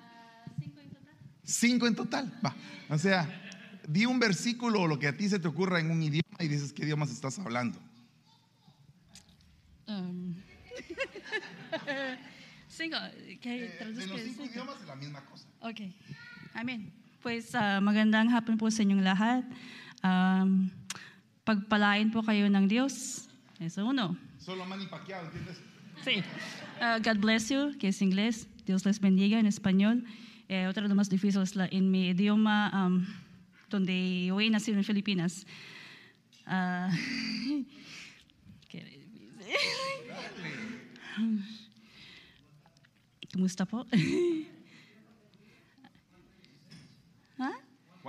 cinco 0.59 0.79
en 0.79 0.89
total. 0.91 1.17
Cinco 1.43 1.87
en 1.87 1.95
total. 1.95 2.39
Va. 2.45 2.55
O 2.89 2.99
sea, 2.99 3.27
di 3.87 4.05
un 4.05 4.19
versículo 4.19 4.81
o 4.81 4.87
lo 4.87 4.99
que 4.99 5.07
a 5.07 5.17
ti 5.17 5.27
se 5.27 5.39
te 5.39 5.47
ocurra 5.47 5.79
en 5.79 5.89
un 5.89 6.03
idioma 6.03 6.37
y 6.37 6.47
dices 6.47 6.71
qué 6.71 6.83
idiomas 6.83 7.09
estás 7.09 7.39
hablando. 7.39 7.79
Um, 9.87 10.35
cinco, 12.67 12.97
¿qué 13.41 13.65
eh, 13.65 13.85
los 13.87 14.03
cinco 14.03 14.43
idiomas 14.45 14.79
es 14.81 14.85
la 14.85 14.95
misma 14.97 15.25
cosa. 15.25 15.47
Ok. 15.61 15.79
Amén. 16.53 17.00
Pues 17.21 17.53
uh, 17.53 17.77
magandang 17.77 18.33
hapon 18.33 18.57
po 18.57 18.73
sa 18.73 18.81
inyong 18.81 19.05
lahat. 19.05 19.45
Um, 20.01 20.73
pagpalain 21.45 22.09
po 22.09 22.25
kayo 22.25 22.49
ng 22.49 22.65
Diyos. 22.65 23.29
Eso 23.61 23.85
uno. 23.85 24.17
Solo 24.41 24.65
Manny 24.65 24.89
Pacquiao, 24.89 25.29
¿entiendes? 25.29 25.61
Sí. 26.01 26.25
Uh, 26.81 26.97
God 26.97 27.21
bless 27.21 27.53
you, 27.53 27.77
que 27.77 27.93
es 27.93 28.01
inglés. 28.01 28.49
Dios 28.65 28.89
les 28.89 28.97
bendiga 28.97 29.37
en 29.37 29.45
español. 29.45 30.01
Eh, 30.49 30.65
otra 30.65 30.81
de 30.81 30.89
lo 30.89 30.95
más 30.97 31.13
difícil 31.13 31.45
es 31.45 31.55
la, 31.55 31.69
en 31.69 31.93
mi 31.93 32.09
idioma, 32.09 32.73
um, 32.73 33.05
donde 33.69 34.25
yo 34.25 34.41
he 34.41 34.49
nacido 34.49 34.81
en 34.81 34.83
Filipinas. 34.83 35.45
Uh, 36.49 36.89
¿Qué 38.67 38.97
Kumusta 43.31 43.65
po? 43.69 43.85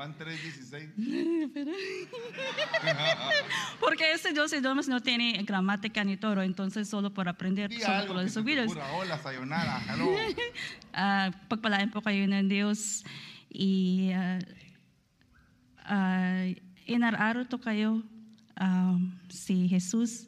Juan 0.03 0.19
3:16. 0.19 0.91
Porque 3.81 4.13
ese 4.13 4.33
dos 4.33 4.53
idiomas 4.53 4.89
no 4.89 5.01
tiene 5.01 5.41
gramática 5.45 6.03
ni 6.03 6.17
todo, 6.17 6.43
entonces 6.43 6.89
solo 6.89 7.15
por 7.15 7.29
aprender 7.29 7.71
Di 7.71 7.79
solo 7.79 8.09
por 8.09 8.17
los 8.17 8.45
videos. 8.45 8.73
Hola, 8.95 9.17
sayonara, 9.23 9.81
hello. 9.87 10.11
uh, 10.99 11.31
pagpalain 11.47 11.95
po 11.95 12.03
kayo 12.03 12.27
ng 12.27 12.51
Diyos 12.51 13.07
i 13.55 14.11
uh, 14.11 14.43
uh, 15.87 16.51
inararo 16.91 17.47
to 17.47 17.63
kayo 17.63 18.03
um, 18.59 19.15
si 19.31 19.71
Jesus 19.71 20.27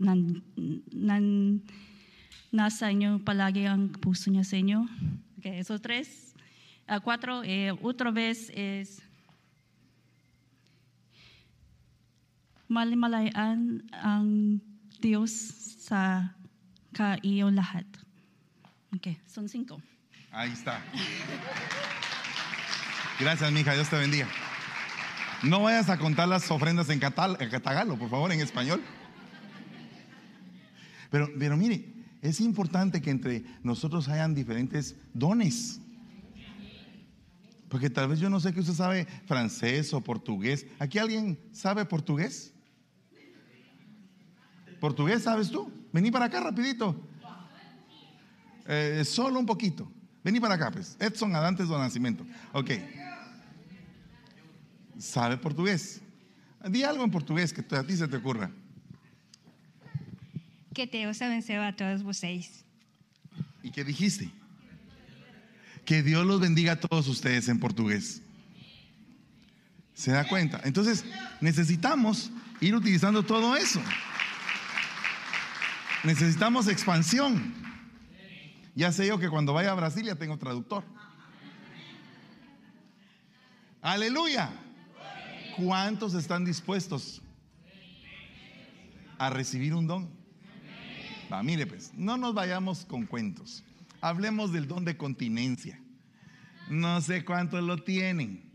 nan, 0.00 0.40
nan, 0.88 1.60
nasa 2.48 2.88
inyo 2.88 3.20
palagi 3.20 3.68
ang 3.68 3.92
puso 3.92 4.32
niya 4.32 4.48
sa 4.48 4.56
inyo. 4.56 4.88
Okay, 5.36 5.60
so 5.60 5.76
tres. 5.76 6.31
Cuatro, 7.00 7.42
eh, 7.44 7.72
otra 7.82 8.10
vez 8.10 8.50
es 8.54 9.00
malimalayan 12.68 13.84
ang 13.92 14.60
Dios 15.00 15.32
sa 15.84 16.34
kaiyo 16.92 17.50
lahat. 17.50 17.84
Okay, 18.96 19.20
son 19.26 19.48
cinco. 19.48 19.80
Ahí 20.30 20.52
está. 20.52 20.80
Gracias, 23.20 23.52
mija. 23.52 23.74
Dios 23.74 23.88
te 23.88 23.96
bendiga. 23.96 24.28
No 25.42 25.60
vayas 25.60 25.90
a 25.90 25.98
contar 25.98 26.28
las 26.28 26.50
ofrendas 26.50 26.88
en, 26.88 27.00
catal, 27.00 27.36
en 27.40 27.50
catagalo, 27.50 27.98
por 27.98 28.08
favor, 28.08 28.32
en 28.32 28.40
español. 28.40 28.82
Pero, 31.10 31.28
pero 31.38 31.56
mire, 31.56 31.92
es 32.22 32.40
importante 32.40 33.02
que 33.02 33.10
entre 33.10 33.44
nosotros 33.62 34.08
hayan 34.08 34.34
diferentes 34.34 34.96
dones. 35.12 35.80
Porque 37.72 37.88
tal 37.88 38.06
vez 38.06 38.20
yo 38.20 38.28
no 38.28 38.38
sé 38.38 38.52
que 38.52 38.60
usted 38.60 38.74
sabe 38.74 39.06
francés 39.24 39.94
o 39.94 40.02
portugués. 40.02 40.66
¿Aquí 40.78 40.98
alguien 40.98 41.38
sabe 41.52 41.86
portugués? 41.86 42.52
¿Portugués 44.78 45.22
sabes 45.22 45.50
tú? 45.50 45.72
Vení 45.90 46.10
para 46.10 46.26
acá 46.26 46.38
rapidito. 46.40 46.94
Eh, 48.68 49.02
solo 49.06 49.40
un 49.40 49.46
poquito. 49.46 49.90
Vení 50.22 50.38
para 50.38 50.56
acá, 50.56 50.70
pues. 50.70 50.98
Edson 51.00 51.34
Adantes 51.34 51.66
do 51.66 51.78
Nacimiento. 51.78 52.26
Ok. 52.52 52.72
¿Sabe 54.98 55.38
portugués? 55.38 56.02
Di 56.68 56.84
algo 56.84 57.02
en 57.04 57.10
portugués 57.10 57.54
que 57.54 57.64
a 57.74 57.82
ti 57.84 57.96
se 57.96 58.06
te 58.06 58.18
ocurra. 58.18 58.50
Que 60.74 60.86
Deus 60.86 61.22
abençoe 61.22 61.56
a 61.56 61.74
todos 61.74 62.02
vocês. 62.02 62.66
¿Y 63.62 63.70
qué 63.70 63.82
dijiste? 63.82 64.30
Que 65.84 66.02
Dios 66.02 66.26
los 66.26 66.40
bendiga 66.40 66.72
a 66.72 66.80
todos 66.80 67.08
ustedes 67.08 67.48
en 67.48 67.58
portugués. 67.58 68.22
¿Se 69.94 70.10
da 70.10 70.26
cuenta? 70.26 70.60
Entonces, 70.64 71.04
necesitamos 71.40 72.30
ir 72.60 72.74
utilizando 72.74 73.22
todo 73.22 73.56
eso. 73.56 73.80
Necesitamos 76.04 76.68
expansión. 76.68 77.54
Ya 78.74 78.90
sé 78.90 79.06
yo 79.06 79.18
que 79.18 79.28
cuando 79.28 79.52
vaya 79.52 79.72
a 79.72 79.74
Brasil 79.74 80.04
ya 80.04 80.14
tengo 80.14 80.38
traductor. 80.38 80.84
Aleluya. 83.82 84.50
¿Cuántos 85.56 86.14
están 86.14 86.44
dispuestos 86.44 87.20
a 89.18 89.30
recibir 89.30 89.74
un 89.74 89.86
don? 89.86 90.22
Mire 91.42 91.66
pues, 91.66 91.92
no 91.94 92.16
nos 92.16 92.34
vayamos 92.34 92.84
con 92.84 93.06
cuentos. 93.06 93.64
Hablemos 94.02 94.52
del 94.52 94.66
don 94.66 94.84
de 94.84 94.96
continencia. 94.96 95.80
No 96.68 97.00
sé 97.00 97.24
cuántos 97.24 97.62
lo 97.62 97.78
tienen. 97.84 98.52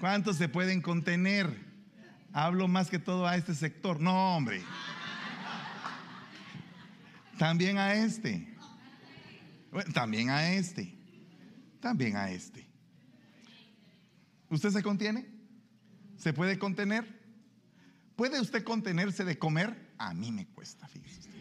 ¿Cuántos 0.00 0.36
se 0.36 0.48
pueden 0.48 0.82
contener? 0.82 1.64
Hablo 2.32 2.66
más 2.66 2.90
que 2.90 2.98
todo 2.98 3.26
a 3.26 3.36
este 3.36 3.54
sector. 3.54 4.00
No, 4.00 4.36
hombre. 4.36 4.62
También 7.38 7.78
a 7.78 7.94
este. 7.94 8.52
También 9.94 10.28
a 10.28 10.52
este. 10.52 10.92
También 11.80 12.16
a 12.16 12.32
este. 12.32 12.68
¿Usted 14.48 14.70
se 14.70 14.82
contiene? 14.82 15.24
¿Se 16.16 16.32
puede 16.32 16.58
contener? 16.58 17.20
¿Puede 18.16 18.40
usted 18.40 18.64
contenerse 18.64 19.24
de 19.24 19.38
comer? 19.38 19.94
A 19.98 20.14
mí 20.14 20.32
me 20.32 20.46
cuesta, 20.48 20.88
fíjese 20.88 21.20
usted. 21.20 21.39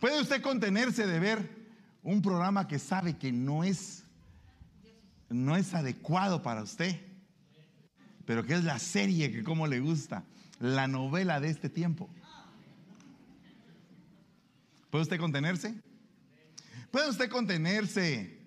¿Puede 0.00 0.20
usted 0.20 0.40
contenerse 0.42 1.06
de 1.06 1.18
ver 1.18 1.50
un 2.02 2.22
programa 2.22 2.68
que 2.68 2.78
sabe 2.78 3.16
que 3.16 3.32
no 3.32 3.64
es 3.64 4.04
no 5.28 5.56
es 5.56 5.74
adecuado 5.74 6.42
para 6.42 6.62
usted, 6.62 6.98
pero 8.24 8.46
que 8.46 8.54
es 8.54 8.64
la 8.64 8.78
serie 8.78 9.30
que 9.30 9.44
como 9.44 9.66
le 9.66 9.80
gusta, 9.80 10.24
la 10.60 10.86
novela 10.86 11.40
de 11.40 11.50
este 11.50 11.68
tiempo? 11.68 12.08
¿Puede 14.90 15.02
usted 15.02 15.18
contenerse? 15.18 15.74
¿Puede 16.90 17.10
usted 17.10 17.28
contenerse 17.28 18.38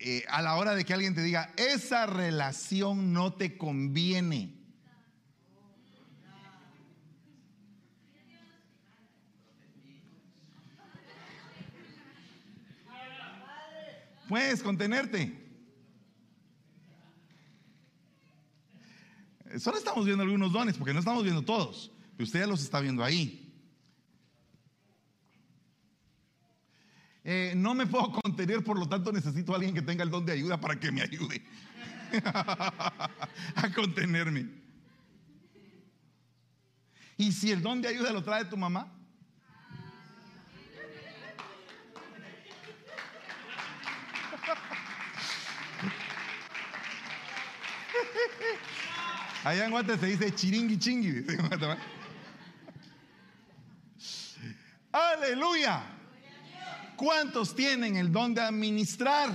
eh, 0.00 0.24
a 0.28 0.42
la 0.42 0.56
hora 0.56 0.74
de 0.74 0.84
que 0.84 0.94
alguien 0.94 1.14
te 1.14 1.22
diga, 1.22 1.52
esa 1.56 2.06
relación 2.06 3.12
no 3.12 3.34
te 3.34 3.56
conviene? 3.56 4.59
Puedes 14.30 14.62
contenerte. 14.62 15.36
Solo 19.58 19.76
estamos 19.76 20.06
viendo 20.06 20.22
algunos 20.22 20.52
dones, 20.52 20.76
porque 20.76 20.92
no 20.92 21.00
estamos 21.00 21.24
viendo 21.24 21.42
todos. 21.42 21.90
Pero 22.16 22.26
usted 22.26 22.38
ya 22.38 22.46
los 22.46 22.62
está 22.62 22.78
viendo 22.78 23.02
ahí. 23.02 23.52
Eh, 27.24 27.54
no 27.56 27.74
me 27.74 27.88
puedo 27.88 28.12
contener, 28.22 28.62
por 28.62 28.78
lo 28.78 28.88
tanto 28.88 29.10
necesito 29.10 29.50
a 29.52 29.56
alguien 29.56 29.74
que 29.74 29.82
tenga 29.82 30.04
el 30.04 30.10
don 30.10 30.24
de 30.24 30.34
ayuda 30.34 30.60
para 30.60 30.78
que 30.78 30.92
me 30.92 31.02
ayude 31.02 31.42
a 32.24 33.72
contenerme. 33.74 34.48
Y 37.16 37.32
si 37.32 37.50
el 37.50 37.62
don 37.62 37.82
de 37.82 37.88
ayuda 37.88 38.12
lo 38.12 38.22
trae 38.22 38.44
tu 38.44 38.56
mamá, 38.56 38.96
Allá 49.42 49.64
en 49.64 49.70
Guate 49.70 49.96
se 49.96 50.06
dice 50.06 50.34
chiringui 50.34 50.78
chingui. 50.78 51.24
Aleluya. 54.92 55.82
¿Cuántos 56.96 57.54
tienen 57.54 57.96
el 57.96 58.12
don 58.12 58.34
de 58.34 58.42
administrar? 58.42 59.30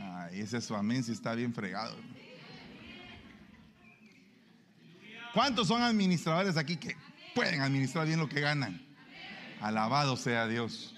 Ay, 0.00 0.40
ese 0.40 0.56
es 0.56 0.64
su 0.64 0.74
amén 0.74 1.04
si 1.04 1.12
está 1.12 1.34
bien 1.34 1.54
fregado. 1.54 1.96
¿Cuántos 5.32 5.68
son 5.68 5.80
administradores 5.80 6.56
aquí 6.56 6.76
que 6.76 6.96
pueden 7.36 7.60
administrar 7.60 8.04
bien 8.06 8.18
lo 8.18 8.28
que 8.28 8.40
ganan? 8.40 8.84
Alabado 9.60 10.16
sea 10.16 10.48
Dios. 10.48 10.96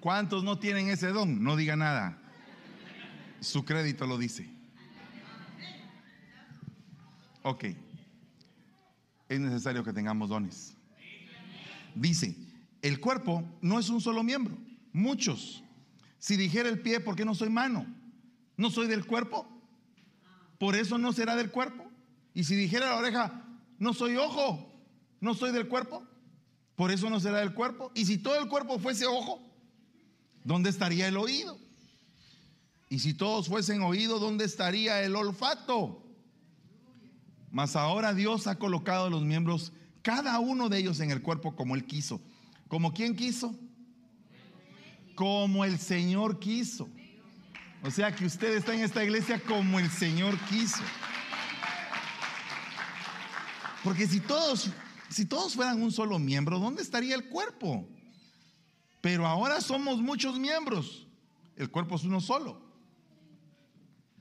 ¿Cuántos 0.00 0.42
no 0.42 0.58
tienen 0.58 0.88
ese 0.88 1.08
don? 1.08 1.42
No 1.42 1.56
diga 1.56 1.76
nada. 1.76 2.16
Su 3.40 3.66
crédito 3.66 4.06
lo 4.06 4.16
dice. 4.16 4.53
Ok. 7.44 7.64
Es 9.28 9.38
necesario 9.38 9.84
que 9.84 9.92
tengamos 9.92 10.30
dones. 10.30 10.74
Dice, 11.94 12.36
el 12.82 13.00
cuerpo 13.00 13.44
no 13.60 13.78
es 13.78 13.88
un 13.90 14.00
solo 14.00 14.22
miembro, 14.22 14.56
muchos. 14.92 15.62
Si 16.18 16.36
dijera 16.36 16.68
el 16.70 16.80
pie, 16.80 17.00
¿por 17.00 17.14
qué 17.14 17.24
no 17.24 17.34
soy 17.34 17.50
mano? 17.50 17.86
¿No 18.56 18.70
soy 18.70 18.86
del 18.86 19.06
cuerpo? 19.06 19.46
Por 20.58 20.74
eso 20.74 20.96
no 20.96 21.12
será 21.12 21.36
del 21.36 21.50
cuerpo. 21.50 21.84
Y 22.32 22.44
si 22.44 22.56
dijera 22.56 22.86
la 22.86 22.96
oreja, 22.96 23.44
no 23.78 23.92
soy 23.92 24.16
ojo, 24.16 24.72
no 25.20 25.34
soy 25.34 25.52
del 25.52 25.68
cuerpo, 25.68 26.02
por 26.76 26.90
eso 26.90 27.10
no 27.10 27.20
será 27.20 27.40
del 27.40 27.52
cuerpo. 27.52 27.92
Y 27.94 28.06
si 28.06 28.18
todo 28.18 28.40
el 28.40 28.48
cuerpo 28.48 28.78
fuese 28.78 29.06
ojo, 29.06 29.40
¿dónde 30.44 30.70
estaría 30.70 31.08
el 31.08 31.18
oído? 31.18 31.58
Y 32.88 33.00
si 33.00 33.12
todos 33.12 33.48
fuesen 33.48 33.82
oído, 33.82 34.18
¿dónde 34.18 34.46
estaría 34.46 35.02
el 35.02 35.14
olfato? 35.14 36.03
Mas 37.54 37.76
ahora 37.76 38.12
Dios 38.12 38.48
ha 38.48 38.58
colocado 38.58 39.08
los 39.08 39.22
miembros, 39.22 39.72
cada 40.02 40.40
uno 40.40 40.68
de 40.68 40.78
ellos 40.78 40.98
en 40.98 41.12
el 41.12 41.22
cuerpo 41.22 41.54
como 41.54 41.76
Él 41.76 41.86
quiso. 41.86 42.20
¿Como 42.66 42.92
quién 42.92 43.14
quiso? 43.14 43.54
Como 45.14 45.64
el 45.64 45.78
Señor 45.78 46.40
quiso. 46.40 46.88
O 47.84 47.92
sea 47.92 48.12
que 48.12 48.26
usted 48.26 48.56
está 48.56 48.74
en 48.74 48.80
esta 48.80 49.04
iglesia 49.04 49.40
como 49.40 49.78
el 49.78 49.88
Señor 49.88 50.36
quiso. 50.48 50.82
Porque 53.84 54.08
si 54.08 54.18
todos, 54.18 54.70
si 55.08 55.24
todos 55.24 55.54
fueran 55.54 55.80
un 55.80 55.92
solo 55.92 56.18
miembro, 56.18 56.58
¿dónde 56.58 56.82
estaría 56.82 57.14
el 57.14 57.28
cuerpo? 57.28 57.86
Pero 59.00 59.28
ahora 59.28 59.60
somos 59.60 59.98
muchos 59.98 60.40
miembros. 60.40 61.06
El 61.54 61.70
cuerpo 61.70 61.94
es 61.94 62.02
uno 62.02 62.20
solo. 62.20 62.63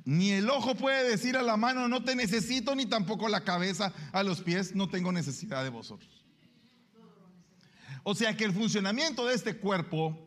Ni 0.06 0.32
el 0.32 0.50
ojo 0.50 0.76
puede 0.76 1.10
decir 1.10 1.38
a 1.38 1.42
la 1.42 1.56
mano, 1.56 1.88
no 1.88 2.04
te 2.04 2.16
necesito, 2.16 2.76
ni 2.76 2.86
tampoco 2.86 3.30
la 3.30 3.44
cabeza 3.44 3.94
a 4.12 4.24
los 4.24 4.42
pies, 4.42 4.76
no 4.76 4.90
tengo 4.90 5.12
necesidad 5.12 5.64
de 5.64 5.70
vosotros. 5.70 6.26
O 8.04 8.14
sea 8.14 8.36
que 8.36 8.44
el 8.44 8.52
funcionamiento 8.52 9.26
de 9.26 9.34
este 9.34 9.58
cuerpo, 9.58 10.18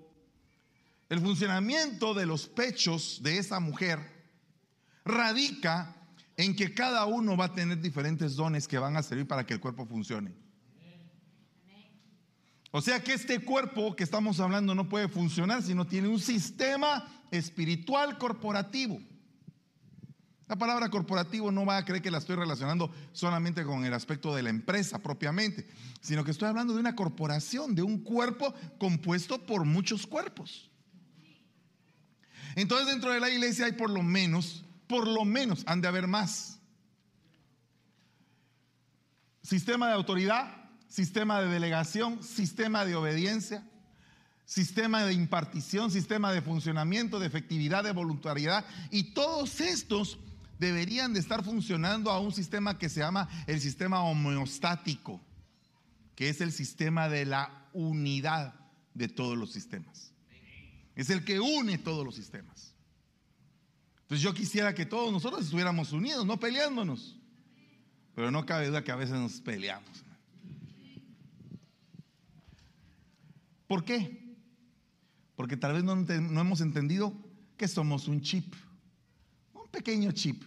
el 1.11 1.21
funcionamiento 1.21 2.15
de 2.15 2.25
los 2.25 2.49
pechos 2.49 3.21
de 3.23 3.37
esa 3.37 3.61
mujer, 3.61 3.99
radica 5.05 5.95
en 6.39 6.57
que 6.57 6.73
cada 6.73 7.05
uno 7.05 7.37
va 7.37 7.47
a 7.47 7.55
tener 7.55 7.81
diferentes 7.81 8.35
dones 8.35 8.67
que 8.67 8.79
van 8.79 8.97
a 8.97 9.03
servir 9.03 9.27
para 9.27 9.45
que 9.45 9.55
el 9.55 9.61
cuerpo 9.61 9.87
funcione. 9.87 10.33
O 12.71 12.81
sea 12.81 13.03
que 13.03 13.13
este 13.15 13.41
cuerpo 13.41 13.95
que 13.95 14.05
estamos 14.05 14.41
hablando 14.41 14.75
no 14.75 14.89
puede 14.89 15.09
funcionar 15.09 15.63
si 15.63 15.75
no 15.75 15.87
tiene 15.87 16.09
un 16.09 16.19
sistema 16.19 17.07
espiritual 17.31 18.19
corporativo. 18.19 19.01
La 20.49 20.57
palabra 20.57 20.89
corporativo 20.91 21.51
no 21.51 21.67
va 21.67 21.79
a 21.79 21.85
creer 21.85 22.03
que 22.03 22.11
la 22.11 22.19
estoy 22.19 22.37
relacionando 22.37 22.93
solamente 23.13 23.65
con 23.65 23.85
el 23.85 23.93
aspecto 23.93 24.35
de 24.35 24.45
la 24.45 24.51
empresa 24.51 25.01
propiamente, 25.01 25.67
sino 26.01 26.23
que 26.23 26.31
estoy 26.31 26.49
hablando 26.49 26.73
de 26.73 26.81
una 26.81 26.95
corporación, 26.95 27.75
de 27.75 27.83
un 27.83 27.99
cuerpo 27.99 28.55
compuesto 28.79 29.45
por 29.45 29.65
muchos 29.65 30.07
cuerpos. 30.07 30.71
Entonces 32.55 32.87
dentro 32.87 33.11
de 33.11 33.19
la 33.19 33.29
iglesia 33.29 33.67
hay 33.67 33.73
por 33.73 33.91
lo 33.91 34.03
menos, 34.03 34.65
por 34.87 35.09
lo 35.09 35.25
menos 35.25 35.65
han 35.67 35.81
de 35.81 35.89
haber 35.89 36.07
más. 36.07 36.61
Sistema 39.43 39.89
de 39.89 39.95
autoridad, 39.95 40.71
sistema 40.89 41.41
de 41.41 41.49
delegación, 41.49 42.23
sistema 42.23 42.85
de 42.85 42.95
obediencia, 42.95 43.69
sistema 44.45 45.05
de 45.05 45.13
impartición, 45.13 45.91
sistema 45.91 46.33
de 46.33 46.41
funcionamiento, 46.41 47.19
de 47.19 47.27
efectividad, 47.27 47.83
de 47.83 47.93
voluntariedad. 47.93 48.65
Y 48.91 49.13
todos 49.13 49.61
estos 49.61 50.19
deberían 50.59 51.13
de 51.13 51.21
estar 51.21 51.45
funcionando 51.45 52.11
a 52.11 52.21
un 52.21 52.33
sistema 52.33 52.79
que 52.79 52.89
se 52.89 53.01
llama 53.01 53.29
el 53.47 53.61
sistema 53.61 54.03
homeostático, 54.03 55.21
que 56.15 56.29
es 56.29 56.41
el 56.41 56.53
sistema 56.53 57.09
de 57.09 57.27
la 57.27 57.69
unidad 57.73 58.55
de 58.95 59.09
todos 59.09 59.37
los 59.37 59.53
sistemas. 59.53 60.13
Es 60.95 61.11
el 61.11 61.25
que 61.25 61.41
une 61.41 61.79
todos 61.79 62.05
los 62.05 62.15
sistemas. 62.15 62.75
Entonces 64.03 64.23
yo 64.23 64.33
quisiera 64.33 64.75
que 64.75 64.87
todos 64.87 65.13
nosotros 65.13 65.45
estuviéramos 65.45 65.93
unidos, 65.93 66.25
no 66.25 66.39
peleándonos. 66.39 67.19
Pero 68.15 68.31
no 68.31 68.47
cabe 68.47 68.69
duda 68.69 68.83
que 68.83 68.93
a 68.93 68.97
veces 68.97 69.17
nos 69.17 69.41
peleamos. 69.41 70.05
¿Por 73.67 73.85
qué? 73.85 74.37
Porque 75.35 75.57
tal 75.57 75.75
vez 75.75 75.85
no, 75.85 75.97
no 75.97 76.41
hemos 76.41 76.61
entendido 76.61 77.13
que 77.57 77.69
somos 77.69 78.09
un 78.09 78.23
chip, 78.23 78.55
pequeño 79.77 80.13
chip. 80.13 80.43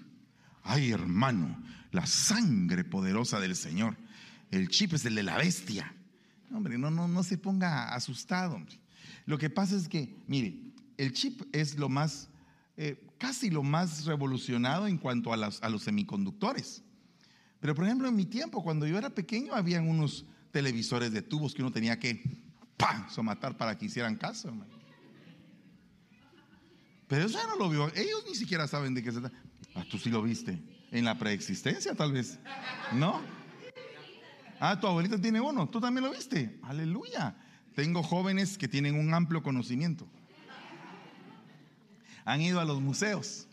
Ay, 0.63 0.91
hermano, 0.91 1.61
la 1.91 2.05
sangre 2.05 2.83
poderosa 2.83 3.39
del 3.39 3.55
Señor. 3.55 3.95
El 4.51 4.69
chip 4.69 4.93
es 4.93 5.05
el 5.05 5.15
de 5.15 5.23
la 5.23 5.37
bestia. 5.37 5.93
hombre, 6.51 6.77
no, 6.77 6.89
no, 6.89 7.07
no 7.07 7.23
se 7.23 7.37
ponga 7.37 7.93
asustado. 7.93 8.59
Lo 9.25 9.37
que 9.37 9.49
pasa 9.49 9.75
es 9.75 9.87
que, 9.87 10.15
mire, 10.27 10.59
el 10.97 11.13
chip 11.13 11.43
es 11.53 11.77
lo 11.77 11.89
más, 11.89 12.29
eh, 12.75 13.07
casi 13.19 13.49
lo 13.51 13.61
más 13.61 14.05
revolucionado 14.05 14.87
en 14.87 14.97
cuanto 14.97 15.31
a, 15.31 15.35
a 15.35 15.69
los 15.69 15.83
semiconductores. 15.83 16.81
Pero 17.59 17.75
por 17.75 17.85
ejemplo, 17.85 18.07
en 18.07 18.15
mi 18.15 18.25
tiempo, 18.25 18.63
cuando 18.63 18.87
yo 18.87 18.97
era 18.97 19.09
pequeño, 19.11 19.53
habían 19.53 19.87
unos 19.87 20.25
televisores 20.51 21.11
de 21.11 21.21
tubos 21.21 21.53
que 21.53 21.61
uno 21.61 21.71
tenía 21.71 21.99
que 21.99 22.23
¡pam! 22.77 23.07
somatar 23.09 23.57
para 23.57 23.77
que 23.77 23.85
hicieran 23.85 24.15
caso, 24.15 24.47
hermano. 24.47 24.78
Pero 27.10 27.26
eso 27.26 27.39
ya 27.39 27.48
no 27.48 27.56
lo 27.56 27.69
vio. 27.69 27.88
Ellos 27.95 28.24
ni 28.28 28.36
siquiera 28.36 28.67
saben 28.67 28.93
de 28.93 29.02
qué 29.02 29.12
se 29.12 29.19
trata. 29.19 29.36
Ah, 29.74 29.84
tú 29.89 29.98
sí 29.98 30.10
lo 30.10 30.22
viste. 30.22 30.62
En 30.91 31.06
la 31.06 31.17
preexistencia, 31.17 31.95
tal 31.95 32.13
vez. 32.13 32.39
¿No? 32.93 33.22
Ah, 34.60 34.80
tu 34.80 34.86
abuelita 34.86 35.19
tiene 35.19 35.41
uno. 35.41 35.67
Tú 35.67 35.82
también 35.82 36.06
lo 36.06 36.12
viste. 36.12 36.60
Aleluya. 36.62 37.36
Tengo 37.76 38.04
jóvenes 38.04 38.60
que 38.60 38.67
tienen 38.67 38.95
un 38.95 39.13
amplio 39.13 39.41
conocimiento. 39.41 40.08
Han 42.26 42.41
ido 42.41 42.60
a 42.60 42.65
los 42.65 42.80
museos. 42.80 43.48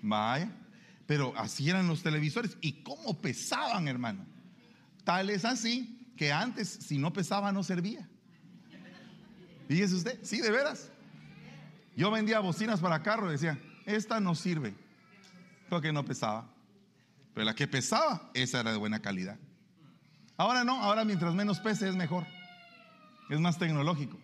Vaya. 0.00 0.50
Pero 1.06 1.34
así 1.36 1.68
eran 1.68 1.88
los 1.88 2.02
televisores. 2.02 2.56
¿Y 2.62 2.82
cómo 2.82 3.20
pesaban, 3.20 3.86
hermano? 3.86 4.24
Tal 5.04 5.28
es 5.28 5.44
así 5.44 6.10
que 6.16 6.32
antes, 6.32 6.68
si 6.68 6.96
no 6.96 7.12
pesaba, 7.12 7.52
no 7.52 7.62
servía. 7.62 8.08
Fíjese 9.68 9.94
usted, 9.94 10.18
sí, 10.22 10.40
de 10.40 10.50
veras. 10.50 10.90
Yo 12.00 12.10
vendía 12.10 12.40
bocinas 12.40 12.80
para 12.80 13.02
carro 13.02 13.28
y 13.28 13.32
decía, 13.32 13.58
esta 13.84 14.20
no 14.20 14.34
sirve, 14.34 14.74
porque 15.68 15.92
no 15.92 16.02
pesaba. 16.02 16.48
Pero 17.34 17.44
la 17.44 17.54
que 17.54 17.68
pesaba, 17.68 18.30
esa 18.32 18.60
era 18.60 18.72
de 18.72 18.78
buena 18.78 19.00
calidad. 19.00 19.36
Ahora 20.38 20.64
no, 20.64 20.82
ahora 20.82 21.04
mientras 21.04 21.34
menos 21.34 21.60
pese 21.60 21.90
es 21.90 21.94
mejor. 21.94 22.26
Es 23.28 23.38
más 23.38 23.58
tecnológico. 23.58 24.18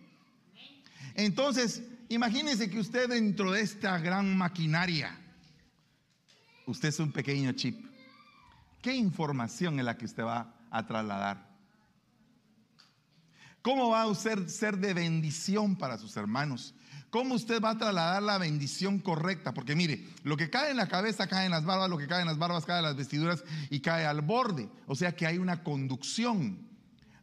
Entonces, 1.13 1.83
imagínese 2.09 2.67
que 2.67 2.79
usted 2.79 3.09
dentro 3.09 3.51
de 3.51 3.61
esta 3.61 3.99
gran 3.99 4.35
maquinaria 4.35 5.15
usted 6.65 6.89
es 6.89 6.99
un 6.99 7.11
pequeño 7.11 7.51
chip. 7.51 7.85
¿Qué 8.81 8.95
información 8.95 9.77
es 9.77 9.85
la 9.85 9.95
que 9.99 10.05
usted 10.05 10.23
va 10.23 10.51
a 10.71 10.87
trasladar? 10.87 11.47
¿Cómo 13.61 13.89
va 13.89 14.01
a 14.01 14.07
usted 14.07 14.47
ser 14.47 14.79
de 14.79 14.95
bendición 14.95 15.75
para 15.75 15.99
sus 15.99 16.17
hermanos? 16.17 16.73
¿Cómo 17.09 17.35
usted 17.35 17.61
va 17.61 17.71
a 17.71 17.77
trasladar 17.77 18.21
la 18.21 18.37
bendición 18.37 18.99
correcta? 18.99 19.53
Porque 19.53 19.75
mire, 19.75 20.05
lo 20.23 20.35
que 20.35 20.49
cae 20.49 20.71
en 20.71 20.77
la 20.77 20.87
cabeza 20.87 21.27
cae 21.27 21.45
en 21.45 21.51
las 21.51 21.63
barbas, 21.63 21.89
lo 21.89 21.97
que 21.97 22.07
cae 22.07 22.21
en 22.21 22.27
las 22.27 22.37
barbas 22.37 22.65
cae 22.65 22.79
en 22.79 22.83
las 22.83 22.97
vestiduras 22.97 23.43
y 23.69 23.79
cae 23.79 24.05
al 24.05 24.21
borde. 24.21 24.69
O 24.87 24.95
sea 24.95 25.15
que 25.15 25.25
hay 25.25 25.37
una 25.37 25.63
conducción. 25.63 26.67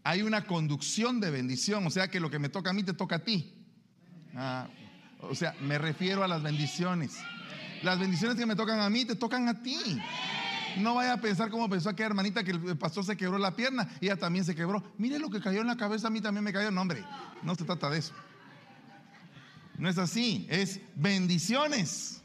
Hay 0.03 0.23
una 0.23 0.47
conducción 0.47 1.21
de 1.21 1.31
bendición. 1.31 1.87
O 1.87 1.91
sea 1.91 2.09
que 2.09 2.19
lo 2.19 2.31
que 2.31 2.39
me 2.39 2.49
toca 2.49 2.71
a 2.71 2.73
mí 2.73 2.83
te 2.83 2.95
toca 2.95 3.17
a 3.17 3.19
ti. 3.19 3.55
Ah, 4.35 4.69
o 5.21 5.35
sea, 5.35 5.55
me 5.61 5.77
refiero 5.77 6.25
a 6.25 6.29
las 6.29 6.43
bendiciones. 6.43 7.19
Las 7.83 7.99
bendiciones 7.99 8.39
que 8.39 8.47
me 8.47 8.57
tocan 8.57 8.81
a 8.81 8.89
mí 8.89 9.05
te 9.05 9.17
tocan 9.17 9.49
a 9.49 9.63
ti. 9.63 9.79
No 10.79 10.95
vaya 10.95 11.13
a 11.13 11.21
pensar 11.21 11.51
como 11.51 11.69
pensó 11.69 11.91
aquella 11.91 12.07
hermanita 12.07 12.43
que 12.43 12.53
el 12.53 12.77
pastor 12.77 13.05
se 13.05 13.17
quebró 13.17 13.39
la 13.39 13.55
pierna 13.55 13.89
ella 14.01 14.17
también 14.17 14.47
se 14.47 14.55
quebró. 14.55 14.83
Mire 14.99 15.19
lo 15.19 15.31
que 15.31 15.41
cayó 15.41 15.61
en 15.61 15.67
la 15.67 15.77
cabeza, 15.77 16.09
a 16.09 16.11
mí 16.11 16.21
también 16.23 16.43
me 16.43 16.53
cayó. 16.53 16.71
No, 16.71 16.81
hombre, 16.81 17.05
no 17.43 17.55
se 17.55 17.65
trata 17.65 17.91
de 17.91 17.99
eso. 17.99 18.15
No 19.79 19.89
es 19.89 19.99
así, 19.99 20.47
es 20.51 20.81
bendiciones. 20.95 22.23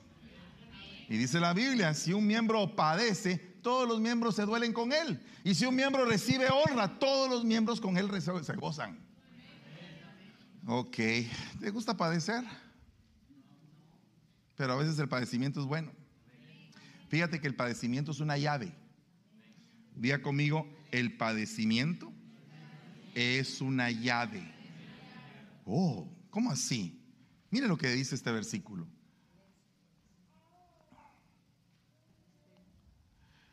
Y 1.08 1.18
dice 1.18 1.40
la 1.40 1.54
Biblia, 1.54 1.94
si 1.94 2.14
un 2.14 2.28
miembro 2.28 2.76
padece, 2.76 3.38
todos 3.62 3.88
los 3.88 4.00
miembros 4.00 4.36
se 4.36 4.46
duelen 4.46 4.74
con 4.74 4.94
él. 4.94 5.20
Y 5.44 5.56
si 5.56 5.66
un 5.66 5.76
miembro 5.76 6.06
recibe 6.06 6.48
honra, 6.50 7.00
todos 7.00 7.30
los 7.30 7.44
miembros 7.44 7.82
con 7.82 7.98
él 7.98 8.10
se 8.22 8.56
gozan. 8.56 9.00
Ok, 10.68 10.98
¿te 11.60 11.72
gusta 11.72 11.98
padecer? 11.98 12.44
pero 14.60 14.74
a 14.74 14.76
veces 14.76 15.00
el 15.00 15.08
padecimiento 15.08 15.62
es 15.62 15.66
bueno. 15.66 15.90
Fíjate 17.08 17.40
que 17.40 17.48
el 17.48 17.56
padecimiento 17.56 18.12
es 18.12 18.20
una 18.20 18.38
llave. 18.38 18.74
Diga 19.96 20.22
conmigo, 20.22 20.68
el 20.92 21.16
padecimiento 21.16 22.12
es 23.16 23.62
una 23.62 23.90
llave. 23.90 24.54
Oh, 25.64 26.06
¿cómo 26.30 26.52
así? 26.52 26.99
Mire 27.52 27.68
lo 27.68 27.78
que 27.78 27.90
dice 27.90 28.16
este 28.16 28.32
versículo. 28.32 28.88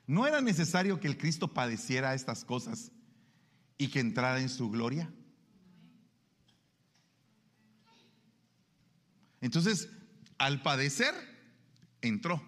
¿No 0.06 0.26
era 0.26 0.40
necesario 0.40 1.00
que 1.00 1.08
el 1.08 1.18
Cristo 1.18 1.52
padeciera 1.52 2.14
estas 2.14 2.44
cosas 2.44 2.92
y 3.76 3.88
que 3.88 4.00
entrara 4.00 4.40
en 4.40 4.48
su 4.48 4.70
gloria? 4.70 5.12
Entonces, 9.40 9.88
al 10.38 10.62
padecer, 10.62 11.14
entró. 12.00 12.42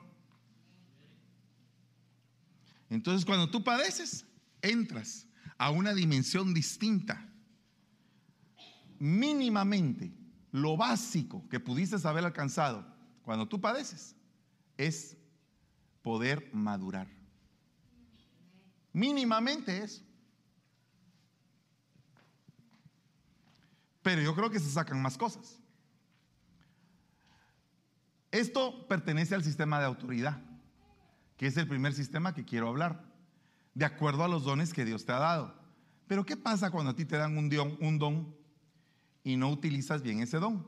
Entonces 2.90 3.24
cuando 3.24 3.50
tú 3.50 3.62
padeces, 3.64 4.24
entras 4.62 5.26
a 5.58 5.70
una 5.70 5.94
dimensión 5.94 6.54
distinta. 6.54 7.28
Mínimamente, 8.98 10.12
lo 10.52 10.76
básico 10.76 11.46
que 11.48 11.60
pudiste 11.60 11.96
haber 12.06 12.24
alcanzado 12.24 12.84
cuando 13.22 13.46
tú 13.46 13.60
padeces 13.60 14.16
es 14.76 15.16
poder 16.02 16.48
madurar. 16.52 17.08
Mínimamente 18.92 19.82
eso. 19.82 20.02
Pero 24.02 24.22
yo 24.22 24.34
creo 24.34 24.50
que 24.50 24.60
se 24.60 24.70
sacan 24.70 25.02
más 25.02 25.18
cosas. 25.18 25.60
Esto 28.30 28.86
pertenece 28.88 29.34
al 29.34 29.44
sistema 29.44 29.78
de 29.78 29.86
autoridad, 29.86 30.40
que 31.36 31.46
es 31.46 31.56
el 31.56 31.68
primer 31.68 31.92
sistema 31.92 32.34
que 32.34 32.44
quiero 32.44 32.68
hablar, 32.68 33.04
de 33.74 33.84
acuerdo 33.84 34.24
a 34.24 34.28
los 34.28 34.44
dones 34.44 34.72
que 34.72 34.84
Dios 34.84 35.04
te 35.04 35.12
ha 35.12 35.18
dado. 35.18 35.54
Pero 36.06 36.24
¿qué 36.24 36.36
pasa 36.36 36.70
cuando 36.70 36.92
a 36.92 36.96
ti 36.96 37.04
te 37.04 37.16
dan 37.16 37.36
un 37.36 37.48
don, 37.48 37.76
un 37.80 37.98
don 37.98 38.37
y 39.24 39.36
no 39.36 39.50
utilizas 39.50 40.02
bien 40.02 40.20
ese 40.20 40.38
don? 40.38 40.66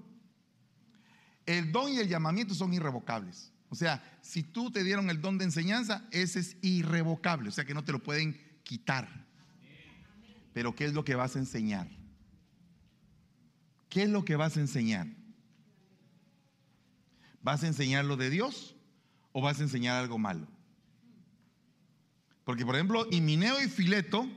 El 1.47 1.73
don 1.73 1.93
y 1.93 1.99
el 1.99 2.09
llamamiento 2.09 2.55
son 2.55 2.73
irrevocables. 2.73 3.53
O 3.71 3.75
sea, 3.75 4.03
si 4.21 4.43
tú 4.43 4.71
te 4.71 4.83
dieron 4.85 5.11
el 5.11 5.21
don 5.21 5.39
de 5.39 5.45
enseñanza, 5.45 6.07
ese 6.11 6.41
es 6.41 6.57
irrevocable, 6.61 7.49
o 7.49 7.53
sea 7.53 7.65
que 7.65 7.75
no 7.75 7.85
te 7.85 7.93
lo 7.93 8.03
pueden 8.03 8.39
quitar. 8.65 9.09
Pero 10.53 10.75
¿qué 10.75 10.85
es 10.85 10.93
lo 10.93 11.05
que 11.05 11.15
vas 11.15 11.37
a 11.37 11.39
enseñar? 11.39 11.89
¿Qué 13.88 14.03
es 14.05 14.09
lo 14.09 14.25
que 14.25 14.37
vas 14.37 14.57
a 14.57 14.61
enseñar? 14.61 15.07
¿Vas 17.42 17.63
a 17.63 17.69
enseñar 17.69 18.05
lo 18.05 18.17
de 18.17 18.31
Dios 18.31 18.77
o 19.33 19.40
vas 19.40 19.61
a 19.61 19.63
enseñar 19.63 19.96
algo 19.96 20.19
malo? 20.19 20.46
Porque, 22.44 22.67
por 22.67 22.75
ejemplo, 22.75 23.07
Himineo 23.11 23.63
y 23.63 23.69
Fileto 23.69 24.29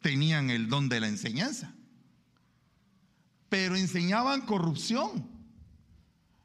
tenían 0.00 0.50
el 0.50 0.68
don 0.68 0.88
de 0.88 1.00
la 1.00 1.08
enseñanza, 1.08 1.74
pero 3.52 3.76
enseñaban 3.76 4.46
corrupción, 4.46 5.28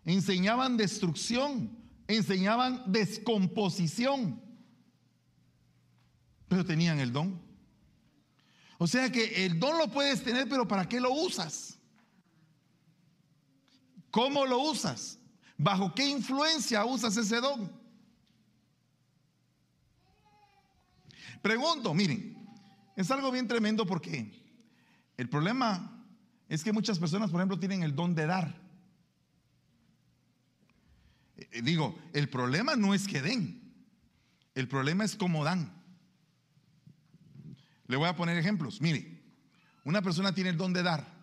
enseñaban 0.04 0.76
destrucción, 0.76 1.72
enseñaban 2.06 2.84
descomposición, 2.92 4.42
pero 6.50 6.66
tenían 6.66 7.00
el 7.00 7.14
don. 7.14 7.42
O 8.78 8.88
sea 8.88 9.10
que 9.10 9.46
el 9.46 9.58
don 9.58 9.78
lo 9.78 9.90
puedes 9.90 10.22
tener, 10.22 10.50
pero 10.50 10.68
¿para 10.68 10.90
qué 10.90 11.00
lo 11.00 11.14
usas? 11.14 11.80
¿Cómo 14.12 14.46
lo 14.46 14.60
usas? 14.60 15.18
¿Bajo 15.58 15.96
qué 15.96 16.10
influencia 16.10 16.84
usas 16.84 17.16
ese 17.16 17.40
don? 17.40 17.72
Pregunto, 21.42 21.94
miren, 21.94 22.36
Es 22.98 23.10
algo 23.12 23.32
bien 23.32 23.48
tremendo 23.48 23.86
porque 23.86 24.30
el 25.16 25.30
problema 25.30 25.97
es 26.50 26.64
que 26.64 26.72
muchas 26.72 27.00
personas, 27.00 27.30
por 27.30 27.40
ejemplo, 27.40 27.60
tienen 27.60 27.84
el 27.84 27.96
don 27.96 28.16
de 28.16 28.26
dar. 28.26 28.62
Eh, 31.38 31.62
Digo, 31.62 31.98
el 32.14 32.30
problema 32.30 32.76
no 32.76 32.94
es 32.94 33.08
que 33.08 33.22
den, 33.22 33.74
el 34.56 34.68
problema 34.68 35.04
es 35.04 35.16
cómo 35.16 35.44
dan. 35.44 35.74
Le 37.88 37.96
voy 37.96 38.08
a 38.08 38.16
poner 38.16 38.38
ejemplos. 38.38 38.82
Mire, 38.82 39.22
una 39.84 40.02
persona 40.02 40.34
tiene 40.34 40.50
el 40.50 40.58
don 40.58 40.74
de 40.74 40.84
dar. 40.84 41.16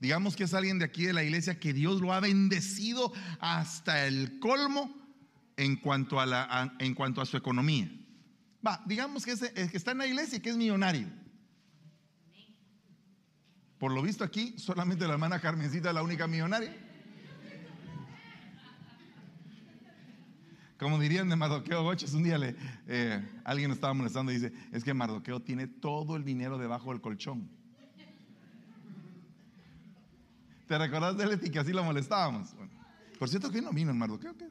Digamos 0.00 0.36
que 0.36 0.44
es 0.44 0.54
alguien 0.54 0.78
de 0.78 0.84
aquí 0.84 1.06
de 1.06 1.12
la 1.12 1.24
iglesia 1.24 1.58
que 1.58 1.72
Dios 1.72 2.00
lo 2.00 2.12
ha 2.12 2.20
bendecido 2.20 3.12
hasta 3.40 4.06
el 4.06 4.38
colmo 4.38 4.94
en 5.56 5.74
cuanto 5.76 6.20
a, 6.20 6.26
la, 6.26 6.76
en 6.78 6.94
cuanto 6.94 7.20
a 7.20 7.26
su 7.26 7.36
economía. 7.36 7.90
Va, 8.64 8.80
digamos 8.86 9.24
que, 9.24 9.32
eh, 9.32 9.68
que 9.70 9.76
está 9.76 9.90
en 9.90 9.98
la 9.98 10.06
iglesia 10.06 10.38
y 10.38 10.40
que 10.40 10.50
es 10.50 10.56
millonario. 10.56 11.08
Por 13.78 13.92
lo 13.92 14.02
visto 14.02 14.24
aquí, 14.24 14.54
solamente 14.58 15.06
la 15.06 15.12
hermana 15.12 15.40
Carmencita 15.40 15.88
es 15.90 15.94
la 15.94 16.02
única 16.02 16.26
millonaria. 16.26 16.74
Como 20.78 20.98
dirían 21.00 21.28
de 21.28 21.36
Mardoqueo 21.36 21.82
Goches, 21.82 22.14
un 22.14 22.22
día 22.22 22.38
le, 22.38 22.54
eh, 22.86 23.20
alguien 23.44 23.72
estaba 23.72 23.94
molestando 23.94 24.30
y 24.30 24.36
dice, 24.36 24.52
es 24.72 24.84
que 24.84 24.94
Mardoqueo 24.94 25.40
tiene 25.40 25.66
todo 25.66 26.16
el 26.16 26.24
dinero 26.24 26.56
debajo 26.56 26.90
del 26.90 27.00
colchón. 27.00 27.48
¿Te 30.68 30.78
recordás 30.78 31.16
de 31.16 31.46
y 31.46 31.50
que 31.50 31.58
así 31.58 31.72
lo 31.72 31.82
molestábamos? 31.82 32.54
Bueno, 32.54 32.70
por 33.18 33.28
cierto 33.28 33.50
que 33.50 33.60
no 33.60 33.72
vino 33.72 33.90
el 33.90 33.96
Mardoqueo. 33.96 34.36
¿qué? 34.36 34.48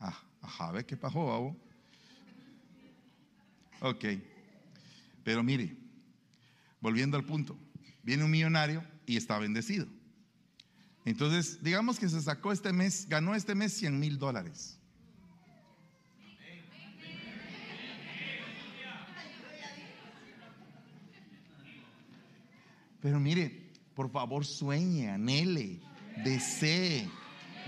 Ah, 0.00 0.18
ajá, 0.42 0.72
¿ve 0.72 0.84
qué 0.84 0.96
pasó, 0.96 1.24
babo? 1.24 1.56
Ok, 3.80 4.04
pero 5.22 5.44
mire, 5.44 5.76
volviendo 6.80 7.16
al 7.16 7.24
punto, 7.24 7.58
viene 8.02 8.24
un 8.24 8.30
millonario 8.30 8.84
y 9.06 9.16
está 9.16 9.38
bendecido. 9.38 9.86
Entonces, 11.04 11.62
digamos 11.62 11.98
que 11.98 12.08
se 12.08 12.20
sacó 12.20 12.52
este 12.52 12.72
mes, 12.72 13.08
ganó 13.08 13.34
este 13.34 13.54
mes 13.54 13.72
100 13.72 13.98
mil 13.98 14.18
dólares. 14.18 14.78
Pero 23.00 23.20
mire, 23.20 23.70
por 23.94 24.10
favor 24.10 24.44
sueñe, 24.44 25.08
anhele, 25.08 25.80
desee, 26.24 27.08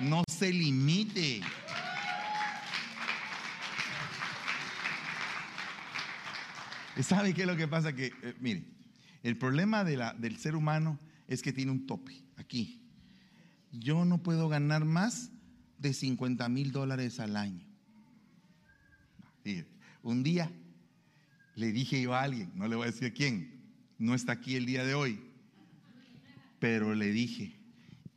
no 0.01 0.25
se 0.29 0.53
limite. 0.53 1.41
¿Sabe 7.01 7.33
qué 7.33 7.43
es 7.43 7.47
lo 7.47 7.57
que 7.57 7.69
pasa? 7.69 7.95
Que, 7.95 8.07
eh, 8.23 8.35
mire, 8.41 8.65
el 9.23 9.37
problema 9.37 9.85
del 9.85 10.37
ser 10.39 10.57
humano 10.57 10.99
es 11.29 11.43
que 11.43 11.53
tiene 11.53 11.73
un 11.73 11.87
tope 11.87 12.25
aquí. 12.37 12.83
Yo 13.73 14.05
no 14.05 14.23
puedo 14.23 14.49
ganar 14.49 14.85
más 14.85 15.31
de 15.79 15.93
50 15.95 16.49
mil 16.49 16.73
dólares 16.73 17.21
al 17.21 17.37
año. 17.37 17.65
Un 20.03 20.23
día 20.23 20.51
le 21.57 21.73
dije 21.73 22.01
yo 22.01 22.15
a 22.15 22.23
alguien, 22.23 22.51
no 22.55 22.67
le 22.69 22.77
voy 22.77 22.89
a 22.89 22.91
decir 22.91 23.13
quién, 23.13 23.61
no 23.99 24.15
está 24.15 24.33
aquí 24.33 24.57
el 24.57 24.65
día 24.65 24.85
de 24.85 24.95
hoy, 24.95 25.21
pero 26.59 26.95
le 26.95 27.11
dije, 27.13 27.55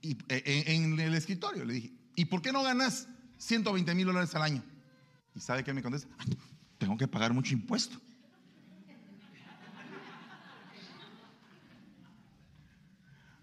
y, 0.02 0.18
eh, 0.30 0.64
en, 0.68 0.94
en 0.94 1.00
el 1.00 1.14
escritorio 1.14 1.66
le 1.66 1.74
dije, 1.74 1.92
¿y 2.16 2.26
por 2.26 2.42
qué 2.42 2.52
no 2.52 2.64
ganas 2.64 3.08
120 3.38 3.94
mil 3.96 4.06
dólares 4.06 4.34
al 4.36 4.44
año? 4.44 4.64
¿Y 5.36 5.40
sabe 5.40 5.64
qué 5.64 5.74
me 5.74 5.82
contesta? 5.82 6.08
"Ay, 6.20 6.38
tengo 6.78 6.98
que 6.98 7.08
pagar 7.08 7.34
mucho 7.34 7.54
impuesto. 7.54 8.00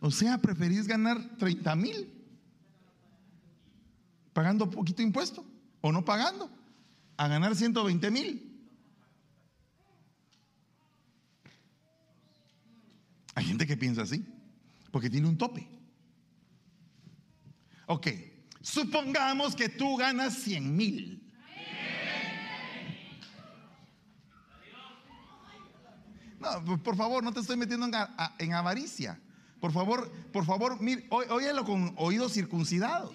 O 0.01 0.11
sea, 0.11 0.38
preferís 0.38 0.86
ganar 0.86 1.18
30 1.38 1.76
mil 1.76 2.09
pagando 4.32 4.70
poquito 4.70 5.03
impuesto 5.03 5.44
o 5.82 5.92
no 5.92 6.05
pagando 6.05 6.51
a 7.16 7.28
ganar 7.28 7.55
120 7.55 8.11
mil. 8.11 8.46
Hay 13.34 13.44
gente 13.44 13.66
que 13.66 13.76
piensa 13.76 14.03
así, 14.03 14.24
porque 14.90 15.11
tiene 15.11 15.28
un 15.28 15.36
tope. 15.36 15.68
Ok, 17.86 18.07
supongamos 18.62 19.55
que 19.55 19.68
tú 19.68 19.96
ganas 19.96 20.34
100 20.38 20.76
mil. 20.76 21.26
No, 26.38 26.78
por- 26.82 26.96
favor, 26.96 27.22
no 27.22 27.32
te 27.32 27.40
estoy 27.40 27.57
metiendo 27.57 27.86
en, 27.86 27.92
en 28.38 28.55
avaricia. 28.55 29.20
Por 29.61 29.72
favor, 29.72 30.11
por 30.32 30.46
favor, 30.46 30.80
mire, 30.80 31.06
óyelo 31.11 31.64
con 31.64 31.94
oídos 31.96 32.32
circuncidados. 32.32 33.12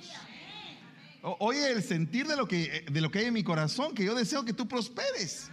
Oye 1.21 1.71
el 1.71 1.81
sentir 1.81 2.27
de 2.27 2.35
lo, 2.35 2.47
que, 2.47 2.85
de 2.89 3.01
lo 3.01 3.09
que 3.09 3.19
hay 3.19 3.25
en 3.25 3.33
mi 3.33 3.43
corazón, 3.43 3.95
que 3.95 4.05
yo 4.05 4.13
deseo 4.13 4.45
que 4.45 4.53
tú 4.53 4.67
prosperes. 4.67 5.49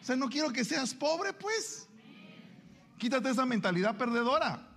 O 0.00 0.04
sea, 0.04 0.16
no 0.16 0.28
quiero 0.28 0.52
que 0.52 0.64
seas 0.64 0.92
pobre, 0.92 1.32
pues. 1.32 1.88
Quítate 2.98 3.30
esa 3.30 3.46
mentalidad 3.46 3.96
perdedora. 3.96 4.68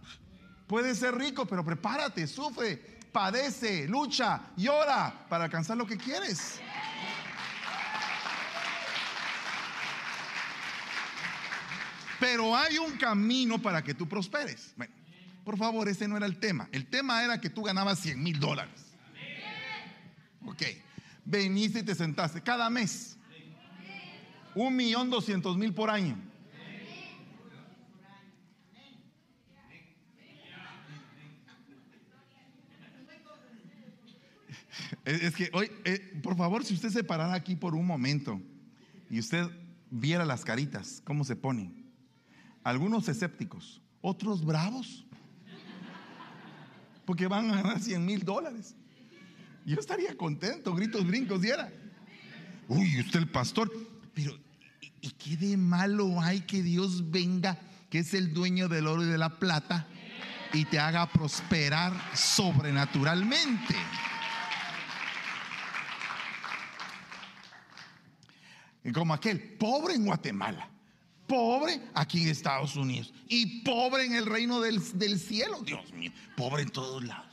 Puedes 0.68 0.99
ser 0.99 1.16
rico, 1.16 1.45
pero 1.45 1.66
prepárate, 1.66 2.26
sufre, 2.26 2.99
padece, 3.12 3.86
lucha, 3.88 4.54
llora 4.56 5.26
para 5.28 5.45
alcanzar 5.45 5.76
lo 5.76 5.86
que 5.86 5.97
quieres. 5.97 6.62
Pero 12.24 12.56
hay 12.56 12.78
un 12.78 12.96
camino 12.96 13.62
para 13.62 13.84
que 13.84 13.94
tú 13.94 14.08
prosperes. 14.08 14.74
Bueno, 14.78 14.94
por 15.44 15.58
favor, 15.58 15.90
ese 15.90 16.08
no 16.08 16.16
era 16.16 16.26
el 16.26 16.40
tema. 16.40 16.70
El 16.72 16.86
tema 16.86 17.22
era 17.22 17.42
que 17.42 17.50
tú 17.50 17.64
ganabas 17.64 18.00
100 18.00 18.24
mil 18.24 18.40
dólares. 18.40 18.96
Ok, 20.46 20.62
veniste 21.26 21.80
y 21.80 21.84
te 21.84 21.94
sentaste 21.94 22.42
cada 22.42 22.70
mes. 22.70 23.18
Un 24.56 24.74
millón 24.74 25.10
doscientos 25.10 25.58
mil 25.58 25.74
por 25.74 25.90
año. 25.90 26.16
Es, 35.04 35.36
que 35.36 35.50
hoy, 35.52 35.70
eh, 35.84 36.22
por 36.24 36.38
favor, 36.38 36.64
si 36.64 36.74
usted 36.74 36.88
se 36.88 37.04
parara 37.04 37.34
aquí 37.34 37.58
por 37.58 37.76
un 37.76 37.86
momento 37.86 38.42
y 39.10 39.20
usted 39.20 39.46
viera 39.90 40.24
las 40.24 40.46
caritas, 40.46 41.02
cómo 41.04 41.26
se 41.26 41.36
ponen. 41.36 41.83
Algunos 42.64 43.07
escépticos, 43.09 43.82
otros 44.01 44.45
bravos, 44.45 45.05
porque 47.05 47.28
van 47.28 47.51
a 47.51 47.61
ganar 47.61 47.80
100 47.80 48.05
mil 48.05 48.24
dólares. 48.24 48.76
Yo 49.66 49.78
estaría 49.80 50.16
contento, 50.16 50.74
gritos, 50.74 51.05
brincos, 51.05 51.41
diera. 51.41 51.72
Uy, 52.68 52.99
usted 53.01 53.20
el 53.20 53.28
pastor, 53.28 53.72
pero 54.14 54.34
¿y- 54.82 54.93
¿y 55.01 55.11
qué 55.11 55.36
de 55.38 55.57
malo 55.57 56.22
hay 56.22 56.41
que 56.41 56.64
Dios 56.64 57.11
venga, 57.11 57.59
que 57.89 57.99
es 57.99 58.14
el 58.14 58.34
dueño 58.34 58.70
del 58.70 58.88
oro 58.88 59.03
y 59.03 59.07
de 59.07 59.18
la 59.18 59.38
plata, 59.39 59.88
y 60.53 60.66
te 60.66 60.80
haga 60.80 61.07
prosperar 61.11 61.93
sobrenaturalmente? 62.16 63.76
Y 68.86 68.91
como 68.91 69.14
aquel, 69.14 69.41
pobre 69.57 69.95
en 69.95 70.05
Guatemala, 70.05 70.70
pobre 71.28 71.82
aquí 71.94 72.24
en 72.24 72.30
Estados 72.30 72.76
Unidos 72.76 73.14
y 73.28 73.62
pobre 73.62 74.06
en 74.06 74.14
el 74.14 74.26
reino 74.26 74.60
del, 74.60 74.82
del 74.98 75.20
cielo, 75.20 75.62
Dios 75.62 75.92
mío, 75.94 76.12
pobre 76.36 76.64
en 76.64 76.70
todos 76.70 77.04
lados. 77.04 77.32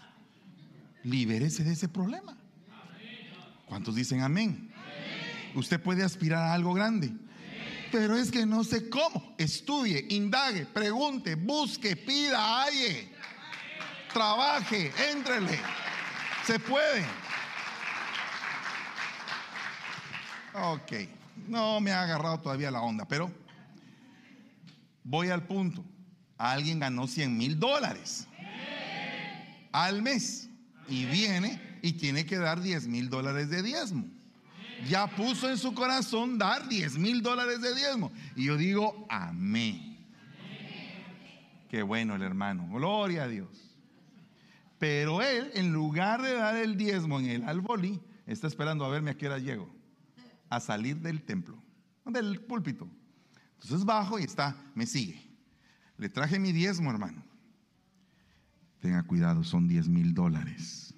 Libérese 1.05 1.64
de 1.64 1.72
ese 1.72 1.88
problema. 1.88 2.36
¿Cuántos 3.66 3.95
dicen 3.95 4.22
amén? 4.22 4.72
Usted 5.55 5.80
puede 5.80 6.03
aspirar 6.03 6.43
a 6.43 6.55
algo 6.55 6.74
grande, 6.74 7.12
pero 7.91 8.16
es 8.16 8.30
que 8.30 8.47
no 8.47 8.64
sé 8.64 8.88
cómo. 8.88 9.34
Estudie, 9.38 10.07
indague, 10.11 10.66
pregunte, 10.66 11.34
busque, 11.34 11.97
pida, 11.97 12.62
halle, 12.62 13.12
trabaje, 14.12 14.93
éntrele. 15.11 15.59
Se 16.47 16.59
puede. 16.59 17.05
Ok, 20.55 20.93
no 21.49 21.80
me 21.80 21.93
ha 21.93 22.03
agarrado 22.03 22.41
todavía 22.41 22.70
la 22.70 22.80
onda, 22.80 23.07
pero 23.07 23.30
voy 25.05 25.28
al 25.28 25.46
punto. 25.46 25.84
Alguien 26.36 26.78
ganó 26.78 27.07
100 27.07 27.36
mil 27.36 27.59
dólares 27.59 28.26
al 29.72 30.03
mes 30.03 30.48
y 30.88 31.05
viene 31.05 31.61
y 31.82 31.92
tiene 31.92 32.26
que 32.26 32.38
dar 32.38 32.61
10 32.61 32.86
mil 32.88 33.09
dólares 33.11 33.51
de 33.51 33.62
diezmo. 33.62 34.07
Ya 34.88 35.07
puso 35.07 35.51
en 35.51 35.59
su 35.59 35.74
corazón 35.74 36.38
dar 36.38 36.68
10 36.68 36.96
mil 36.98 37.22
dólares 37.22 37.61
de 37.61 37.74
diezmo. 37.74 38.11
Y 38.34 38.46
yo 38.46 38.57
digo, 38.57 39.07
amén. 39.11 39.98
Qué 41.68 41.82
bueno 41.82 42.16
el 42.16 42.22
hermano, 42.22 42.66
gloria 42.68 43.24
a 43.24 43.28
Dios. 43.28 43.48
Pero 44.78 45.20
él, 45.22 45.51
en 45.55 45.72
lugar 45.72 46.22
de 46.22 46.32
dar 46.32 46.57
el 46.57 46.76
diezmo 46.76 47.20
en 47.20 47.26
el 47.26 47.44
albolí, 47.44 48.01
está 48.26 48.46
esperando 48.46 48.84
a 48.84 48.88
verme 48.88 49.11
a 49.11 49.14
qué 49.16 49.26
hora 49.26 49.38
llego 49.38 49.70
a 50.48 50.59
salir 50.59 50.96
del 50.96 51.22
templo, 51.22 51.62
del 52.05 52.40
púlpito, 52.40 52.88
Entonces 53.62 53.84
bajo 53.84 54.18
y 54.18 54.24
está, 54.24 54.56
me 54.74 54.86
sigue. 54.86 55.20
Le 55.98 56.08
traje 56.08 56.38
mi 56.38 56.52
diezmo, 56.52 56.90
hermano. 56.90 57.22
Tenga 58.80 59.02
cuidado, 59.02 59.44
son 59.44 59.68
10 59.68 59.88
mil 59.88 60.14
dólares. 60.14 60.94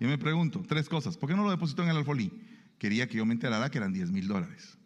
Yo 0.00 0.08
me 0.08 0.16
pregunto, 0.16 0.64
tres 0.66 0.88
cosas. 0.88 1.16
¿Por 1.16 1.28
qué 1.28 1.36
no 1.36 1.44
lo 1.44 1.50
depositó 1.50 1.82
en 1.82 1.90
el 1.90 1.98
alfolí? 1.98 2.32
Quería 2.78 3.06
que 3.06 3.18
yo 3.18 3.26
me 3.26 3.34
enterara 3.34 3.70
que 3.70 3.78
eran 3.78 3.92
10 3.92 4.10
mil 4.10 4.26
dólares. 4.26 4.78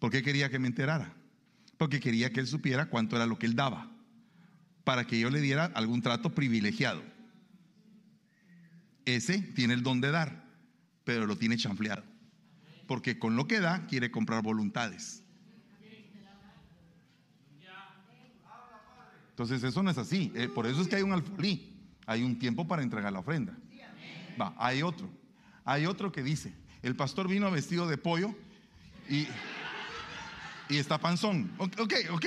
¿Por 0.00 0.10
qué 0.10 0.22
quería 0.22 0.50
que 0.50 0.58
me 0.58 0.66
enterara? 0.66 1.14
Porque 1.78 2.00
quería 2.00 2.32
que 2.32 2.40
él 2.40 2.48
supiera 2.48 2.86
cuánto 2.86 3.14
era 3.14 3.26
lo 3.26 3.38
que 3.38 3.46
él 3.46 3.54
daba. 3.54 3.90
Para 4.82 5.06
que 5.06 5.18
yo 5.18 5.30
le 5.30 5.40
diera 5.40 5.66
algún 5.66 6.02
trato 6.02 6.34
privilegiado. 6.34 7.02
Ese 9.04 9.38
tiene 9.38 9.74
el 9.74 9.84
don 9.84 10.00
de 10.00 10.10
dar, 10.10 10.44
pero 11.04 11.26
lo 11.26 11.38
tiene 11.38 11.56
chanfleado. 11.56 12.02
Porque 12.88 13.18
con 13.18 13.36
lo 13.36 13.46
que 13.46 13.60
da 13.60 13.86
quiere 13.86 14.10
comprar 14.10 14.42
voluntades. 14.42 15.21
Entonces 19.42 19.68
eso 19.68 19.82
no 19.82 19.90
es 19.90 19.98
así. 19.98 20.30
Eh, 20.36 20.46
por 20.46 20.68
eso 20.68 20.80
es 20.80 20.86
que 20.86 20.94
hay 20.94 21.02
un 21.02 21.12
alfolí. 21.12 21.76
Hay 22.06 22.22
un 22.22 22.38
tiempo 22.38 22.68
para 22.68 22.80
entregar 22.80 23.12
la 23.12 23.18
ofrenda. 23.18 23.52
Va, 24.40 24.54
hay 24.56 24.84
otro. 24.84 25.10
Hay 25.64 25.84
otro 25.84 26.12
que 26.12 26.22
dice, 26.22 26.54
el 26.80 26.94
pastor 26.94 27.26
vino 27.26 27.50
vestido 27.50 27.88
de 27.88 27.98
pollo 27.98 28.36
y, 29.08 29.26
y 30.68 30.78
está 30.78 30.98
panzón. 30.98 31.50
Ok, 31.58 31.92
ok. 32.12 32.26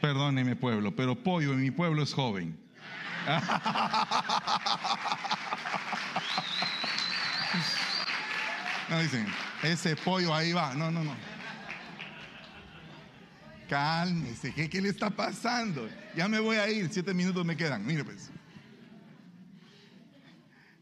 Perdóneme 0.00 0.54
pueblo, 0.54 0.94
pero 0.94 1.16
pollo 1.16 1.52
en 1.52 1.62
mi 1.62 1.72
pueblo 1.72 2.04
es 2.04 2.14
joven. 2.14 2.56
No 8.88 9.00
dicen, 9.00 9.26
ese 9.64 9.96
pollo 9.96 10.32
ahí 10.32 10.52
va. 10.52 10.72
No, 10.74 10.92
no, 10.92 11.02
no. 11.02 11.35
Cálmese, 13.68 14.52
¿qué, 14.54 14.68
¿qué, 14.68 14.80
le 14.80 14.88
está 14.88 15.10
pasando? 15.10 15.88
Ya 16.16 16.28
me 16.28 16.38
voy 16.38 16.56
a 16.56 16.70
ir, 16.70 16.88
siete 16.90 17.12
minutos 17.12 17.44
me 17.44 17.56
quedan. 17.56 17.84
Mire 17.84 18.04
pues. 18.04 18.30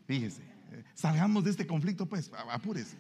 Fíjese, 0.07 0.43
salgamos 0.95 1.45
de 1.45 1.51
este 1.51 1.67
conflicto 1.67 2.07
pues, 2.07 2.31
apúrese. 2.51 2.97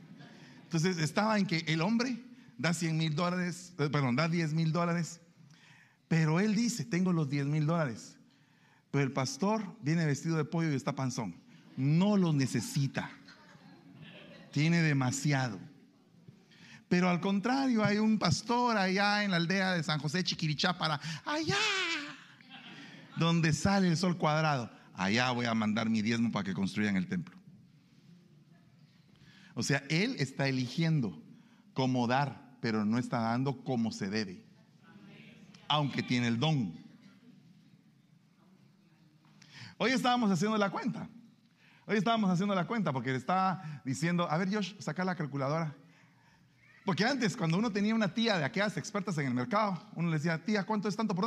Entonces 0.64 0.98
estaba 0.98 1.38
en 1.38 1.46
que 1.46 1.58
el 1.66 1.82
hombre 1.82 2.18
da 2.58 2.72
100 2.72 2.96
mil 2.96 3.14
dólares, 3.14 3.74
eh, 3.78 3.88
perdón, 3.90 4.16
da 4.16 4.28
10 4.28 4.54
mil 4.54 4.72
dólares, 4.72 5.20
pero 6.08 6.40
él 6.40 6.54
dice, 6.54 6.84
tengo 6.84 7.12
los 7.12 7.28
10 7.28 7.46
mil 7.46 7.66
dólares. 7.66 8.16
Pero 8.90 9.04
el 9.04 9.12
pastor 9.12 9.76
viene 9.82 10.06
vestido 10.06 10.36
de 10.36 10.44
pollo 10.44 10.70
y 10.72 10.76
está 10.76 10.94
panzón. 10.94 11.34
No 11.76 12.16
lo 12.16 12.32
necesita. 12.32 13.10
Tiene 14.52 14.82
demasiado. 14.82 15.58
Pero 16.94 17.10
al 17.10 17.18
contrario, 17.20 17.82
hay 17.82 17.98
un 17.98 18.20
pastor 18.20 18.76
allá 18.76 19.24
en 19.24 19.32
la 19.32 19.38
aldea 19.38 19.72
de 19.72 19.82
San 19.82 19.98
José 19.98 20.22
Chiquirichá 20.22 20.76
allá, 21.24 21.56
donde 23.16 23.52
sale 23.52 23.88
el 23.88 23.96
sol 23.96 24.16
cuadrado. 24.16 24.70
Allá 24.92 25.32
voy 25.32 25.46
a 25.46 25.54
mandar 25.54 25.90
mi 25.90 26.02
diezmo 26.02 26.30
para 26.30 26.44
que 26.44 26.54
construyan 26.54 26.94
el 26.94 27.08
templo. 27.08 27.36
O 29.54 29.64
sea, 29.64 29.82
él 29.88 30.14
está 30.20 30.46
eligiendo 30.46 31.20
cómo 31.72 32.06
dar, 32.06 32.56
pero 32.60 32.84
no 32.84 32.98
está 32.98 33.18
dando 33.18 33.64
como 33.64 33.90
se 33.90 34.08
debe, 34.08 34.46
aunque 35.66 36.00
tiene 36.04 36.28
el 36.28 36.38
don. 36.38 36.78
Hoy 39.78 39.90
estábamos 39.90 40.30
haciendo 40.30 40.56
la 40.58 40.70
cuenta. 40.70 41.08
Hoy 41.86 41.96
estábamos 41.96 42.30
haciendo 42.30 42.54
la 42.54 42.68
cuenta 42.68 42.92
porque 42.92 43.10
le 43.10 43.16
estaba 43.16 43.82
diciendo, 43.84 44.30
a 44.30 44.38
ver 44.38 44.54
Josh, 44.54 44.74
saca 44.78 45.04
la 45.04 45.16
calculadora. 45.16 45.74
Porque 46.84 47.04
antes, 47.04 47.36
cuando 47.36 47.56
uno 47.56 47.72
tenía 47.72 47.94
una 47.94 48.12
tía 48.12 48.36
de 48.38 48.44
aquellas 48.44 48.76
expertas 48.76 49.16
en 49.16 49.26
el 49.26 49.34
mercado, 49.34 49.82
uno 49.94 50.10
le 50.10 50.16
decía, 50.16 50.44
tía, 50.44 50.64
¿cuánto 50.64 50.88
es 50.88 50.96
tanto 50.96 51.14
por 51.14 51.24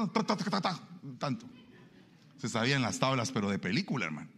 Tanto. 1.17 1.47
Se 2.37 2.47
sabían 2.47 2.83
las 2.83 2.99
tablas, 2.99 3.31
pero 3.31 3.49
de 3.49 3.57
película, 3.57 4.05
hermano. 4.05 4.29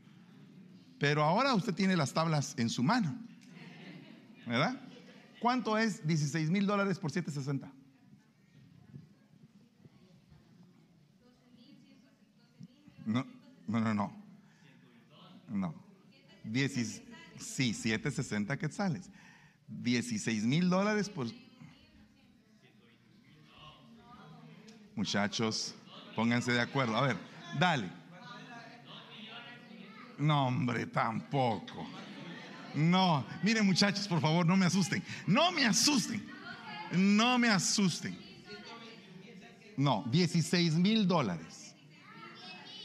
Pero 0.98 1.24
ahora 1.24 1.54
usted 1.54 1.74
tiene 1.74 1.98
las 1.98 2.14
tablas 2.14 2.54
en 2.58 2.70
su 2.70 2.84
mano. 2.84 3.18
¿Verdad? 4.46 4.80
¿Cuánto 5.42 5.78
es 5.78 6.06
16 6.08 6.50
mil 6.50 6.66
dólares 6.66 7.00
por 7.00 7.12
760? 7.12 7.70
No, 13.06 13.26
no, 13.68 13.80
no, 13.80 13.94
no. 13.94 14.24
No. 15.50 15.76
sí, 17.40 17.74
760 17.74 18.58
quetzales. 18.58 19.10
16 19.70 20.44
mil 20.46 20.70
dólares 20.70 21.10
por... 21.10 21.28
Muchachos, 24.96 25.76
pónganse 26.16 26.52
de 26.52 26.60
acuerdo. 26.60 26.96
A 26.98 27.02
ver, 27.02 27.18
dale. 27.58 27.90
No, 30.18 30.48
hombre, 30.48 30.86
tampoco. 30.88 31.88
No, 32.74 33.26
miren 33.42 33.66
muchachos, 33.66 34.08
por 34.08 34.20
favor, 34.20 34.46
no 34.46 34.58
me 34.58 34.66
asusten. 34.66 35.04
No 35.26 35.52
me 35.52 35.66
asusten. 35.66 36.22
No 36.92 37.40
me 37.40 37.48
asusten. 37.48 38.18
No, 39.78 40.04
16 40.12 40.74
mil 40.76 41.08
dólares 41.08 41.74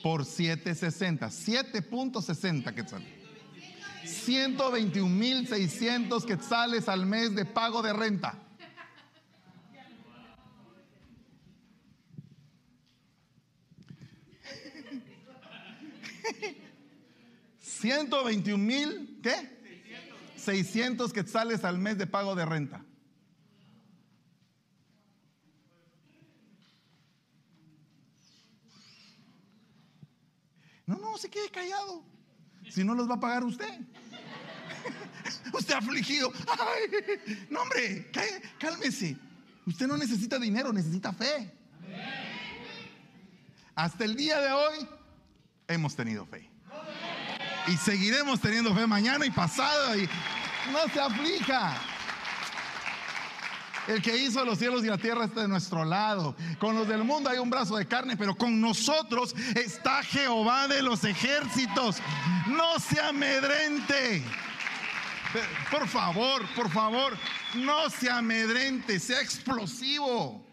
por 0.03 0.25
760. 0.25 1.27
7.60 1.27 2.75
quetzales. 2.75 3.24
121.600 4.05 6.25
quetzales 6.25 6.89
al 6.89 7.05
mes 7.07 7.35
de 7.35 7.45
pago 7.45 7.83
de 7.83 7.93
renta. 7.93 8.39
¿121 17.61 18.57
mil 18.57 19.21
qué? 19.23 19.53
600 20.37 21.13
quetzales 21.13 21.65
al 21.65 21.79
mes 21.79 21.99
de 21.99 22.07
pago 22.07 22.35
de 22.35 22.45
renta. 22.45 22.85
No, 30.87 30.99
no, 30.99 31.17
se 31.17 31.31
quede 31.31 31.51
callado. 31.51 32.14
Si 32.71 32.85
no 32.85 32.95
los 32.95 33.09
va 33.09 33.15
a 33.15 33.21
pagar 33.21 33.45
usted. 33.45 33.69
usted 35.53 35.75
afligido. 35.75 36.33
No, 37.51 37.63
hombre, 37.63 38.11
cálmese. 38.59 39.17
Usted 39.67 39.87
no 39.87 39.97
necesita 39.97 40.39
dinero, 40.39 40.73
necesita 40.73 41.13
fe. 41.13 41.53
Hasta 43.75 44.05
el 44.05 44.15
día 44.17 44.41
de 44.41 44.53
hoy 44.53 44.89
hemos 45.69 45.97
tenido 45.97 46.27
fe. 46.27 46.49
Y 47.67 47.77
seguiremos 47.77 48.41
teniendo 48.41 48.75
fe 48.75 48.87
mañana 48.87 49.25
y 49.25 49.31
pasado. 49.31 49.97
Y 49.97 50.09
no 50.71 50.93
se 50.93 51.01
aflija. 51.01 51.94
El 53.87 54.01
que 54.01 54.17
hizo 54.17 54.45
los 54.45 54.59
cielos 54.59 54.83
y 54.85 54.89
la 54.89 54.97
tierra 54.97 55.27
está 55.27 55.43
de 55.43 55.49
nuestro 55.49 55.85
lado. 55.85 56.35
Con 56.59 56.75
los 56.75 56.89
del 56.89 57.05
mundo 57.05 57.29
hay 57.29 57.39
un 57.39 57.51
brazo 57.51 57.77
de 57.77 57.87
carne, 57.87 58.17
pero 58.17 58.35
con 58.35 58.61
nosotros 58.61 59.35
está 59.55 60.03
Jehová 60.03 60.69
de 60.69 60.83
los 60.83 61.05
ejércitos. 61.05 61.99
No 62.49 62.79
se 62.79 62.99
amedrente. 63.01 64.23
Por 65.71 65.87
favor, 65.87 66.43
por 66.55 66.71
favor, 66.71 67.13
no 67.57 67.91
se 67.91 68.09
amedrente, 68.11 68.99
sea 68.99 69.21
explosivo. 69.21 70.47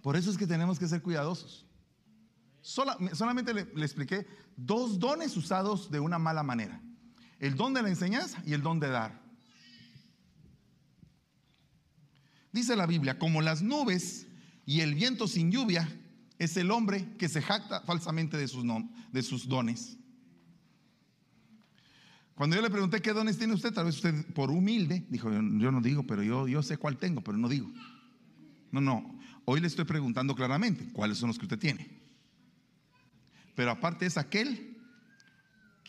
Por 0.00 0.16
eso 0.16 0.30
es 0.30 0.38
que 0.38 0.46
tenemos 0.46 0.78
que 0.78 0.86
ser 0.86 1.02
cuidadosos. 1.02 1.66
solamente 2.62 3.52
le, 3.52 3.64
le 3.74 3.84
expliqué 3.84 4.26
dos 4.56 4.98
dones 4.98 5.36
usados 5.36 5.90
de 5.90 6.00
una 6.00 6.18
mala 6.18 6.42
manera. 6.44 6.80
El 7.38 7.56
don 7.56 7.74
de 7.74 7.82
la 7.82 7.88
enseñanza 7.88 8.42
y 8.46 8.52
el 8.52 8.62
don 8.62 8.80
de 8.80 8.88
dar. 8.88 9.20
Dice 12.52 12.74
la 12.74 12.86
Biblia, 12.86 13.18
como 13.18 13.42
las 13.42 13.62
nubes 13.62 14.26
y 14.64 14.80
el 14.80 14.94
viento 14.94 15.28
sin 15.28 15.50
lluvia, 15.50 15.88
es 16.38 16.56
el 16.56 16.70
hombre 16.70 17.06
que 17.18 17.28
se 17.28 17.42
jacta 17.42 17.82
falsamente 17.82 18.36
de 18.36 18.48
sus, 18.48 18.64
de 19.12 19.22
sus 19.22 19.48
dones. 19.48 19.98
Cuando 22.34 22.56
yo 22.56 22.62
le 22.62 22.70
pregunté 22.70 23.00
qué 23.00 23.12
dones 23.12 23.38
tiene 23.38 23.54
usted, 23.54 23.72
tal 23.72 23.86
vez 23.86 23.96
usted 23.96 24.26
por 24.34 24.50
humilde 24.50 25.06
dijo, 25.08 25.30
yo, 25.32 25.40
no 25.40 25.80
digo, 25.80 26.06
pero 26.06 26.22
yo, 26.22 26.46
yo 26.46 26.62
sé 26.62 26.76
cuál 26.76 26.98
tengo, 26.98 27.22
pero 27.22 27.38
no 27.38 27.48
digo. 27.48 27.70
No, 28.70 28.80
no, 28.80 29.18
hoy 29.46 29.60
le 29.60 29.66
estoy 29.66 29.86
preguntando 29.86 30.34
claramente 30.34 30.86
cuáles 30.92 31.16
son 31.16 31.28
los 31.28 31.38
que 31.38 31.46
usted 31.46 31.58
tiene. 31.58 31.88
Pero 33.54 33.70
aparte 33.70 34.04
es 34.04 34.18
aquel 34.18 34.75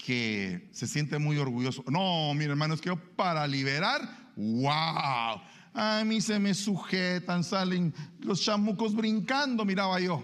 que 0.05 0.69
se 0.71 0.87
siente 0.87 1.17
muy 1.19 1.37
orgulloso. 1.37 1.83
No, 1.87 2.33
mi 2.33 2.45
hermano, 2.45 2.73
es 2.73 2.81
que 2.81 2.89
yo 2.89 2.97
para 3.15 3.45
liberar, 3.47 4.01
wow. 4.35 5.41
A 5.73 6.03
mí 6.05 6.21
se 6.21 6.39
me 6.39 6.53
sujetan, 6.53 7.43
salen 7.43 7.93
los 8.19 8.41
chamucos 8.41 8.95
brincando, 8.95 9.65
miraba 9.65 9.99
yo. 9.99 10.23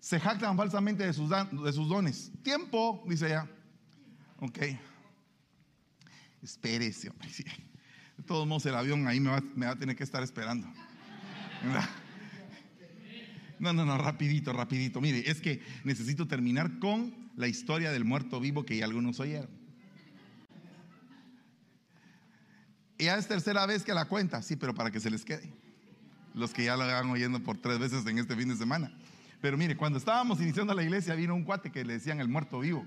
Se 0.00 0.18
jactan 0.18 0.56
falsamente 0.56 1.04
de 1.04 1.12
sus, 1.12 1.28
de 1.28 1.72
sus 1.74 1.86
dones. 1.86 2.32
Tiempo, 2.42 3.04
dice 3.06 3.26
ella. 3.26 3.46
Ok. 4.40 4.58
Espérese, 6.40 7.10
hombre. 7.10 7.28
De 8.16 8.22
todos 8.22 8.46
modos, 8.46 8.64
el 8.64 8.74
avión 8.74 9.06
ahí 9.06 9.20
me 9.20 9.28
va, 9.30 9.42
me 9.54 9.66
va 9.66 9.72
a 9.72 9.76
tener 9.78 9.94
que 9.94 10.04
estar 10.04 10.22
esperando. 10.22 10.66
No, 13.60 13.72
no, 13.72 13.84
no, 13.84 13.98
rapidito, 13.98 14.52
rapidito. 14.52 15.00
Mire, 15.00 15.28
es 15.28 15.40
que 15.40 15.60
necesito 15.82 16.28
terminar 16.28 16.78
con 16.78 17.12
la 17.36 17.48
historia 17.48 17.90
del 17.90 18.04
muerto 18.04 18.38
vivo 18.38 18.64
que 18.64 18.76
ya 18.76 18.84
algunos 18.84 19.18
oyeron. 19.18 19.50
Ya 22.98 23.16
es 23.16 23.28
tercera 23.28 23.64
vez 23.66 23.84
que 23.84 23.94
la 23.94 24.06
cuenta, 24.06 24.42
sí, 24.42 24.56
pero 24.56 24.74
para 24.74 24.90
que 24.90 25.00
se 25.00 25.10
les 25.10 25.24
quede. 25.24 25.52
Los 26.34 26.52
que 26.52 26.64
ya 26.64 26.76
la 26.76 26.86
van 26.86 27.10
oyendo 27.10 27.40
por 27.40 27.58
tres 27.58 27.78
veces 27.78 28.06
en 28.06 28.18
este 28.18 28.36
fin 28.36 28.48
de 28.48 28.56
semana. 28.56 28.92
Pero 29.40 29.56
mire, 29.56 29.76
cuando 29.76 29.98
estábamos 29.98 30.40
iniciando 30.40 30.74
la 30.74 30.82
iglesia, 30.82 31.14
vino 31.14 31.34
un 31.34 31.44
cuate 31.44 31.70
que 31.70 31.84
le 31.84 31.94
decían 31.94 32.20
el 32.20 32.28
muerto 32.28 32.58
vivo. 32.60 32.86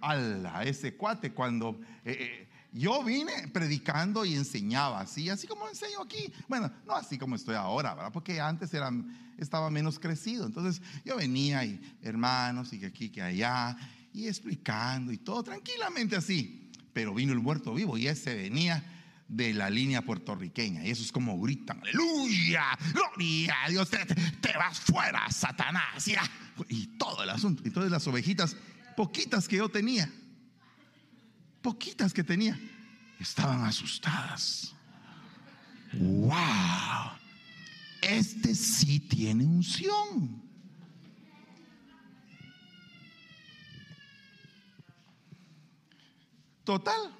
Ala, 0.00 0.64
ese 0.64 0.96
cuate, 0.96 1.32
cuando 1.32 1.80
eh, 2.04 2.16
eh, 2.18 2.48
yo 2.72 3.02
vine 3.02 3.48
predicando 3.52 4.24
y 4.24 4.34
enseñaba 4.34 5.00
así, 5.00 5.28
así 5.28 5.46
como 5.46 5.68
enseño 5.68 6.02
aquí. 6.02 6.32
Bueno, 6.48 6.70
no 6.86 6.94
así 6.94 7.18
como 7.18 7.36
estoy 7.36 7.54
ahora, 7.56 7.94
¿verdad? 7.94 8.12
Porque 8.12 8.40
antes 8.40 8.72
era, 8.74 8.90
estaba 9.38 9.70
menos 9.70 9.98
crecido. 9.98 10.46
Entonces 10.46 10.80
yo 11.04 11.16
venía 11.16 11.64
y 11.64 11.80
hermanos, 12.02 12.72
y 12.72 12.78
que 12.80 12.86
aquí, 12.86 13.10
que 13.10 13.22
allá, 13.22 13.76
y 14.12 14.26
explicando 14.28 15.12
y 15.12 15.18
todo 15.18 15.42
tranquilamente 15.42 16.16
así. 16.16 16.70
Pero 16.92 17.14
vino 17.14 17.32
el 17.32 17.38
muerto 17.40 17.72
vivo 17.74 17.96
y 17.98 18.06
ese 18.08 18.34
venía 18.34 18.84
de 19.28 19.54
la 19.54 19.70
línea 19.70 20.02
puertorriqueña. 20.02 20.84
Y 20.84 20.90
eso 20.90 21.02
es 21.02 21.12
como 21.12 21.40
gritan, 21.40 21.80
aleluya, 21.80 22.64
gloria 22.92 23.54
a 23.64 23.68
Dios, 23.70 23.88
te, 23.90 24.04
te- 24.04 24.56
vas 24.58 24.80
fuera, 24.80 25.30
Satanás. 25.30 26.04
ya". 26.04 26.22
Y 26.68 26.86
todo 26.98 27.22
el 27.22 27.30
asunto. 27.30 27.62
Entonces 27.64 27.90
las 27.92 28.06
ovejitas, 28.08 28.56
poquitas 28.96 29.46
que 29.48 29.56
yo 29.56 29.68
tenía, 29.68 30.12
poquitas 31.62 32.12
que 32.12 32.24
tenía, 32.24 32.58
estaban 33.18 33.64
asustadas. 33.64 34.74
¡Wow! 35.92 37.12
Este 38.02 38.54
sí 38.54 39.00
tiene 39.00 39.44
unción. 39.44 40.42
Total. 46.64 47.16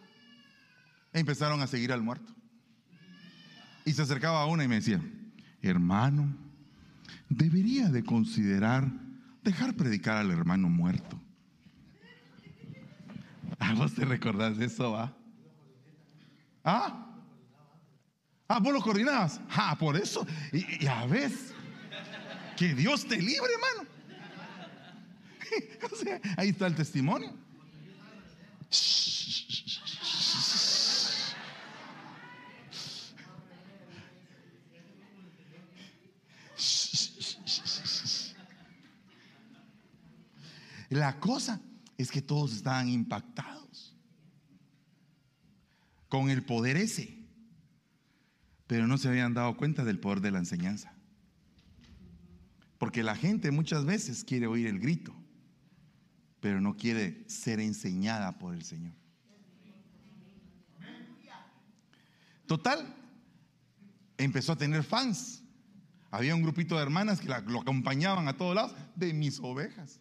Empezaron 1.13 1.61
a 1.61 1.67
seguir 1.67 1.93
al 1.93 2.03
muerto. 2.03 2.33
Y 3.85 3.93
se 3.93 4.03
acercaba 4.03 4.43
a 4.43 4.47
una 4.47 4.63
y 4.63 4.69
me 4.69 4.77
decía, 4.77 5.03
hermano, 5.63 6.37
debería 7.29 7.89
de 7.89 8.05
considerar 8.05 8.91
dejar 9.43 9.75
predicar 9.75 10.17
al 10.19 10.31
hermano 10.31 10.69
muerto. 10.69 11.21
¿A 13.61 13.75
vos 13.75 13.95
te 13.95 14.05
recordás 14.05 14.59
de 14.59 14.67
eso, 14.67 14.93
va? 14.93 15.17
¿Ah? 16.65 17.07
Ah, 18.49 18.59
vos 18.59 18.73
lo 18.73 18.81
coordinabas. 18.81 19.41
Ah, 19.51 19.77
por 19.79 19.97
eso. 19.97 20.27
Y, 20.53 20.85
ya 20.85 21.07
ves. 21.07 21.55
Que 22.57 22.75
Dios 22.75 23.07
te 23.07 23.17
libre, 23.17 23.53
hermano. 23.55 23.89
O 25.93 25.97
sea, 25.97 26.21
ahí 26.37 26.51
está 26.51 26.69
el 26.69 26.77
testimonio. 26.77 27.35
La 40.91 41.19
cosa 41.19 41.61
es 42.01 42.11
que 42.11 42.23
todos 42.23 42.55
estaban 42.55 42.89
impactados 42.89 43.97
con 46.09 46.31
el 46.31 46.45
poder 46.45 46.77
ese, 46.77 47.19
pero 48.67 48.87
no 48.87 48.99
se 48.99 49.09
habían 49.09 49.35
dado 49.35 49.57
cuenta 49.57 49.85
del 49.85 50.01
poder 50.01 50.21
de 50.21 50.31
la 50.31 50.39
enseñanza. 50.39 50.95
Porque 52.79 53.03
la 53.03 53.15
gente 53.15 53.51
muchas 53.51 53.85
veces 53.85 54.25
quiere 54.25 54.47
oír 54.47 54.67
el 54.67 54.81
grito, 54.81 55.15
pero 56.41 56.61
no 56.61 56.77
quiere 56.77 57.29
ser 57.29 57.61
enseñada 57.61 58.39
por 58.39 58.55
el 58.55 58.63
Señor. 58.65 58.95
Total, 62.47 62.97
empezó 64.17 64.53
a 64.53 64.57
tener 64.57 64.83
fans. 64.83 65.45
Había 66.11 66.35
un 66.35 66.43
grupito 66.43 66.77
de 66.77 66.83
hermanas 66.83 67.21
que 67.21 67.29
lo 67.29 67.61
acompañaban 67.61 68.27
a 68.27 68.37
todos 68.37 68.55
lados 68.55 68.75
de 68.97 69.13
mis 69.13 69.39
ovejas. 69.39 70.01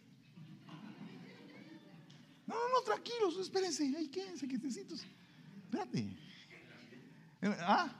No, 2.50 2.56
no, 2.56 2.68
no, 2.72 2.80
tranquilos, 2.82 3.38
espérense, 3.38 3.84
ahí 3.96 4.08
quédense, 4.08 4.48
quietecitos. 4.48 5.04
Espérate. 5.64 5.98
Eh, 7.42 7.56
Ah, 7.60 7.92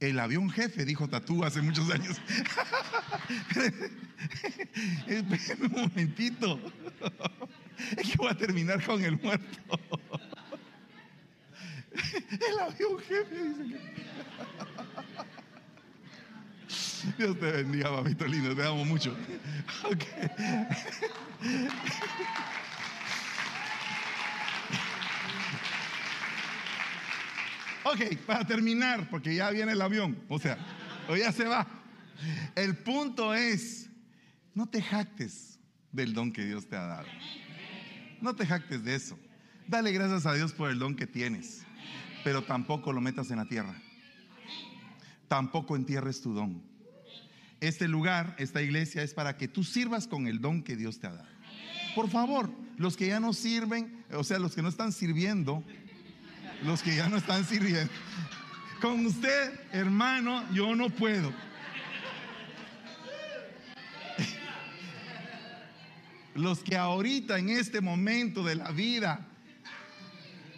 el 0.00 0.18
avión 0.18 0.50
jefe, 0.50 0.84
dijo 0.84 1.08
Tatú 1.08 1.44
hace 1.44 1.62
muchos 1.62 1.88
años. 1.90 2.16
Esperen 5.06 5.62
un 5.62 5.70
momentito. 5.72 6.58
Es 7.96 8.10
que 8.10 8.16
voy 8.16 8.28
a 8.30 8.34
terminar 8.34 8.82
con 8.84 9.04
el 9.04 9.20
muerto. 9.20 9.58
El 12.48 12.58
avión 12.58 12.98
jefe 13.00 13.44
dice 13.44 13.62
que. 13.68 13.78
Dios 17.18 17.38
te 17.38 17.52
bendiga, 17.52 17.90
mamito 17.90 18.26
lindo, 18.26 18.56
te 18.56 18.66
amo 18.66 18.84
mucho. 18.86 19.14
Ok. 19.84 20.04
Ok, 27.88 28.16
para 28.26 28.44
terminar, 28.44 29.08
porque 29.10 29.36
ya 29.36 29.48
viene 29.50 29.70
el 29.70 29.80
avión, 29.80 30.18
o 30.28 30.40
sea, 30.40 30.58
o 31.08 31.14
ya 31.14 31.30
se 31.30 31.44
va. 31.44 31.64
El 32.56 32.76
punto 32.78 33.32
es, 33.32 33.88
no 34.54 34.66
te 34.66 34.82
jactes 34.82 35.60
del 35.92 36.12
don 36.12 36.32
que 36.32 36.44
Dios 36.44 36.66
te 36.66 36.74
ha 36.74 36.84
dado. 36.84 37.06
No 38.20 38.34
te 38.34 38.44
jactes 38.44 38.82
de 38.82 38.96
eso. 38.96 39.16
Dale 39.68 39.92
gracias 39.92 40.26
a 40.26 40.34
Dios 40.34 40.52
por 40.52 40.68
el 40.70 40.80
don 40.80 40.96
que 40.96 41.06
tienes, 41.06 41.62
pero 42.24 42.42
tampoco 42.42 42.92
lo 42.92 43.00
metas 43.00 43.30
en 43.30 43.36
la 43.36 43.46
tierra. 43.46 43.80
Tampoco 45.28 45.76
entierres 45.76 46.20
tu 46.20 46.34
don. 46.34 46.64
Este 47.60 47.86
lugar, 47.86 48.34
esta 48.38 48.62
iglesia 48.62 49.04
es 49.04 49.14
para 49.14 49.36
que 49.36 49.46
tú 49.46 49.62
sirvas 49.62 50.08
con 50.08 50.26
el 50.26 50.40
don 50.40 50.64
que 50.64 50.74
Dios 50.74 50.98
te 50.98 51.06
ha 51.06 51.12
dado. 51.12 51.28
Por 51.94 52.10
favor, 52.10 52.50
los 52.78 52.96
que 52.96 53.06
ya 53.06 53.20
no 53.20 53.32
sirven, 53.32 54.04
o 54.12 54.24
sea, 54.24 54.40
los 54.40 54.56
que 54.56 54.62
no 54.62 54.68
están 54.68 54.90
sirviendo, 54.90 55.64
los 56.66 56.82
que 56.82 56.96
ya 56.96 57.08
no 57.08 57.16
están 57.16 57.44
sirviendo. 57.44 57.92
Con 58.80 59.06
usted, 59.06 59.58
hermano, 59.72 60.44
yo 60.52 60.74
no 60.74 60.90
puedo. 60.90 61.32
Los 66.34 66.58
que 66.58 66.76
ahorita 66.76 67.38
en 67.38 67.48
este 67.48 67.80
momento 67.80 68.42
de 68.42 68.56
la 68.56 68.70
vida, 68.70 69.26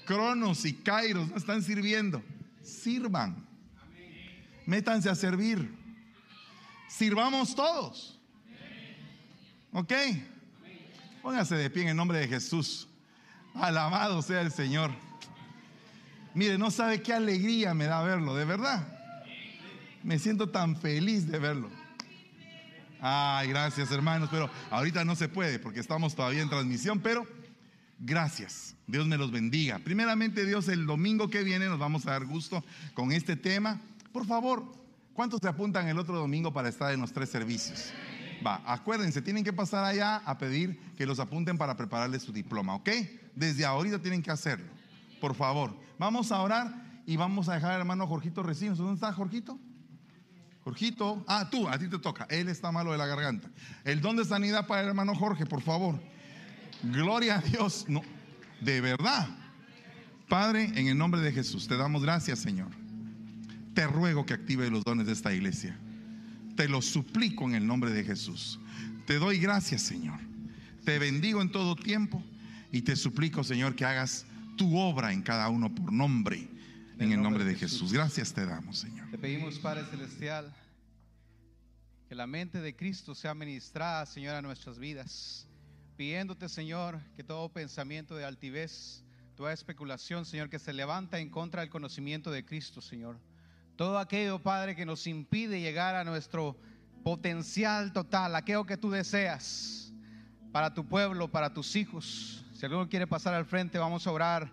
Cronos 0.07 0.65
y 0.65 0.75
Kairos 0.75 1.29
no 1.29 1.37
están 1.37 1.63
sirviendo, 1.63 2.23
sirvan. 2.63 3.47
Métanse 4.67 5.09
a 5.09 5.15
servir. 5.15 5.73
Sirvamos 6.89 7.55
todos. 7.55 8.19
¿Ok? 9.73 9.93
Póngase 11.23 11.55
de 11.55 11.71
pie 11.71 11.83
en 11.83 11.89
el 11.91 11.97
nombre 11.97 12.19
de 12.19 12.27
Jesús. 12.27 12.89
Alabado 13.55 14.21
sea 14.23 14.41
el 14.41 14.51
Señor. 14.51 15.08
Mire, 16.39 16.57
no 16.57 16.71
sabe 16.71 17.03
qué 17.03 17.13
alegría 17.13 17.75
me 17.75 17.87
da 17.87 18.01
verlo, 18.01 18.37
de 18.37 18.45
verdad. 18.45 18.87
Me 20.05 20.21
siento 20.21 20.51
tan 20.51 20.77
feliz 20.77 21.27
de 21.27 21.37
verlo. 21.41 21.69
Ay, 23.01 23.49
gracias 23.49 23.91
hermanos, 23.91 24.29
pero 24.31 24.49
ahorita 24.71 25.05
no 25.05 25.17
se 25.17 25.29
puede 25.29 25.59
porque 25.59 25.81
estamos 25.81 26.15
todavía 26.15 26.41
en 26.41 26.49
transmisión, 26.49 27.01
pero 27.01 27.27
gracias. 27.99 28.77
Dios 28.87 29.09
me 29.09 29.19
los 29.19 29.33
bendiga. 29.33 29.81
Primeramente 29.81 30.47
Dios, 30.47 30.69
el 30.69 30.87
domingo 30.87 31.29
que 31.29 31.43
viene 31.43 31.67
nos 31.67 31.81
vamos 31.81 32.07
a 32.07 32.13
dar 32.13 32.25
gusto 32.25 32.65
con 32.95 33.11
este 33.11 33.35
tema. 33.35 33.81
Por 34.13 34.25
favor, 34.25 34.65
¿cuántos 35.15 35.41
se 35.43 35.49
apuntan 35.49 35.89
el 35.89 35.99
otro 35.99 36.17
domingo 36.17 36.53
para 36.53 36.69
estar 36.69 36.95
en 36.95 37.01
los 37.01 37.13
tres 37.13 37.31
servicios? 37.31 37.93
Va, 38.47 38.63
acuérdense, 38.65 39.23
tienen 39.23 39.43
que 39.43 39.53
pasar 39.53 39.85
allá 39.85 40.19
a 40.19 40.39
pedir 40.39 40.79
que 40.97 41.05
los 41.05 41.19
apunten 41.19 41.59
para 41.59 41.77
prepararles 41.77 42.23
su 42.23 42.33
diploma, 42.33 42.77
¿ok? 42.77 42.91
Desde 43.35 43.65
ahorita 43.65 44.01
tienen 44.01 44.23
que 44.23 44.31
hacerlo. 44.31 44.78
Por 45.21 45.35
favor, 45.35 45.77
vamos 45.99 46.33
a 46.33 46.41
orar 46.41 47.03
y 47.07 47.17
vamos 47.17 47.49
a 47.49 47.55
dejar 47.55 47.73
al 47.73 47.81
hermano 47.81 48.07
Jorgito 48.07 48.43
Recinos. 48.43 48.79
¿Dónde 48.79 48.95
está 48.95 49.13
Jorgito? 49.13 49.59
Jorgito, 50.65 51.25
ah, 51.27 51.49
tú, 51.51 51.67
a 51.69 51.79
ti 51.79 51.89
te 51.89 51.99
toca. 51.99 52.27
Él 52.29 52.49
está 52.49 52.71
malo 52.71 52.93
de 52.93 52.99
la 52.99 53.07
garganta. 53.07 53.49
El 53.85 54.01
don 54.03 54.17
de 54.17 54.25
sanidad 54.25 54.67
para 54.67 54.83
el 54.83 54.89
hermano 54.89 55.15
Jorge, 55.15 55.47
por 55.47 55.63
favor. 55.63 55.99
Gloria 56.83 57.39
a 57.39 57.41
Dios. 57.41 57.87
No, 57.89 58.03
de 58.61 58.81
verdad. 58.81 59.29
Padre, 60.29 60.71
en 60.75 60.89
el 60.89 60.99
nombre 60.99 61.23
de 61.23 61.33
Jesús, 61.33 61.67
te 61.67 61.77
damos 61.77 62.03
gracias, 62.03 62.41
Señor. 62.41 62.69
Te 63.73 63.87
ruego 63.87 64.27
que 64.27 64.35
active 64.35 64.69
los 64.71 64.85
dones 64.85 65.07
de 65.07 65.13
esta 65.13 65.33
iglesia. 65.33 65.79
Te 66.55 66.69
lo 66.69 66.83
suplico 66.83 67.45
en 67.45 67.55
el 67.55 67.67
nombre 67.67 67.91
de 67.91 68.05
Jesús. 68.05 68.61
Te 69.07 69.15
doy 69.15 69.39
gracias, 69.39 69.81
Señor. 69.81 70.19
Te 70.85 70.99
bendigo 70.99 71.41
en 71.41 71.51
todo 71.51 71.77
tiempo 71.77 72.23
y 72.71 72.83
te 72.83 72.95
suplico, 72.97 73.43
Señor, 73.43 73.75
que 73.75 73.87
hagas 73.87 74.27
tu 74.59 74.77
obra 74.77 75.13
en 75.15 75.23
cada 75.23 75.49
uno 75.49 75.75
por 75.75 75.91
nombre. 75.91 76.47
En 76.99 77.13
el 77.13 77.23
nombre 77.23 77.45
de 77.45 77.55
Jesús. 77.55 77.93
Gracias 77.93 78.35
te 78.35 78.45
damos, 78.45 78.81
Señor. 78.81 79.09
Te 79.11 79.17
pedimos, 79.17 79.59
Padre 79.61 79.85
Celestial, 79.85 80.53
que 82.09 82.15
la 82.17 82.27
mente 82.27 82.61
de 82.61 82.75
Cristo 82.75 83.15
sea 83.15 83.35
ministrada, 83.35 84.05
Señor, 84.05 84.35
a 84.35 84.43
nuestras 84.43 84.81
vidas. 84.81 85.47
Pidiéndote, 85.97 86.49
Señor, 86.49 87.01
que 87.15 87.23
todo 87.23 87.49
pensamiento 87.51 88.17
de 88.17 88.25
altivez, 88.25 89.05
toda 89.37 89.53
especulación, 89.53 90.27
Señor, 90.27 90.51
que 90.51 90.59
se 90.59 90.73
levanta 90.73 91.21
en 91.21 91.31
contra 91.31 91.61
del 91.61 91.71
conocimiento 91.71 92.33
de 92.33 92.45
Cristo, 92.45 92.81
Señor. 92.81 93.17
Todo 93.77 93.99
aquello, 93.99 94.43
Padre, 94.43 94.75
que 94.75 94.85
nos 94.85 95.07
impide 95.07 95.61
llegar 95.61 95.95
a 95.95 96.03
nuestro 96.03 96.59
potencial 97.05 97.93
total, 97.93 98.35
aquello 98.35 98.67
que 98.67 98.77
tú 98.77 98.91
deseas 98.91 99.93
para 100.51 100.75
tu 100.75 100.85
pueblo, 100.85 101.31
para 101.31 101.55
tus 101.55 101.77
hijos. 101.77 102.45
Si 102.59 102.67
alguno 102.67 102.89
quiere 102.89 103.07
pasar 103.07 103.35
al 103.35 103.47
frente, 103.47 103.79
vamos 103.79 104.05
a 104.05 104.11
orar 104.11 104.51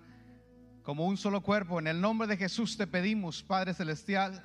como 0.84 1.08
un 1.08 1.18
solo 1.18 1.42
cuerpo. 1.42 1.80
En 1.80 1.88
el 1.88 2.00
nombre 2.00 2.28
de 2.28 2.38
Jesús 2.38 2.78
te 2.78 2.86
pedimos, 2.86 3.42
Padre 3.42 3.74
Celestial, 3.74 4.44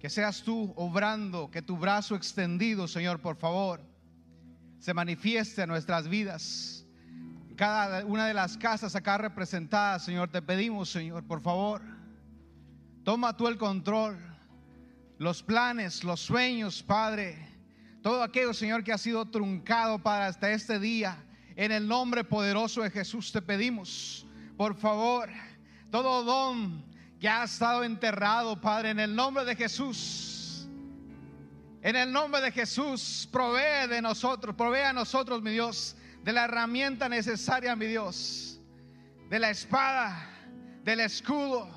que 0.00 0.10
seas 0.10 0.42
tú 0.42 0.74
obrando, 0.74 1.48
que 1.48 1.62
tu 1.62 1.76
brazo 1.76 2.16
extendido, 2.16 2.88
Señor, 2.88 3.20
por 3.20 3.36
favor, 3.36 3.80
se 4.80 4.92
manifieste 4.92 5.62
en 5.62 5.68
nuestras 5.68 6.08
vidas. 6.08 6.84
Cada 7.54 8.04
una 8.04 8.26
de 8.26 8.34
las 8.34 8.56
casas 8.56 8.96
acá 8.96 9.16
representadas, 9.16 10.04
Señor, 10.04 10.28
te 10.28 10.42
pedimos, 10.42 10.90
Señor, 10.90 11.22
por 11.22 11.40
favor, 11.40 11.82
toma 13.04 13.36
tú 13.36 13.46
el 13.46 13.58
control, 13.58 14.18
los 15.18 15.40
planes, 15.40 16.02
los 16.02 16.18
sueños, 16.18 16.82
Padre, 16.82 17.38
todo 18.02 18.24
aquello, 18.24 18.52
Señor, 18.52 18.82
que 18.82 18.92
ha 18.92 18.98
sido 18.98 19.24
truncado 19.26 20.02
para 20.02 20.26
hasta 20.26 20.50
este 20.50 20.80
día. 20.80 21.24
En 21.56 21.70
el 21.70 21.86
nombre 21.86 22.24
poderoso 22.24 22.82
de 22.82 22.90
Jesús 22.90 23.30
te 23.30 23.40
pedimos, 23.40 24.26
por 24.56 24.74
favor, 24.74 25.30
todo 25.90 26.24
don 26.24 26.84
que 27.20 27.28
ha 27.28 27.44
estado 27.44 27.84
enterrado, 27.84 28.60
Padre, 28.60 28.90
en 28.90 28.98
el 28.98 29.14
nombre 29.14 29.44
de 29.44 29.54
Jesús. 29.54 30.66
En 31.80 31.96
el 31.96 32.10
nombre 32.10 32.40
de 32.40 32.50
Jesús, 32.50 33.28
provee 33.30 33.86
de 33.88 34.02
nosotros, 34.02 34.56
provee 34.56 34.82
a 34.82 34.92
nosotros, 34.92 35.42
mi 35.42 35.52
Dios, 35.52 35.96
de 36.22 36.32
la 36.32 36.44
herramienta 36.44 37.08
necesaria, 37.08 37.76
mi 37.76 37.86
Dios, 37.86 38.58
de 39.28 39.38
la 39.38 39.50
espada, 39.50 40.26
del 40.82 41.00
escudo, 41.00 41.68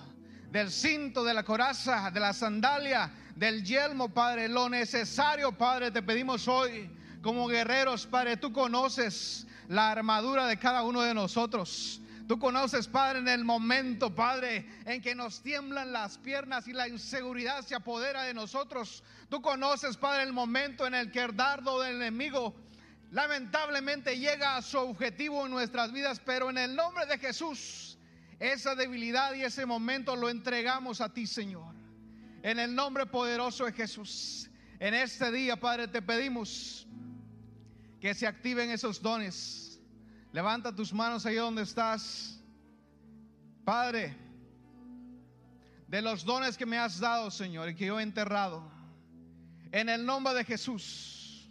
del 0.49 0.71
cinto, 0.71 1.23
de 1.23 1.33
la 1.33 1.43
coraza, 1.43 2.09
de 2.09 2.19
la 2.19 2.33
sandalia, 2.33 3.11
del 3.35 3.63
yelmo, 3.63 4.09
Padre, 4.09 4.47
lo 4.47 4.69
necesario, 4.69 5.51
Padre, 5.51 5.91
te 5.91 6.01
pedimos 6.01 6.47
hoy 6.47 6.89
como 7.21 7.47
guerreros, 7.47 8.07
Padre, 8.07 8.37
tú 8.37 8.51
conoces 8.53 9.45
la 9.67 9.91
armadura 9.91 10.47
de 10.47 10.57
cada 10.57 10.83
uno 10.83 11.01
de 11.01 11.13
nosotros. 11.13 12.01
Tú 12.27 12.39
conoces, 12.39 12.87
Padre, 12.87 13.19
en 13.19 13.29
el 13.29 13.45
momento, 13.45 14.13
Padre, 14.13 14.67
en 14.85 15.01
que 15.01 15.15
nos 15.15 15.41
tiemblan 15.41 15.93
las 15.93 16.17
piernas 16.17 16.67
y 16.67 16.73
la 16.73 16.89
inseguridad 16.89 17.65
se 17.65 17.73
apodera 17.73 18.23
de 18.23 18.33
nosotros. 18.33 19.01
Tú 19.29 19.41
conoces, 19.41 19.95
Padre, 19.95 20.23
el 20.23 20.33
momento 20.33 20.85
en 20.85 20.93
el 20.93 21.09
que 21.09 21.21
el 21.21 21.35
dardo 21.35 21.79
del 21.79 21.95
enemigo 21.95 22.53
lamentablemente 23.11 24.19
llega 24.19 24.57
a 24.57 24.61
su 24.61 24.77
objetivo 24.77 25.45
en 25.45 25.51
nuestras 25.51 25.93
vidas, 25.93 26.19
pero 26.19 26.49
en 26.49 26.57
el 26.57 26.75
nombre 26.75 27.05
de 27.05 27.17
Jesús, 27.17 27.97
esa 28.39 28.75
debilidad 28.75 29.33
y 29.33 29.43
ese 29.43 29.65
momento 29.65 30.15
lo 30.17 30.29
entregamos 30.29 30.99
a 30.99 31.13
ti, 31.13 31.25
Señor. 31.25 31.73
En 32.43 32.59
el 32.59 32.75
nombre 32.75 33.05
poderoso 33.05 33.65
de 33.65 33.71
Jesús. 33.71 34.49
En 34.79 34.93
este 34.93 35.31
día, 35.31 35.55
Padre, 35.55 35.87
te 35.87 36.01
pedimos 36.01 36.85
que 38.07 38.13
se 38.13 38.25
activen 38.25 38.69
esos 38.69 39.01
dones 39.01 39.81
Levanta 40.31 40.73
tus 40.73 40.93
manos 40.93 41.25
ahí 41.25 41.35
donde 41.35 41.63
estás. 41.63 42.39
Padre, 43.65 44.15
de 45.87 46.01
los 46.01 46.23
dones 46.23 46.57
que 46.57 46.65
me 46.65 46.77
has 46.77 46.99
dado, 46.99 47.29
Señor, 47.31 47.69
y 47.69 47.75
que 47.75 47.87
yo 47.87 47.99
he 47.99 48.03
enterrado, 48.03 48.63
en 49.71 49.89
el 49.89 50.05
nombre 50.05 50.33
de 50.35 50.45
Jesús, 50.45 51.49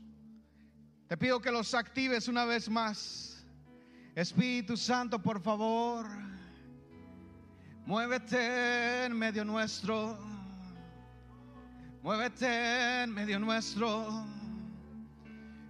te 1.09 1.17
pido 1.17 1.41
que 1.41 1.51
los 1.51 1.75
actives 1.75 2.29
una 2.29 2.45
vez 2.45 2.71
más. 2.71 3.45
Espíritu 4.15 4.77
Santo, 4.79 5.21
por 5.21 5.43
favor, 5.43 6.07
muévete 7.85 9.05
en 9.05 9.13
medio 9.19 9.45
nuestro. 9.45 10.19
Muévete 12.03 13.03
en 13.03 13.13
medio 13.13 13.39
nuestro. 13.39 14.46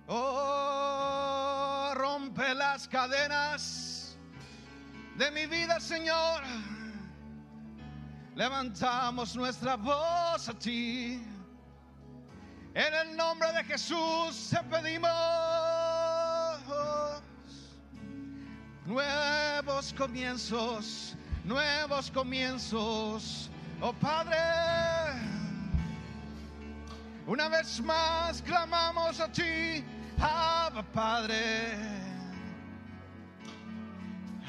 Oh, 0.08 1.92
rompe 1.94 2.54
las 2.54 2.86
cadenas 2.86 4.16
de 5.16 5.30
mi 5.32 5.46
vida, 5.46 5.80
Señor. 5.80 6.42
Levantamos 8.36 9.34
nuestra 9.34 9.76
voz 9.76 10.48
a 10.48 10.58
ti. 10.58 11.20
En 12.74 12.94
el 12.94 13.16
nombre 13.16 13.50
de 13.52 13.64
Jesús 13.64 14.50
te 14.50 14.62
pedimos 14.64 15.10
nuevos 18.84 19.92
comienzos, 19.94 21.16
nuevos 21.44 22.10
comienzos. 22.10 23.50
Oh 23.80 23.92
Padre, 23.94 24.36
una 27.26 27.48
vez 27.48 27.80
más 27.80 28.40
clamamos 28.42 29.18
a 29.20 29.32
ti 29.32 29.84
Abba 30.18 30.82
Padre, 30.82 31.76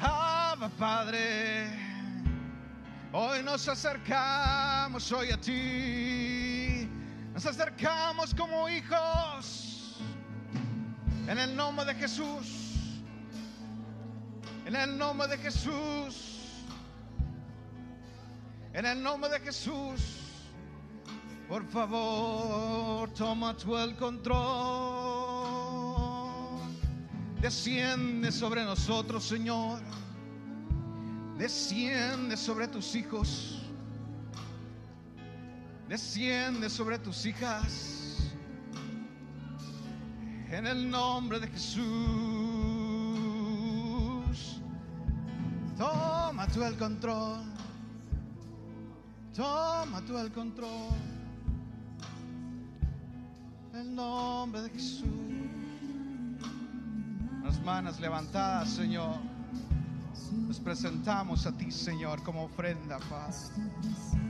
Abba 0.00 0.68
Padre, 0.70 1.68
hoy 3.12 3.42
nos 3.42 3.68
acercamos 3.68 5.12
hoy 5.12 5.30
a 5.30 5.38
ti, 5.38 6.88
nos 7.34 7.44
acercamos 7.44 8.34
como 8.34 8.68
hijos, 8.68 9.98
en 11.26 11.38
el 11.38 11.54
nombre 11.54 11.84
de 11.84 11.94
Jesús, 11.94 13.02
en 14.64 14.74
el 14.74 14.96
nombre 14.96 15.28
de 15.28 15.36
Jesús, 15.36 16.64
en 18.72 18.86
el 18.86 19.02
nombre 19.02 19.30
de 19.30 19.40
Jesús. 19.40 20.14
Por 21.46 21.64
favor, 21.68 23.08
toma 23.14 23.56
tú 23.56 23.76
el 23.76 23.96
control. 23.96 25.07
Desciende 27.40 28.32
sobre 28.32 28.64
nosotros, 28.64 29.24
Señor. 29.24 29.80
Desciende 31.38 32.36
sobre 32.36 32.66
tus 32.66 32.96
hijos. 32.96 33.62
Desciende 35.88 36.68
sobre 36.68 36.98
tus 36.98 37.24
hijas. 37.26 38.32
En 40.50 40.66
el 40.66 40.90
nombre 40.90 41.38
de 41.38 41.46
Jesús. 41.46 41.84
Toma 45.76 46.48
tú 46.52 46.64
el 46.64 46.76
control. 46.76 47.44
Toma 49.32 50.04
tú 50.04 50.18
el 50.18 50.32
control. 50.32 50.90
En 53.72 53.78
el 53.78 53.94
nombre 53.94 54.62
de 54.62 54.70
Jesús 54.70 55.27
las 57.48 57.62
manos 57.62 57.98
levantadas, 57.98 58.68
Señor. 58.68 59.16
Nos 60.46 60.60
presentamos 60.60 61.46
a 61.46 61.52
ti, 61.52 61.70
Señor, 61.70 62.22
como 62.22 62.44
ofrenda, 62.44 62.98
Padre. 63.08 64.27